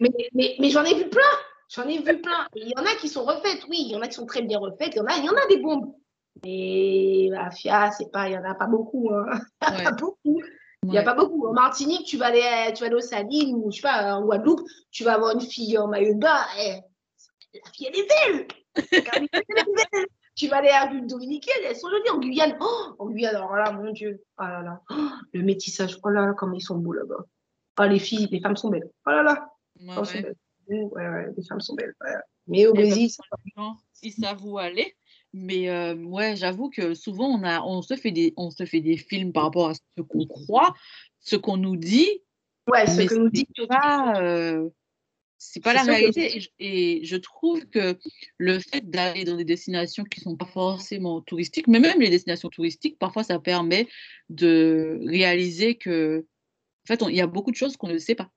[0.00, 1.22] mais mais, mais j'en ai vu plein.
[1.74, 2.46] J'en ai vu plein.
[2.54, 3.78] Il y en a qui sont refaites, oui.
[3.86, 4.92] Il y en a qui sont très bien refaites.
[4.94, 5.94] Il y en a, il y en a des bombes.
[6.42, 9.10] Mais la FIA, c'est pas, il y en a pas beaucoup.
[9.12, 9.26] Hein.
[9.62, 9.84] Il y en a Ouais.
[9.84, 10.42] pas beaucoup.
[10.82, 11.04] Il n'y a Ouais.
[11.04, 11.46] pas beaucoup.
[11.46, 14.22] En Martinique, tu vas aller, tu vas aller au Salines ou je sais pas, en
[14.24, 14.60] Guadeloupe,
[14.90, 16.40] tu vas avoir une fille en maillot de bain.
[16.58, 16.80] eh,
[17.54, 18.46] la fille, elle est belle.
[20.36, 22.10] Tu vas aller à l'île dominicaine, elles sont jolies.
[22.10, 25.96] En Guyane, oh, en Guyane, alors là, mon Dieu, oh là là, oh, le métissage,
[26.02, 27.24] oh là là, comme ils sont beaux là-bas.
[27.80, 28.90] Oh, les filles, les femmes sont belles.
[29.06, 29.48] Oh là là,
[29.80, 30.22] Ouais, sont ouais.
[30.68, 31.32] belles.
[31.36, 31.94] Les femmes sont belles.
[32.48, 33.22] Mais au Brésil, ça-
[34.02, 34.96] ils savent où aller.
[35.36, 38.80] Mais euh, ouais, j'avoue que souvent on a, on se fait des, on se fait
[38.80, 40.74] des films par rapport à ce qu'on croit,
[41.18, 42.08] ce qu'on nous dit,
[42.68, 43.44] ouais, ce que nous dit.
[43.68, 44.68] pas, euh,
[45.36, 46.36] c'est pas la que- réalité.
[46.36, 47.98] Et je, et je trouve que
[48.38, 52.48] le fait d'aller dans des destinations qui sont pas forcément touristiques, mais même les destinations
[52.48, 53.88] touristiques, parfois ça permet
[54.28, 56.24] de réaliser que,
[56.84, 58.30] en fait, il y a beaucoup de choses qu'on ne sait pas.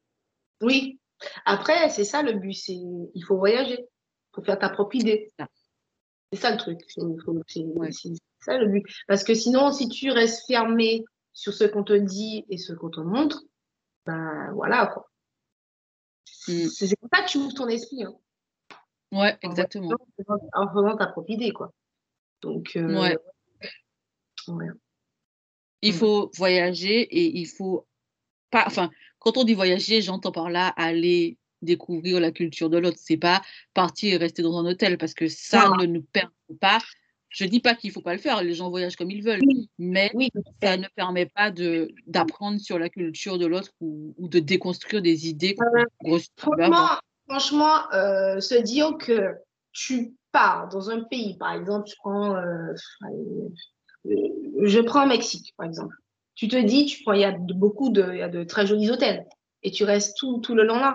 [0.64, 1.00] Oui.
[1.46, 5.30] Après, c'est ça le but, c'est il faut voyager, il faut faire ta propre idée.
[6.34, 7.92] C'est ça le truc, c'est Ouais.
[8.40, 8.84] ça le but.
[9.08, 12.90] Parce que sinon, si tu restes fermé sur ce qu'on te dit et ce qu'on
[12.90, 13.44] te montre,
[14.06, 15.10] ben voilà quoi.
[16.48, 16.68] Mm.
[16.68, 18.16] C'est comme ça que tu ouvres ton esprit, hein,
[19.14, 19.92] Ouais, en exactement.
[20.54, 21.72] en faisant ta propre idée quoi.
[22.42, 23.18] Donc, euh, Ouais.
[24.50, 24.68] ouais.
[25.82, 27.88] Il faut voyager et il faut
[28.50, 28.64] pas.
[28.66, 32.98] Enfin, quand on dit voyager, j'entends par là aller découvrir la culture de l'autre.
[33.00, 33.42] C'est pas
[33.74, 35.76] partir et rester dans un hôtel parce que ça Non.
[35.78, 36.80] ne nous permet pas.
[37.30, 38.42] Je dis pas qu'il faut pas le faire.
[38.42, 39.70] Les gens voyagent comme ils veulent, Oui.
[39.78, 40.30] mais Oui,
[40.64, 45.02] ça ne permet pas de d'apprendre sur la culture de l'autre ou, ou de déconstruire
[45.02, 45.56] des idées
[46.06, 46.18] Euh.
[46.38, 46.88] Franchement,
[47.28, 49.36] franchement euh, se dire que
[49.74, 52.74] tu pars dans un pays, par exemple, je prends, euh,
[54.06, 55.96] je prends Mexique, par exemple.
[56.36, 58.66] Tu te dis, tu prends, il y a de, beaucoup de, y a de très
[58.68, 59.26] jolis hôtels
[59.64, 60.94] et tu restes tout, tout le long là.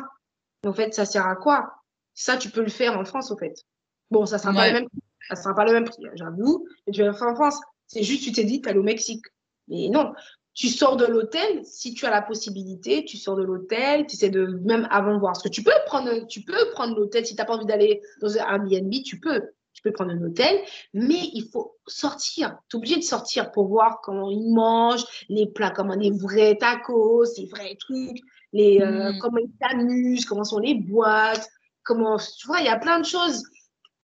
[0.62, 1.72] Mais en fait, ça sert à quoi?
[2.14, 3.64] Ça, tu peux le faire en France, au fait.
[4.10, 4.88] Bon, ça sera pas le même,
[5.28, 6.66] ça sera pas le même prix, j'avoue.
[6.86, 7.58] Mais tu vas le faire en France.
[7.86, 9.24] C'est juste, tu t'es dit, tu allé au Mexique.
[9.68, 10.12] Mais non,
[10.54, 14.30] tu sors de l'hôtel, si tu as la possibilité, tu sors de l'hôtel, tu essaies
[14.30, 15.32] de même avant de voir.
[15.32, 18.02] Parce que tu peux prendre, tu peux prendre l'hôtel si tu n'as pas envie d'aller
[18.20, 19.42] dans un Airbnb, tu peux.
[19.72, 20.60] Tu peux prendre un hôtel,
[20.92, 22.57] mais il faut sortir.
[22.68, 26.57] Tu es obligé de sortir pour voir comment ils mangent, les plats, comment les vrais
[26.57, 28.18] tacos, les vrais trucs,
[28.53, 29.18] les, euh, Mm.
[29.18, 31.49] comment ils s'amusent, comment sont les boîtes,
[31.85, 33.43] comment, tu vois, il y a plein de choses.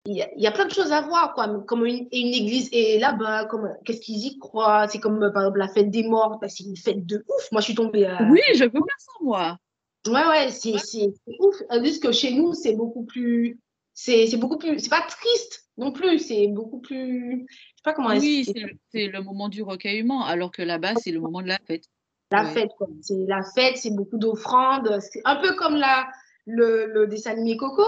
[0.08, 1.48] Il y, a, il y a plein de choses à voir, quoi.
[1.66, 3.48] Comme une, et une église est là-bas,
[3.84, 4.86] qu'est-ce qu'ils y croient.
[4.88, 7.50] C'est comme, euh, par exemple, la fête des morts, bah, c'est une fête de ouf.
[7.50, 8.22] Moi, je suis tombée à.
[8.30, 9.58] Oui, je veux bien ça, moi.
[10.06, 11.56] Ouais, ouais, c'est c'est ouf.
[11.68, 13.58] Tandis que chez nous, c'est beaucoup plus.
[13.94, 14.78] C'est beaucoup plus.
[14.78, 16.18] C'est pas triste non plus.
[16.18, 17.46] C'est beaucoup plus.
[17.48, 20.94] Je sais pas comment Oui, c'est le, c'est le moment du recueillement, alors que là-bas,
[20.96, 21.84] c'est le moment de la fête.
[22.32, 22.50] La Ouais.
[22.50, 22.88] fête, quoi.
[23.02, 24.98] C'est la fête, c'est beaucoup d'offrandes.
[25.00, 26.08] C'est un peu comme la,
[26.44, 27.82] le, le dessin animé Coco.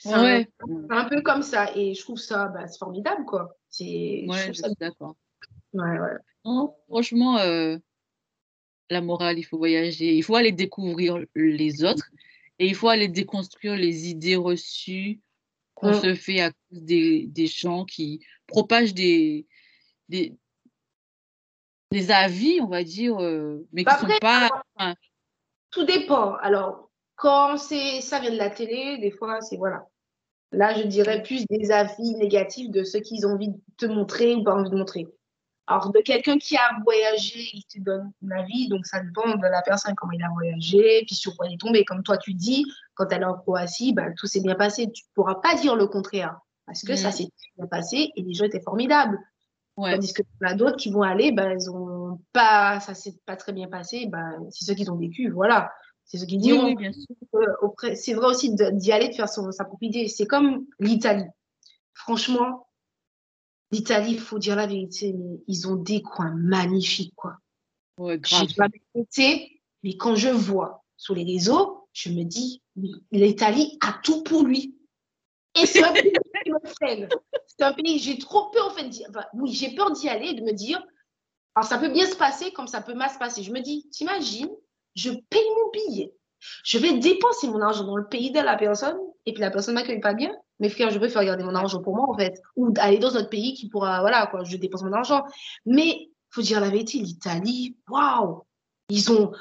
[0.00, 0.48] C'est Ouais,
[0.90, 1.74] un, peu comme ça.
[1.76, 3.56] Et je trouve ça, bah, c'est formidable, quoi.
[3.68, 4.24] C'est.
[4.28, 5.16] ouais, je ça- suis d'accord.
[5.72, 6.16] Ouais, ouais.
[6.44, 7.76] Non, franchement, euh,
[8.88, 12.08] la morale, il faut voyager, il faut aller découvrir les autres
[12.58, 15.20] et il faut aller déconstruire les idées reçues
[15.78, 16.00] qu'on Mm.
[16.00, 19.46] se fait à cause des, des gens qui propagent des,
[20.08, 20.36] des,
[21.90, 24.94] des avis, on va dire, euh, mais qui Bah sont pas.
[25.70, 26.34] Tout dépend.
[26.36, 29.86] Alors, quand c'est ça vient de la télé, des fois, c'est voilà.
[30.50, 34.34] Là, je dirais plus des avis négatifs de ceux qu'ils ont envie de te montrer
[34.34, 35.06] ou pas envie de montrer.
[35.68, 39.42] Alors, de quelqu'un qui a voyagé, il te donne un avis, donc ça dépend de
[39.46, 41.84] la personne, comment il a voyagé, puis sur quoi il est tombé.
[41.84, 42.64] Comme toi, tu dis,
[42.94, 44.90] quand elle est en Croatie, bah, tout s'est bien passé.
[44.90, 47.12] Tu ne pourras pas dire le contraire, parce que ça Mm.
[47.12, 49.18] s'est bien passé et les gens étaient formidables.
[49.76, 49.92] Ouais.
[49.92, 53.52] Tandis que a d'autres qui vont aller, bah, elles ont pas, ça s'est pas très
[53.52, 55.70] bien passé, bah, c'est ceux qui ont vécu, voilà.
[56.06, 56.64] C'est ceux qui Oui, diront.
[56.64, 57.04] oui, bien sûr.
[57.34, 60.08] Euh, c'est vrai aussi d'y aller, de faire son, sa propre idée.
[60.08, 61.26] C'est comme l'Italie.
[61.92, 62.67] Franchement,
[63.70, 67.36] l'Italie, il faut dire la vérité, mais ils ont des coins magnifiques, quoi.
[67.98, 68.48] Ouais, J'ai grave.
[68.56, 72.62] jamais été, mais quand je vois sur les réseaux, je me dis,
[73.10, 74.74] l'Italie a tout pour lui.
[75.60, 76.12] Et c'est un pays
[76.44, 77.08] qui me freine.
[77.46, 80.34] C'est un pays, j'ai trop peur, en fait, d'y- enfin, oui, j'ai peur d'y aller,
[80.34, 80.80] de me dire,
[81.54, 83.42] alors ça peut bien se passer comme ça peut mal se passer.
[83.42, 84.50] Je me dis, t'imagines,
[84.94, 86.14] je paye mon billet,
[86.64, 88.96] je vais dépenser mon argent dans le pays de la personne,
[89.26, 90.32] et puis la personne m'accueille pas bien.
[90.60, 93.20] Mes frères, je préfère garder mon argent pour moi, en fait, ou aller dans un
[93.20, 95.24] autre pays qui pourra, voilà, quoi, je dépense mon argent.
[95.66, 98.42] Mais, faut dire la vérité, l'Italie, waouh,
[98.90, 99.32] ils ont,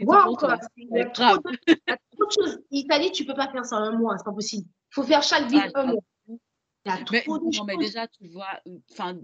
[0.00, 0.56] waouh, quoi.
[2.70, 4.66] L'Italie, tu peux pas faire ça en un mois, c'est pas possible.
[4.66, 6.02] Il faut faire chaque ville Ah, un mois.
[6.84, 8.60] Mais, non, mais déjà, tu vois,
[8.90, 9.16] enfin,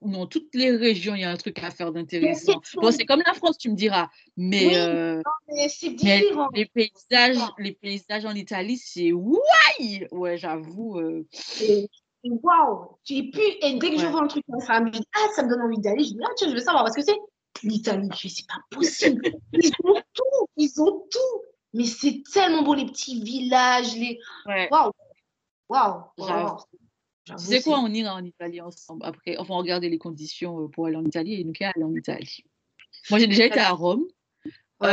[0.00, 2.60] dans toutes les régions, il y a un truc à faire d'intéressant.
[2.76, 4.74] Bon, c'est comme la France, tu me diras, mais, Oui.
[4.76, 5.68] euh, Mais
[6.04, 6.24] mais
[6.54, 10.06] les paysages, les paysages en Italie, c'est ouaille!
[10.12, 10.98] Ouais, j'avoue.
[11.00, 11.26] euh,
[12.24, 12.96] waouh!
[13.10, 14.12] Et puis, et dès que je Ouais.
[14.12, 16.04] vois un truc comme ça, je me dis, ah, ça me donne envie d'aller.
[16.04, 17.18] Je dis, ah, tiens, je veux savoir parce que c'est
[17.64, 18.08] l'Italie.
[18.16, 19.22] Je c'est pas possible.
[19.52, 20.46] Ils ont tout.
[20.56, 21.42] Ils ont tout.
[21.72, 24.20] Mais c'est tellement beau, les petits villages, les.
[24.46, 24.68] ouais.
[24.70, 24.92] Waouh!
[25.68, 26.56] Waouh!
[27.26, 29.04] Tu sais quoi, on ira en Italie ensemble.
[29.04, 31.94] Après, enfin, regarder les conditions euh, pour aller en Italie et nous qu'à aller en
[31.94, 32.44] Italie.
[33.10, 34.04] Moi, j'ai déjà été à Rome.
[34.80, 34.88] Ouais,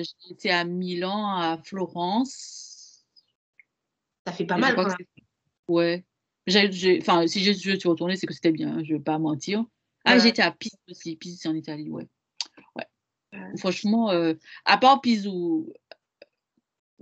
[0.00, 3.04] Euh, j'ai été à Milan, à Florence.
[4.26, 4.96] ça fait pas Et mal quand que même.
[5.68, 6.04] Ouais.
[7.00, 9.64] Enfin, si je, je suis retournée, c'est que c'était bien, hein, je vais pas mentir.
[10.04, 10.20] Ah, Ouais.
[10.20, 11.16] j'étais à Pise aussi.
[11.16, 12.06] Pise, c'est en Italie, ouais.
[12.76, 12.86] ouais.
[13.32, 13.56] Ouais.
[13.58, 15.72] Franchement, euh, à part Pise où.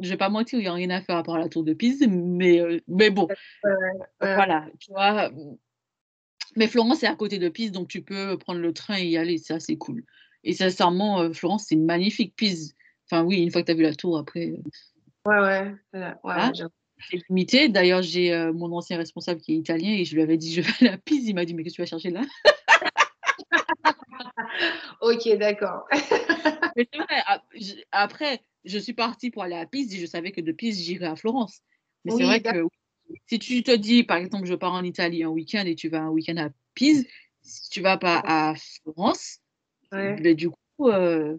[0.01, 1.72] Je vais pas mentir, il n'y a rien à faire à part la tour de
[1.72, 3.28] Pise, mais, euh, mais bon,
[4.20, 5.30] voilà, tu vois.
[6.57, 9.16] Mais Florence est à côté de Pise, donc tu peux prendre le train et y
[9.16, 10.05] aller, ça c'est cool.
[10.42, 12.34] Et sincèrement, euh, Florence, c'est magnifique.
[12.34, 12.74] Pise,
[13.07, 14.57] enfin oui, une fois que tu as vu la tour, après, euh,
[15.26, 15.74] Ouais, ouais.
[16.24, 16.51] Ouais,
[17.11, 17.68] c'est limité.
[17.68, 20.62] D'ailleurs, j'ai euh, mon ancien responsable qui est italien et je lui avais dit, je
[20.62, 21.28] vais à Pise.
[21.28, 22.22] Il m'a dit, mais qu'est-ce que tu vas chercher là?
[25.01, 25.86] Ok, d'accord.
[26.76, 27.22] Mais c'est vrai,
[27.91, 31.07] après, je suis partie pour aller à Pise et je savais que de Pise, j'irais
[31.07, 31.61] à Florence.
[32.05, 32.66] Mais c'est vrai que
[33.26, 36.03] si tu te dis, par exemple, je pars en Italie un week-end et tu vas
[36.03, 37.07] un week-end à Pise,
[37.43, 39.38] si tu vas pas à Florence,
[39.93, 40.14] Ouais.
[40.20, 41.36] ben, du coup, euh,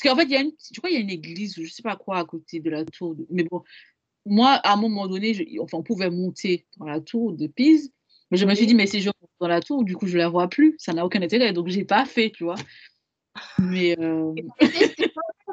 [0.00, 1.64] parce qu'en fait, il y a une, je crois qu'il y a une église ou
[1.64, 3.16] je sais pas quoi à côté de la tour.
[3.16, 3.64] de- Mais bon,
[4.24, 7.92] moi, à un moment donné, je- enfin, on pouvait monter dans la tour de Pise,
[8.30, 9.10] mais je me suis dit, mais si je
[9.40, 11.84] dans la tour, du coup, je la vois plus, ça n'a aucun intérêt, donc j'ai
[11.84, 12.56] pas fait, tu vois.
[13.58, 14.32] Mais euh,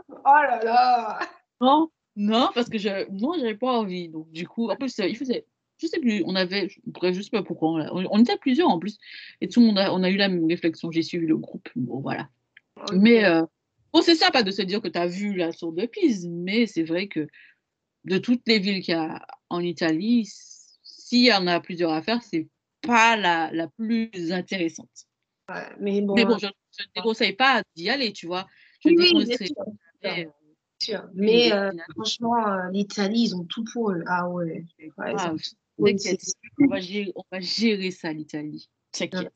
[0.10, 1.20] Oh là là!
[1.62, 4.10] non, non, parce que je, non, j'avais pas envie.
[4.10, 5.46] Donc, du coup, en plus, euh, il faisait,
[5.78, 8.38] je sais plus, on avait, je, bref, je sais pas pourquoi, on, on- on était
[8.38, 8.98] plusieurs en plus,
[9.42, 10.92] et tout le monde a, on a eu la même réflexion.
[10.92, 12.30] J'ai suivi le groupe, bon, voilà.
[12.94, 13.44] Mais euh,
[13.94, 16.66] bon, c'est sympa de se dire que tu as vu la tour de Pise, mais
[16.66, 17.28] c'est vrai que
[18.06, 20.28] de toutes les villes qu'il y a en Italie,
[20.84, 22.48] s'il y en a plusieurs à faire, c'est
[22.86, 25.08] pas la, la plus intéressante.
[25.50, 28.48] Ouais, mais bon, Mais bon, je ne te déconseille pas d'y aller, tu vois.
[28.84, 29.66] Je oui, te oui, bien déconseille sûr,
[30.02, 30.32] jamais, bien
[30.82, 31.10] sûr.
[31.14, 34.04] Mais euh, franchement, euh, l'Italie, ils ont tout pour eux.
[34.08, 34.66] Ah ouais.
[34.78, 34.92] c'est-
[36.60, 38.70] on va gérer, on va gérer ça, l'Italie.
[38.92, 39.34] T'inquiète.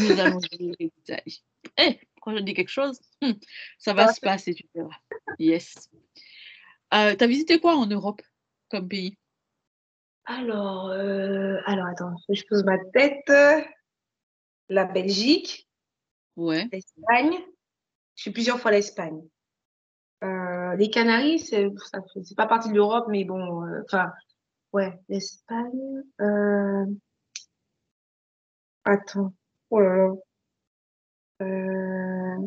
[0.00, 1.44] Nous allons gérer l'Italie.
[1.78, 3.32] Eh, quand je dis quelque chose, hmm,
[3.78, 4.96] ça va se passer, tu verras.
[5.38, 5.90] Yes.
[6.94, 8.22] Euh, T'as visité quoi en Europe
[8.68, 9.16] comme pays?
[10.26, 13.30] Alors, euh, alors attends, je pose ma tête.
[14.68, 15.68] La Belgique,
[16.36, 16.68] Ouais.
[16.72, 17.38] l'Espagne.
[18.16, 19.22] Je suis plusieurs fois l'Espagne.
[20.24, 24.10] Euh, les Canaries, c'est ça c'est pas partie de l'Europe, mais bon, euh, enfin,
[24.72, 26.02] ouais, l'Espagne.
[26.20, 26.84] Euh...
[28.84, 29.32] Attends,
[29.70, 30.12] oh là là.
[31.42, 32.46] Euh...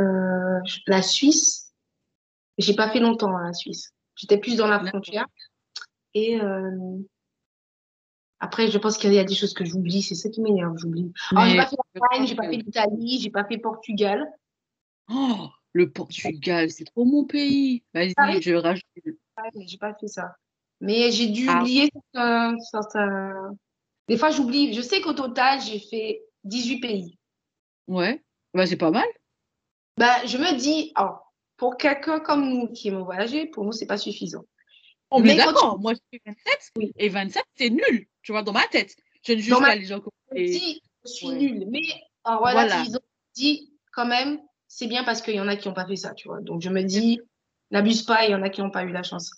[0.00, 1.72] euh, je- la Suisse.
[2.58, 3.90] J'ai pas fait longtemps hein, la Suisse.
[4.14, 5.26] J'étais plus dans la frontière.
[6.16, 6.96] Et euh,
[8.40, 10.00] après, je pense qu'il y a des choses que j'oublie.
[10.00, 11.12] C'est ça qui m'énerve, j'oublie.
[11.32, 14.26] Alors, j'ai pas fait l'Espagne, j'ai pas fait l'Italie, j'ai pas fait Portugal.
[15.10, 17.84] Oh, le Portugal, c'est trop mon pays.
[17.92, 18.40] Vas-y, Paris.
[18.40, 18.82] je rajoute.
[19.04, 20.34] Ouais, mais j'ai pas fait ça.
[20.80, 21.60] Mais j'ai dû Ah.
[21.60, 23.54] oublier certains, certains-
[24.08, 24.72] Des fois, j'oublie.
[24.72, 27.18] Je sais qu'au total, j'ai fait 18 pays.
[27.88, 28.22] Ouais,
[28.54, 29.06] bah, c'est pas mal.
[29.98, 31.10] Bah, je me dis, oh,
[31.58, 34.44] pour quelqu'un comme nous qui aimons voyager, pour nous, c'est pas suffisant.
[35.10, 35.78] On est Mais quand d'accord.
[35.80, 36.92] Moi, je suis 27 Oui.
[36.96, 38.94] et 27, c'est nul, tu vois, dans ma tête.
[39.24, 41.36] Je ne juge Dans ma- pas les gens comme et- dit, je suis Ouais.
[41.36, 41.64] nulle.
[41.70, 41.82] Mais
[42.24, 42.82] en Voilà.
[42.88, 42.98] on
[43.34, 44.38] dit quand même,
[44.68, 46.40] c'est bien parce qu'il y en a qui n'ont pas fait ça, tu vois.
[46.40, 47.20] Donc je me dis,
[47.70, 49.30] n'abuse pas, il y en a qui n'ont pas eu la chance.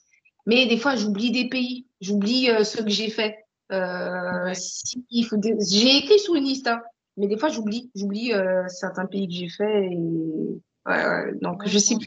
[0.46, 3.36] Mais des fois, j'oublie des pays, j'oublie euh, ceux que j'ai fait.
[3.70, 6.80] Euh, si, des- J'ai écrit sur une liste, hein,
[7.18, 9.84] mais des fois, j'oublie, j'oublie euh, certains pays que j'ai fait.
[9.90, 9.96] Et...
[11.42, 12.06] donc Ouais, je sais plus.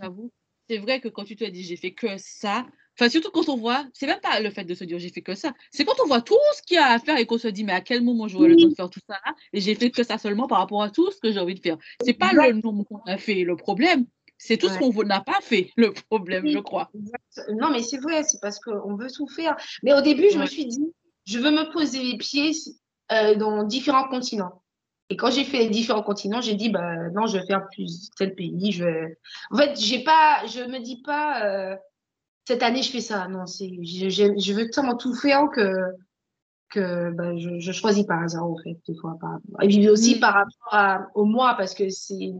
[0.67, 2.65] C'est vrai que quand tu te dis j'ai fait que ça,
[3.01, 5.21] enfin surtout quand on voit, c'est même pas le fait de se dire j'ai fait
[5.21, 7.39] que ça, c'est quand on voit tout ce qu'il y a à faire et qu'on
[7.39, 9.59] se dit mais à quel moment j'aurai le temps de faire tout ça là et
[9.59, 11.77] j'ai fait que ça seulement par rapport à tout ce que j'ai envie de faire.
[12.03, 14.05] C'est pas le nombre qu'on a fait le problème,
[14.37, 16.91] c'est tout ce qu'on n'a pas fait le problème, je crois.
[17.53, 19.55] Non, mais c'est vrai, c'est parce qu'on veut tout faire.
[19.83, 20.93] Mais au début, je me suis dit,
[21.25, 22.51] je veux me poser les pieds
[23.11, 24.63] euh, dans différents continents.
[25.09, 28.09] Et quand j'ai fait les différents continents, j'ai dit, bah, non, je vais faire plus
[28.17, 28.71] tel pays.
[28.71, 29.17] Je vais...
[29.51, 31.75] En fait, j'ai pas, je me dis pas, euh,
[32.51, 33.27] cette année, je fais ça.
[33.29, 35.67] Non, c'est, je, je, je veux tellement tout faire que,
[36.69, 39.17] que bah, je, je choisis par hasard, en fait, des fois.
[39.21, 39.39] Par...
[39.61, 40.19] Et puis aussi Mm.
[40.19, 42.33] par rapport à- au mois, parce que c'est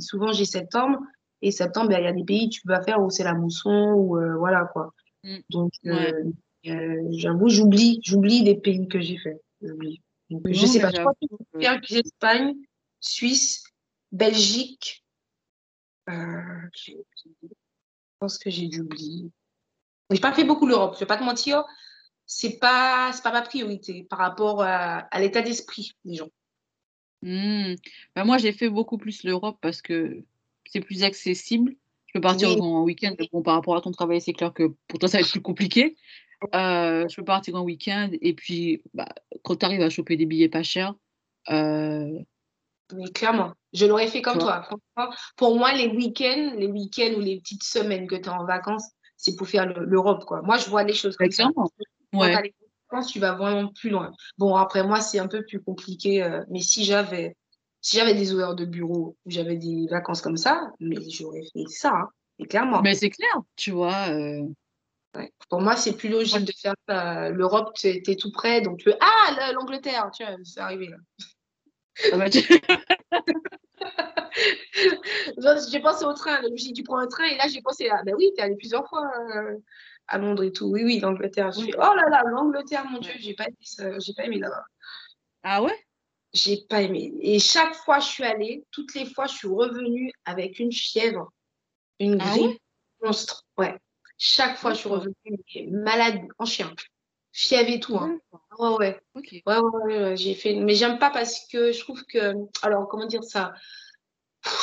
[0.00, 0.98] souvent j'ai septembre.
[1.40, 3.92] Et septembre, ben, il y a des pays tu vas faire où c'est la mousson,
[3.96, 4.92] ou euh, voilà quoi.
[5.22, 5.36] Mm.
[5.50, 6.12] Donc, Ouais.
[6.12, 6.32] euh,
[6.72, 9.40] euh, j'avoue, j'oublie, j'oublie des pays que j'ai fait.
[9.62, 10.02] J'oublie.
[10.30, 10.90] Donc, je sais pas.
[10.90, 12.54] Je crois que faire Espagne,
[13.00, 13.62] Suisse,
[14.10, 15.04] Belgique.
[16.10, 16.68] Euh,
[18.20, 19.30] pense que j'ai dû oublier.
[20.10, 20.94] J'ai pas fait beaucoup l'Europe.
[20.94, 21.64] Je vais pas te mentir.
[22.26, 26.28] C'est pas, c'est pas ma priorité par rapport à, à l'état d'esprit des gens.
[27.22, 27.74] Hmm.
[28.14, 30.22] Ben, moi, j'ai fait beaucoup plus l'Europe parce que
[30.66, 31.74] c'est plus accessible.
[32.06, 32.60] Je peux partir Oui.
[32.60, 33.14] en week-end.
[33.32, 35.42] Bon, par rapport à ton travail, c'est clair que pour toi, ça va être plus
[35.42, 35.96] compliqué.
[36.54, 39.08] Euh, je peux partir en week-end et puis bah,
[39.42, 40.94] quand tu arrives à choper des billets pas chers,
[41.50, 42.18] euh,
[42.94, 44.62] Mais clairement, je l'aurais fait comme toi.
[44.62, 48.44] Franchement, pour moi, les week-ends, les week-ends ou les petites semaines que tu es en
[48.44, 50.42] vacances, c'est pour faire le- l'Europe, quoi.
[50.42, 51.48] Moi, je vois les choses comme ça.
[51.54, 51.68] Quand
[52.14, 52.32] Ouais.
[52.90, 54.12] vacances, tu vas vraiment plus loin.
[54.38, 56.22] Bon, après, moi, c'est un peu plus compliqué.
[56.22, 57.36] euh, mais si j'avais
[57.80, 61.64] si j'avais des horaires de bureau ou j'avais des vacances comme ça, mais j'aurais fait
[61.68, 62.08] ça, hein.
[62.40, 62.82] Et clairement.
[62.82, 64.08] Mais c'est clair, tu vois.
[64.10, 64.42] euh,
[65.14, 65.32] Ouais.
[65.48, 67.30] Pour moi, c'est plus logique de faire ça.
[67.30, 70.96] L'Europe, tu es, tout près, donc tu Ah, la- l'Angleterre, tu vois, c'est arrivé là.
[70.98, 71.87] ah bah, tu- Genre,
[75.70, 76.40] J'ai pensé au train.
[76.42, 78.30] Je me suis dit, tu prends un train, et là, j'ai pensé, ah ben oui,
[78.34, 79.56] tu es allé plusieurs fois euh,
[80.06, 80.66] à Londres et tout.
[80.66, 81.52] Oui, oui, l'Angleterre.
[81.52, 83.98] Je oh là là, l'Angleterre, mon Dieu, j'ai pas aimé ça.
[83.98, 84.64] J'ai pas aimé là-bas.
[85.42, 85.74] Ah ouais?
[86.32, 87.12] J'ai pas aimé.
[87.20, 91.32] Et chaque fois, je suis allée, toutes les fois, je suis revenue avec une fièvre,
[91.98, 92.60] une Ah grippe ouais?
[93.02, 93.46] monstre.
[93.56, 93.78] Ouais.
[94.18, 95.14] Chaque fois, je suis revenue
[95.70, 96.72] malade en chien.
[97.38, 97.96] Fièvre et tout.
[97.96, 98.18] Hein.
[98.58, 99.00] Ouais, ouais.
[99.14, 100.56] Ouais, ouais, ouais, j'ai fait.
[100.56, 102.34] Mais j'aime pas parce que je trouve que.
[102.62, 103.54] Alors, comment dire ça?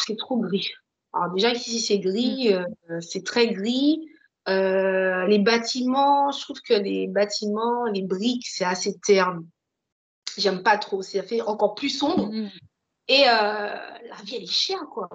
[0.05, 0.71] C'est trop gris.
[1.13, 2.65] Alors, déjà, ici, c'est gris, euh,
[2.99, 4.05] c'est très gris.
[4.49, 9.47] Euh, les bâtiments, je trouve que les bâtiments, les briques, c'est assez terne.
[10.37, 11.01] J'aime pas trop.
[11.01, 12.29] Ça fait encore plus sombre.
[12.29, 12.51] Mhm.
[13.07, 15.07] Et euh, la vie, elle est chère, quoi.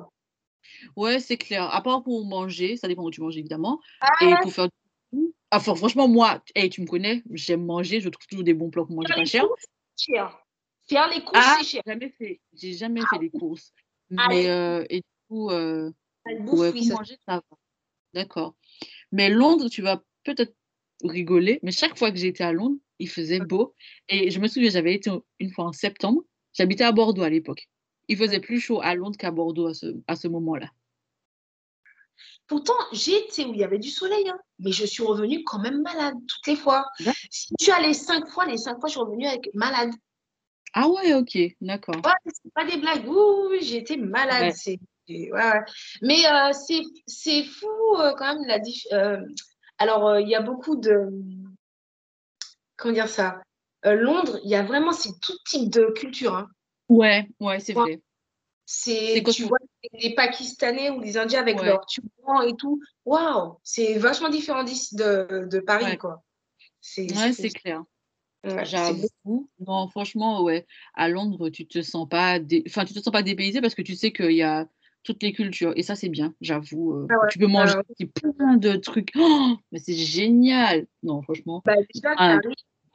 [0.96, 1.64] Ouais, c'est clair.
[1.64, 3.80] À part pour manger, ça dépend où tu manges évidemment.
[4.00, 4.79] Ah, Et pour faire du
[5.52, 8.86] Enfin, franchement, moi, hey, tu me connais, j'aime manger, je trouve toujours des bons plans
[8.86, 9.44] pour manger pas cher.
[9.96, 10.46] cher.
[10.88, 11.82] Faire les courses, Ah, c'est cher.
[11.86, 12.40] jamais fait.
[12.52, 13.72] J'ai jamais fait les courses.
[14.16, 15.90] Ah, Mais euh, et du coup, euh,
[16.26, 17.42] ouais, pour manger, ça va.
[18.14, 18.54] D'accord.
[19.12, 20.54] Mais Londres, tu vas peut-être
[21.02, 23.74] rigoler, mais chaque fois que j'étais à Londres, il faisait beau.
[24.08, 26.22] Et je me souviens, j'avais été une fois en septembre.
[26.52, 27.68] J'habitais à Bordeaux à l'époque.
[28.08, 30.70] Il faisait plus chaud à Londres qu'à Bordeaux à ce, à ce moment-là.
[32.50, 35.60] Pourtant, j'ai été où il y avait du soleil, hein, mais je suis revenue quand
[35.60, 36.84] même malade toutes les fois.
[36.98, 37.14] D'accord.
[37.30, 39.92] Si tu allais cinq fois, les cinq fois, je suis revenue avec malade.
[40.74, 41.94] Ah ouais, ok, d'accord.
[41.94, 43.06] Ouais, c'est pas des blagues.
[43.06, 44.46] Oui, j'ai été malade.
[44.46, 44.52] Ouais.
[44.52, 45.60] C'est, ouais.
[46.02, 47.68] Mais euh, c'est, c'est fou
[48.00, 48.58] euh, quand même la
[48.98, 49.24] euh,
[49.78, 51.08] alors, il y a beaucoup de.
[52.76, 53.40] Comment dire ça?
[53.84, 56.34] Londres, il y a vraiment c'est tout type de culture.
[56.34, 56.48] Hein.
[56.88, 58.00] Ouais, ouais, c'est vrai.
[58.72, 59.58] C'est, tu vois
[59.94, 61.66] les Pakistanais ou les Indiens avec Ouais.
[61.66, 62.80] leurs turbans et tout.
[63.04, 65.96] Waouh, c'est vachement différent d'ici de, de Paris, Ouais.
[65.96, 66.22] quoi.
[66.80, 67.82] C'est, Ouais, c'est- clair.
[68.44, 69.48] ouais, J'avoue.
[69.58, 70.68] Non, franchement, ouais.
[70.94, 73.82] À Londres, tu te sens pas, dé- enfin, tu te sens pas dépaysé parce que
[73.82, 74.68] tu sais qu'il y a
[75.02, 75.72] toutes les cultures.
[75.74, 76.92] Et ça, c'est bien, j'avoue.
[76.94, 78.06] euh, Ah ouais, Tu peux manger ouais.
[78.06, 79.10] plein de trucs.
[79.18, 80.86] Oh, mais c'est génial.
[81.02, 81.60] Non, franchement.
[81.64, 82.38] Bah, déjà, Ah.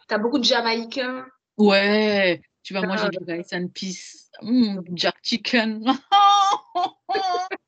[0.08, 1.26] t'as beaucoup de Jamaïcains.
[1.58, 3.10] Ouais, tu vas manger Ah.
[3.10, 5.86] du rice and peas, Mm, jerk chicken.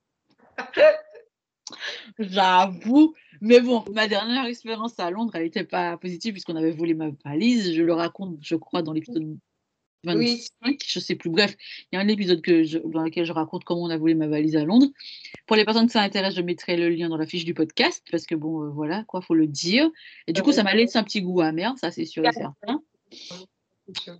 [2.19, 3.13] J'avoue.
[3.41, 7.09] Mais bon, ma dernière expérience à Londres, elle n'était pas positive puisqu'on avait volé ma
[7.23, 7.73] valise.
[7.73, 9.37] Je le raconte, je crois, dans l'épisode
[10.03, 11.29] 25, je sais plus.
[11.29, 11.55] Bref,
[11.91, 14.15] il y a un épisode que je, dans lequel je raconte comment on a volé
[14.15, 14.87] ma valise à Londres.
[15.45, 18.03] Pour les personnes que ça intéresse, je mettrai le lien dans la fiche du podcast
[18.09, 19.89] parce que bon, euh, voilà, quoi, faut le dire.
[20.25, 22.81] Et du coup, ça m'a laissé un petit goût amer, ça c'est sûr et certain.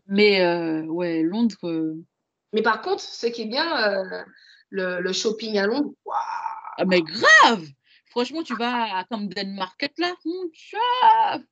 [0.08, 1.56] Mais euh, ouais, Londres.
[1.68, 1.96] euh,
[2.54, 4.24] Mais par contre, ce qui est bien, euh,
[4.70, 6.16] le, le shopping à Londres, waouh,
[6.78, 7.66] Ah, mais grave!
[8.10, 11.44] Franchement, tu vas à Camden Market là, mon Dieu!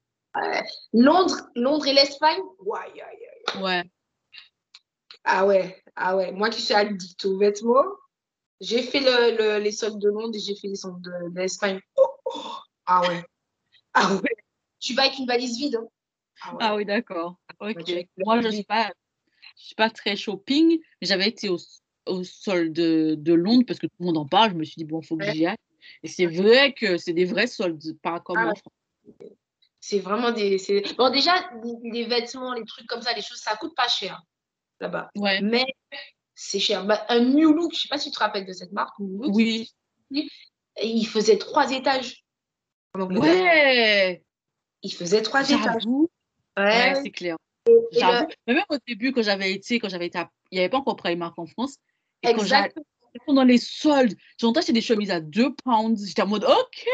[0.93, 2.39] Londres, Londres et l'Espagne,
[2.75, 3.61] aïe, aïe.
[3.63, 3.83] Ouais.
[5.23, 6.31] Ah ouais, ah ouais.
[6.31, 7.85] Moi qui suis addict aux vêtements,
[8.61, 11.39] j'ai fait le, le- les soldes de Londres et j'ai fait les soldes de, de
[11.39, 11.79] l'Espagne.
[11.97, 12.51] Oh, oh.
[12.85, 13.23] Ah ouais,
[13.93, 14.35] ah ouais.
[14.79, 15.75] Tu vas avec une valise vide.
[15.77, 15.87] hein.
[16.41, 16.57] Ah ouais.
[16.61, 17.37] Ah oui, d'accord.
[17.59, 17.93] Ok.
[18.17, 18.91] Moi, je ne suis pas,
[19.57, 21.57] je suis pas très shopping, mais j'avais été au,
[22.05, 24.51] au solde de, de Londres parce que tout le monde en parle.
[24.51, 25.55] Je me suis dit, bon, il faut que j'y aille.
[26.03, 28.55] Et c'est vrai que c'est des vrais soldes, pas comme Ah en.
[28.55, 28.73] France.
[29.79, 30.57] C'est vraiment des.
[30.97, 31.33] Bon, déjà,
[31.83, 34.21] les, vêtements, les trucs comme ça, les choses, ça coûte pas cher
[34.79, 35.11] là-bas.
[35.15, 35.41] Ouais.
[35.41, 35.65] Mais
[36.33, 36.85] c'est cher.
[36.85, 39.21] Bah, un New Look, je sais pas si tu te rappelles de cette marque, New
[39.21, 39.71] Look, Oui.
[40.09, 42.23] il faisait trois étages.
[42.95, 44.23] Ouais.
[44.81, 45.85] Il faisait trois étages.
[45.85, 46.07] Ouais,
[46.57, 47.01] Ouais.
[47.03, 47.37] c'est clair.
[47.91, 48.27] J'avoue.
[48.47, 50.77] Mais même au début, quand j'avais été, quand j'avais été, à- il n'y avait pas
[50.77, 51.77] encore Primark en France.
[52.23, 52.85] Et quand Exactement.
[53.25, 56.05] pendant les soldes, j'entends acheté des chemises à 2 pounds.
[56.05, 56.85] J'étais en mode, OK,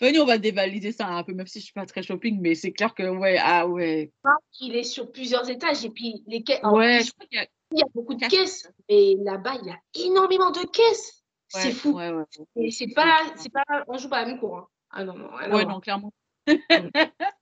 [0.00, 2.54] venez, on va dévaliser ça un peu, même si je suis pas très shopping, mais
[2.54, 4.12] c'est clair que, ouais, ah ouais.
[4.60, 6.60] Il est sur plusieurs étages et puis les caisses.
[6.62, 7.46] Ouais, je crois qu'il y a.
[7.72, 11.22] Il y a beaucoup de caisses, mais là-bas, il y a énormément de caisses.
[11.54, 11.92] Ouais, c'est fou.
[11.96, 12.24] Ouais, ouais,
[12.56, 14.56] Et c'est pas, c'est pas, on joue pas à même cours.
[14.58, 14.66] hein.
[14.90, 16.12] Ah non, non, Ouais, non, clairement.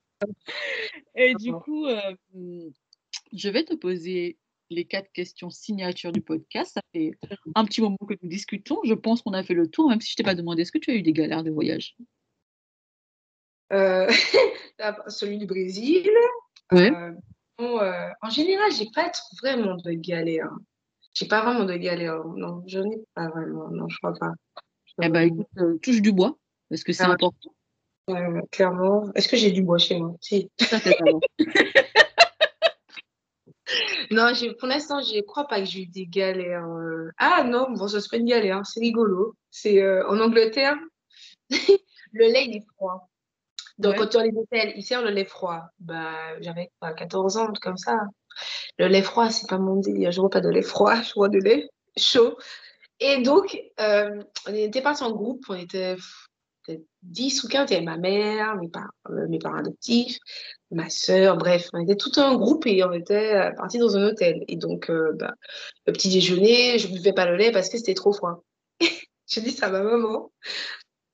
[1.15, 2.13] Et du coup, euh,
[3.33, 4.37] je vais te poser
[4.69, 6.73] les quatre questions signature du podcast.
[6.73, 7.11] Ça fait
[7.55, 8.79] un petit moment que nous discutons.
[8.83, 10.77] Je pense qu'on a fait le tour, même si je t'ai pas demandé, est-ce que
[10.77, 11.95] tu as eu des galères de voyage?
[13.71, 14.07] Euh,
[15.07, 16.09] celui du Brésil.
[16.71, 16.91] Ouais.
[16.91, 17.11] Euh,
[17.57, 20.51] bon, euh, en général, j'ai pas vraiment de galère.
[21.13, 22.23] J'ai pas vraiment de galère.
[22.25, 23.69] Non, je n'ai pas vraiment.
[23.69, 24.31] Non, je crois pas.
[25.01, 26.37] Eh ben, écoute, touche du bois,
[26.69, 27.51] parce que c'est Ah important.
[28.09, 29.03] Euh, clairement.
[29.15, 30.15] Est-ce que j'ai du bois chez moi?
[30.21, 30.49] Si.
[34.11, 36.65] Non, pour l'instant, je crois pas que j'ai eu des galères.
[36.67, 37.11] euh.
[37.19, 39.35] Ah non, bon, ça serait une galère, c'est rigolo.
[39.51, 40.75] C'est euh, en Angleterre,
[41.49, 43.07] le lait il est froid.
[43.77, 43.97] Donc Ouais.
[43.99, 45.61] quand tu as les hôtels, ils servent le lait froid.
[45.79, 47.99] Bah, j'avais quoi, 14 ans, un truc comme ça.
[48.79, 50.11] Le lait froid, c'est pas mon délire.
[50.11, 52.37] Je vois pas de lait froid, je vois de lait chaud.
[52.99, 55.95] Et donc, euh, on était partis en groupe, on était
[56.69, 60.17] peut-être 10 ou 15, il y avait ma mère, mes, par- euh, mes parents adoptifs,
[60.71, 64.03] ma sœur, bref, on était tout un groupe et on était euh, partis dans un
[64.03, 64.43] hôtel.
[64.47, 65.33] Et donc, euh, bah,
[65.87, 68.43] le petit déjeuner, je ne buvais pas le lait parce que c'était trop froid.
[69.27, 70.31] je dis ça à ma maman.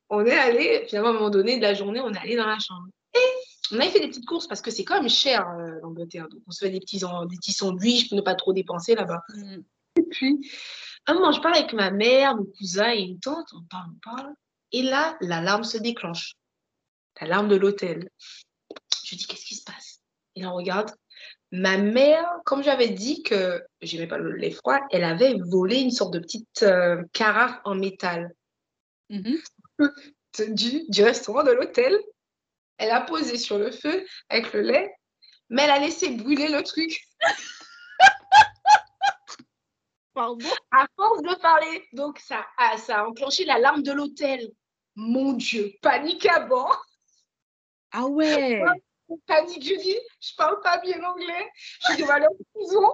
[0.09, 2.47] On est allé, finalement, à un moment donné de la journée, on est allé dans
[2.47, 2.87] la chambre.
[3.13, 6.27] Et on avait fait des petites courses parce que c'est quand même cher, euh, l'Angleterre.
[6.29, 9.21] Donc, on se fait des petits, des petits sandwichs pour ne pas trop dépenser là-bas.
[9.29, 9.57] Mm.
[9.97, 10.51] Et puis,
[11.07, 14.15] un moment, je parle avec ma mère, mon cousin et une tante, on parle, on
[14.15, 14.33] parle.
[14.75, 16.33] Et là, l'alarme se déclenche.
[17.21, 18.09] L'alarme de l'hôtel.
[19.05, 20.01] Je dis, qu'est-ce qui se passe?
[20.35, 20.91] Et là, on regarde.
[21.53, 25.91] Ma mère, comme j'avais dit que j'aimais pas le lait froid, elle avait volé une
[25.91, 28.33] sorte de petite euh, carafe en métal
[29.09, 29.39] Mhm.
[30.49, 31.97] du, du restaurant de l'hôtel.
[32.77, 34.93] Elle a posé sur le feu avec le lait,
[35.47, 36.99] mais elle a laissé brûler le truc.
[40.13, 40.49] Pardon?
[40.71, 41.87] À force de parler.
[41.93, 44.51] Donc, ça a, ça a enclenché l'alarme de l'hôtel.
[44.95, 46.85] Mon Dieu, panique à bord.
[47.91, 48.61] Ah ouais
[49.27, 51.47] Panique, je dis, je parle pas bien anglais.
[51.89, 52.93] Je dis, on va aller en prison.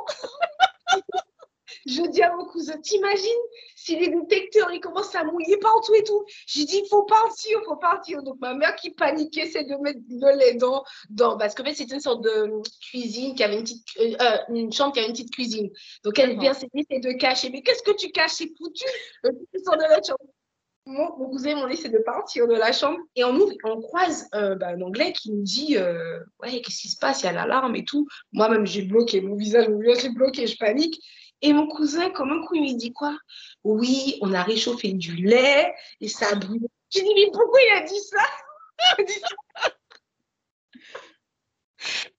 [1.85, 3.29] je dis à mon cousin, t'imagines
[3.75, 6.23] si les détecteurs ils commencent à mouiller partout et tout.
[6.45, 8.21] J'ai dit, il faut partir, il faut partir.
[8.23, 10.83] Donc, ma mère qui paniquait, c'est de mettre le lait dans.
[11.09, 12.51] dans parce qu'en fait, c'était une sorte de
[12.89, 13.85] cuisine qui avait une petite.
[13.99, 15.69] euh, euh, une chambre qui avait une petite cuisine.
[16.03, 17.49] Donc, elle vient s'essayer de cacher.
[17.49, 18.33] Mais qu'est-ce que tu caches?
[18.33, 18.85] C'est foutu.
[19.23, 19.31] Le
[19.63, 20.19] sort de la chambre.
[20.87, 24.27] Mon, mon cousin m'ont laissé de partir de la chambre et on ouvre, on croise
[24.33, 27.29] euh, bah, un anglais qui nous dit euh, ouais qu'est-ce qui se passe il y
[27.29, 28.07] a l'alarme et tout.
[28.33, 30.99] Moi-même j'ai bloqué mon visage mon visage est bloqué je panique.
[31.43, 33.15] Et mon cousin comme un coup il me dit quoi?
[33.63, 36.65] Oui on a réchauffé du lait et ça a brûlé.
[36.89, 39.69] J'ai dit mais pourquoi Il a dit ça.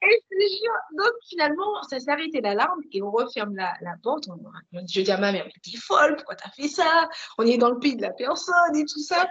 [0.02, 4.28] et je jure, donc finalement ça s'est arrêté l'alarme et on referme la, porte
[4.88, 7.08] je dis à ma mère mais t'es folle pourquoi t'as fait ça?
[7.38, 9.26] On est dans le pays de la personne et tout ça.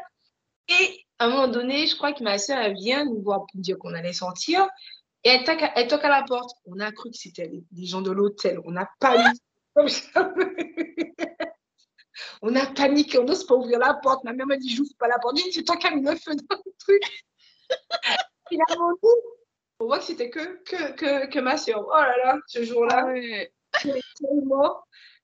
[0.69, 3.61] Et à un moment donné, je crois que ma soeur, elle vient nous voir pour
[3.61, 4.67] dire qu'on allait sortir.
[5.23, 6.51] Et elle, toque à- la porte.
[6.65, 8.59] On a cru que c'était les, gens de l'hôtel.
[8.65, 9.39] On a paniqué.
[12.41, 13.19] on a paniqué.
[13.19, 14.23] On n'ose pas ouvrir la porte.
[14.23, 15.37] Ma mère m'a dit, j'ouvre pas la porte.
[15.37, 17.03] J'ai dit, toi as mis le feu dans le truc.
[18.49, 19.09] Finalement, nous,
[19.81, 21.85] on voit que c'était que, que, que, que ma soeur.
[21.87, 23.05] Oh là là, ce Ah jour-là.
[23.07, 23.51] ouais
[23.85, 24.83] Mais tellement.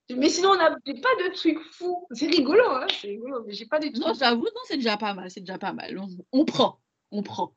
[0.09, 2.07] Mais sinon, on n'a pas de trucs fous.
[2.11, 3.97] C'est rigolo, hein c'est rigolo, mais j'ai pas de trucs.
[3.97, 5.97] Non, j'avoue, non, c'est déjà pas mal, c'est déjà pas mal.
[5.99, 6.79] On, on prend,
[7.11, 7.53] on prend.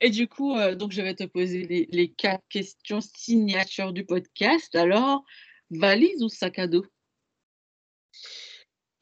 [0.00, 4.04] Et du coup, euh, donc je vais te poser les, les quatre questions signatures du
[4.04, 4.74] podcast.
[4.74, 5.24] Alors,
[5.70, 6.84] valise ou sac à dos?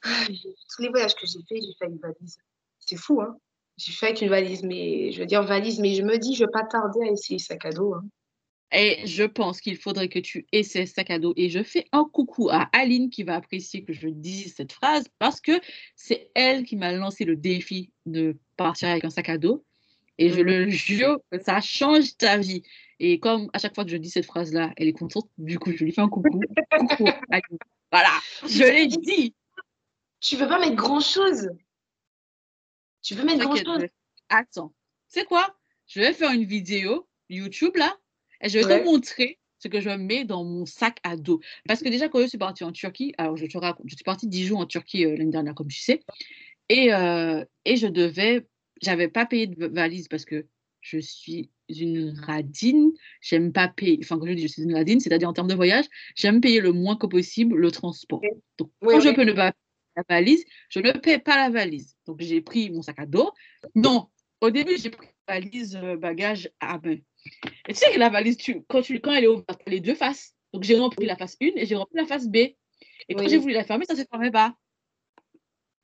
[0.03, 2.37] Ah, Tous les voyages que j'ai fait, j'ai fait une valise.
[2.79, 3.39] C'est fou, hein.
[3.79, 6.45] J'ai fait avec une valise, mais je veux dire valise, mais je me dis, je
[6.45, 7.95] vais pas tarder à essayer le sac à dos.
[7.95, 8.05] hein.
[8.73, 11.33] Et je pense qu'il faudrait que tu essaies sac à dos.
[11.37, 15.05] Et je fais un coucou à Aline qui va apprécier que je dise cette phrase
[15.19, 15.53] parce que
[15.95, 19.65] c'est elle qui m'a lancé le défi de partir avec un sac à dos.
[20.19, 20.47] Et je Mhm.
[20.47, 22.63] le jure que ça change ta vie.
[22.99, 25.71] Et comme à chaque fois que je dis cette phrase-là, elle est contente, du coup,
[25.71, 26.41] je lui fais un coucou.
[26.71, 27.59] coucou Aline.
[27.93, 28.11] Voilà,
[28.49, 29.35] je l'ai dit.
[30.21, 31.51] Tu veux pas mettre grand-chose?
[33.07, 33.83] Tu veux mettre grand-chose?
[33.83, 33.87] je-
[34.29, 34.75] Attends,
[35.13, 35.57] tu sais quoi?
[35.87, 37.97] Je vais faire une vidéo YouTube là
[38.41, 38.81] et je vais Ouais.
[38.81, 41.41] te montrer ce que je mets dans mon sac à dos.
[41.69, 44.03] Parce que déjà, quand je suis partie en Turquie, alors je te raconte, je suis
[44.03, 46.01] partie 10 jours en Turquie euh, l'année dernière, comme tu sais,
[46.69, 48.49] et, euh, et je devais,
[48.83, 50.47] j'avais pas payé de valise parce que
[50.81, 54.99] je suis une radine, j'aime pas payer, enfin, quand je dis je suis une radine,
[54.99, 55.85] c'est-à-dire en termes de voyage,
[56.17, 58.21] j'aime payer le moins que possible le transport.
[58.59, 59.15] Donc, Oui, quand je oui.
[59.15, 59.53] peux ne pas
[59.97, 61.97] la valise, je ne paie pas la valise.
[62.07, 63.33] Donc, j'ai pris mon sac à dos.
[63.75, 64.11] Non,
[64.41, 66.99] au début, j'ai pris la valise euh, bagage à main.
[67.69, 69.77] Et tu sais que la valise, tu, quand, tu, quand elle est ouverte, elle a
[69.77, 70.35] les deux faces.
[70.53, 72.37] Donc, j'ai rempli la face 1 et j'ai rempli la face B.
[72.37, 72.57] Et
[73.15, 73.29] quand Oui.
[73.29, 74.55] j'ai voulu la fermer, ça ne se fermait pas.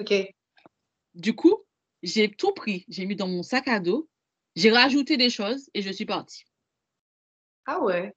[0.00, 0.12] Ok.
[1.14, 1.56] Du coup,
[2.02, 2.84] j'ai tout pris.
[2.88, 4.08] J'ai mis dans mon sac à dos.
[4.56, 6.44] J'ai rajouté des choses et je suis partie.
[7.66, 8.12] Ah ouais.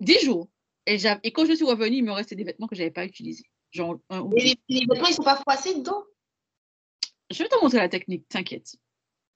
[0.00, 0.48] 10 jours.
[0.86, 3.04] Et, et quand je suis revenue, il me restait des vêtements que je n'avais pas
[3.04, 3.44] utilisés.
[3.72, 4.44] Genre un ou Et deux.
[4.68, 6.02] les, les vêtements, ils sont pas froissés dedans?
[7.30, 8.76] Je vais te montrer la technique, t'inquiète.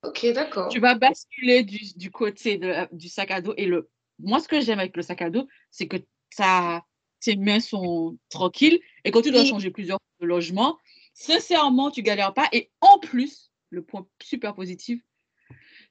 [0.02, 0.68] Ok, d'accord.
[0.68, 3.52] tu vas basculer du, du côté de du sac à dos.
[3.56, 5.98] Et le, moi, ce que j'aime avec le sac à dos, c'est que
[6.30, 6.82] ça,
[7.20, 8.80] tes mains sont tranquilles.
[9.04, 9.48] Et quand tu dois Oui.
[9.48, 10.78] changer plusieurs fois de logement,
[11.12, 12.48] sincèrement, tu galères pas.
[12.52, 15.02] Et en plus, le point super positif,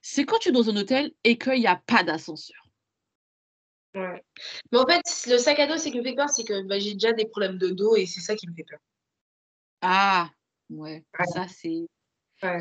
[0.02, 2.69] c'est quand tu es dans un hôtel et qu'il n'y a pas d'ascenseur.
[3.94, 4.22] Ouais.
[4.70, 6.78] Mais en fait, le sac à dos, c'est qui me fait peur, c'est que bah,
[6.78, 8.78] j'ai déjà des problèmes de dos et c'est ça qui me fait peur.
[9.82, 10.30] Ah,
[10.70, 11.26] ouais, Ouais.
[11.26, 11.86] ça c'est.
[12.42, 12.58] Ouais,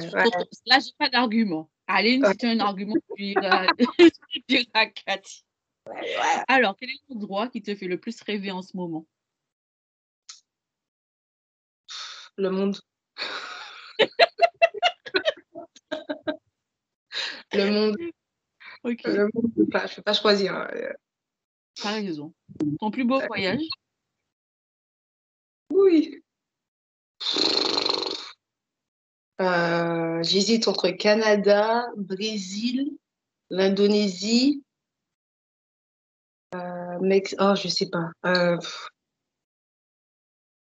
[0.66, 1.70] Là, j'ai pas d'argument.
[1.88, 2.32] Aline, Ouais.
[2.32, 3.36] si tu as un argument, tu
[4.74, 5.46] à Cathy.
[6.48, 9.06] Alors, quel est l'endroit qui te fait le plus rêver en ce moment?
[12.38, 12.80] Le monde.
[17.54, 17.96] Le monde.
[18.84, 19.02] Ok.
[19.06, 20.70] Le monde, je ne peux pas, je peux pas choisir.
[21.76, 22.34] T'as raison.
[22.80, 23.62] Ton plus beau voyage?
[25.72, 26.22] Oui.
[29.42, 32.98] Euh, J'hésite entre Canada, Brésil,
[33.50, 34.64] l'Indonésie,
[36.56, 37.36] euh, Mex...
[37.40, 38.10] Oh, je sais pas.
[38.26, 38.58] Euh.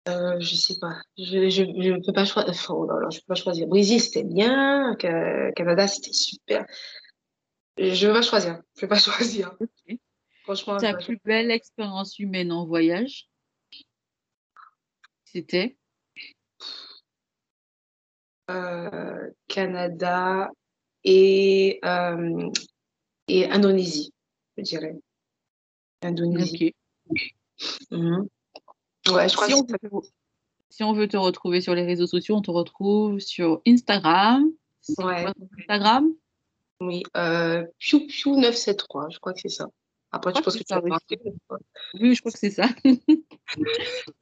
[0.10, 1.02] Euh, je sais pas.
[1.18, 2.72] Je je peux pas choisir.
[2.72, 3.68] Oh là là, je peux pas choisir.
[3.68, 4.96] Brésil, c'était bien.
[5.00, 6.66] Ca- Canada, c'était super.
[7.78, 8.62] Je veux pas choisir.
[8.76, 9.56] Je veux pas choisir.
[10.44, 13.30] Franchement, Ta pas plus belle expérience humaine en voyage?
[15.26, 15.78] C'était?
[18.50, 20.50] euh, Canada
[21.04, 22.50] et, euh,
[23.28, 24.14] et Indonésie,
[24.58, 24.96] je dirais.
[26.02, 26.74] Indonésie.
[27.92, 28.28] Mhm.
[29.10, 30.08] Ouais, je crois Si que on, veut te,
[30.70, 34.50] si on veut te retrouver sur les réseaux sociaux, on te retrouve sur Instagram.
[34.98, 35.26] Ouais.
[35.60, 36.14] Instagram?
[36.82, 37.04] oui.
[37.16, 39.68] Euh, Piu Piu 973, je crois que c'est ça.
[40.14, 40.98] Après, Je tu crois penses que tu ça, vas
[42.00, 42.16] oui.
[42.16, 42.70] je crois que c'est ça.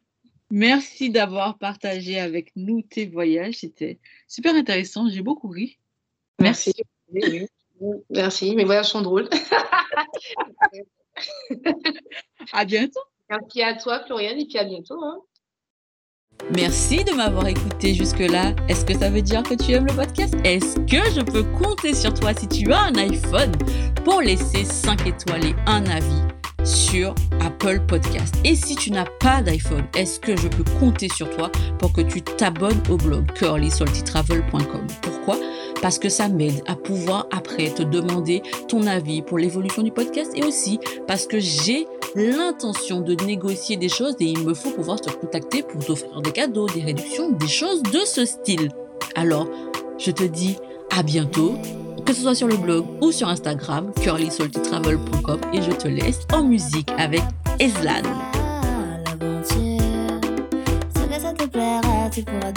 [0.50, 3.56] Merci d'avoir partagé avec nous tes voyages.
[3.60, 5.08] C'était super intéressant.
[5.10, 5.78] J'ai beaucoup ri.
[6.40, 6.74] Merci.
[8.10, 8.56] Merci.
[8.56, 9.30] Mes voyages sont drôles.
[12.54, 13.00] À bientôt.
[13.30, 15.00] Merci à toi, Floriane, et puis à bientôt.
[15.04, 15.20] hein.
[16.56, 18.54] Merci de m'avoir écouté jusque-là.
[18.68, 20.34] Est-ce que ça veut dire que tu aimes le podcast?
[20.44, 23.52] Est-ce que je peux compter sur toi si tu as un iPhone?
[24.04, 26.22] Pour laisser 5 étoiles et un avis
[26.64, 28.36] sur Apple Podcast.
[28.44, 32.02] Et si tu n'as pas d'iPhone, est-ce que je peux compter sur toi pour que
[32.02, 35.38] tu t'abonnes au blog curlysaltytravel.com Pourquoi?
[35.82, 40.32] Parce que ça m'aide à pouvoir après te demander ton avis pour l'évolution du podcast
[40.36, 45.00] et aussi parce que j'ai l'intention de négocier des choses et il me faut pouvoir
[45.00, 48.70] te contacter pour t'offrir des cadeaux, des réductions, des choses de ce style.
[49.16, 49.48] Alors,
[49.98, 50.58] je te dis
[50.96, 51.56] à bientôt,
[52.06, 56.44] que ce soit sur le blog ou sur Instagram, curlysaltytravel.com et je te laisse en
[56.44, 57.22] musique avec
[57.60, 58.02] Eslan.
[62.14, 62.52] Tu pourras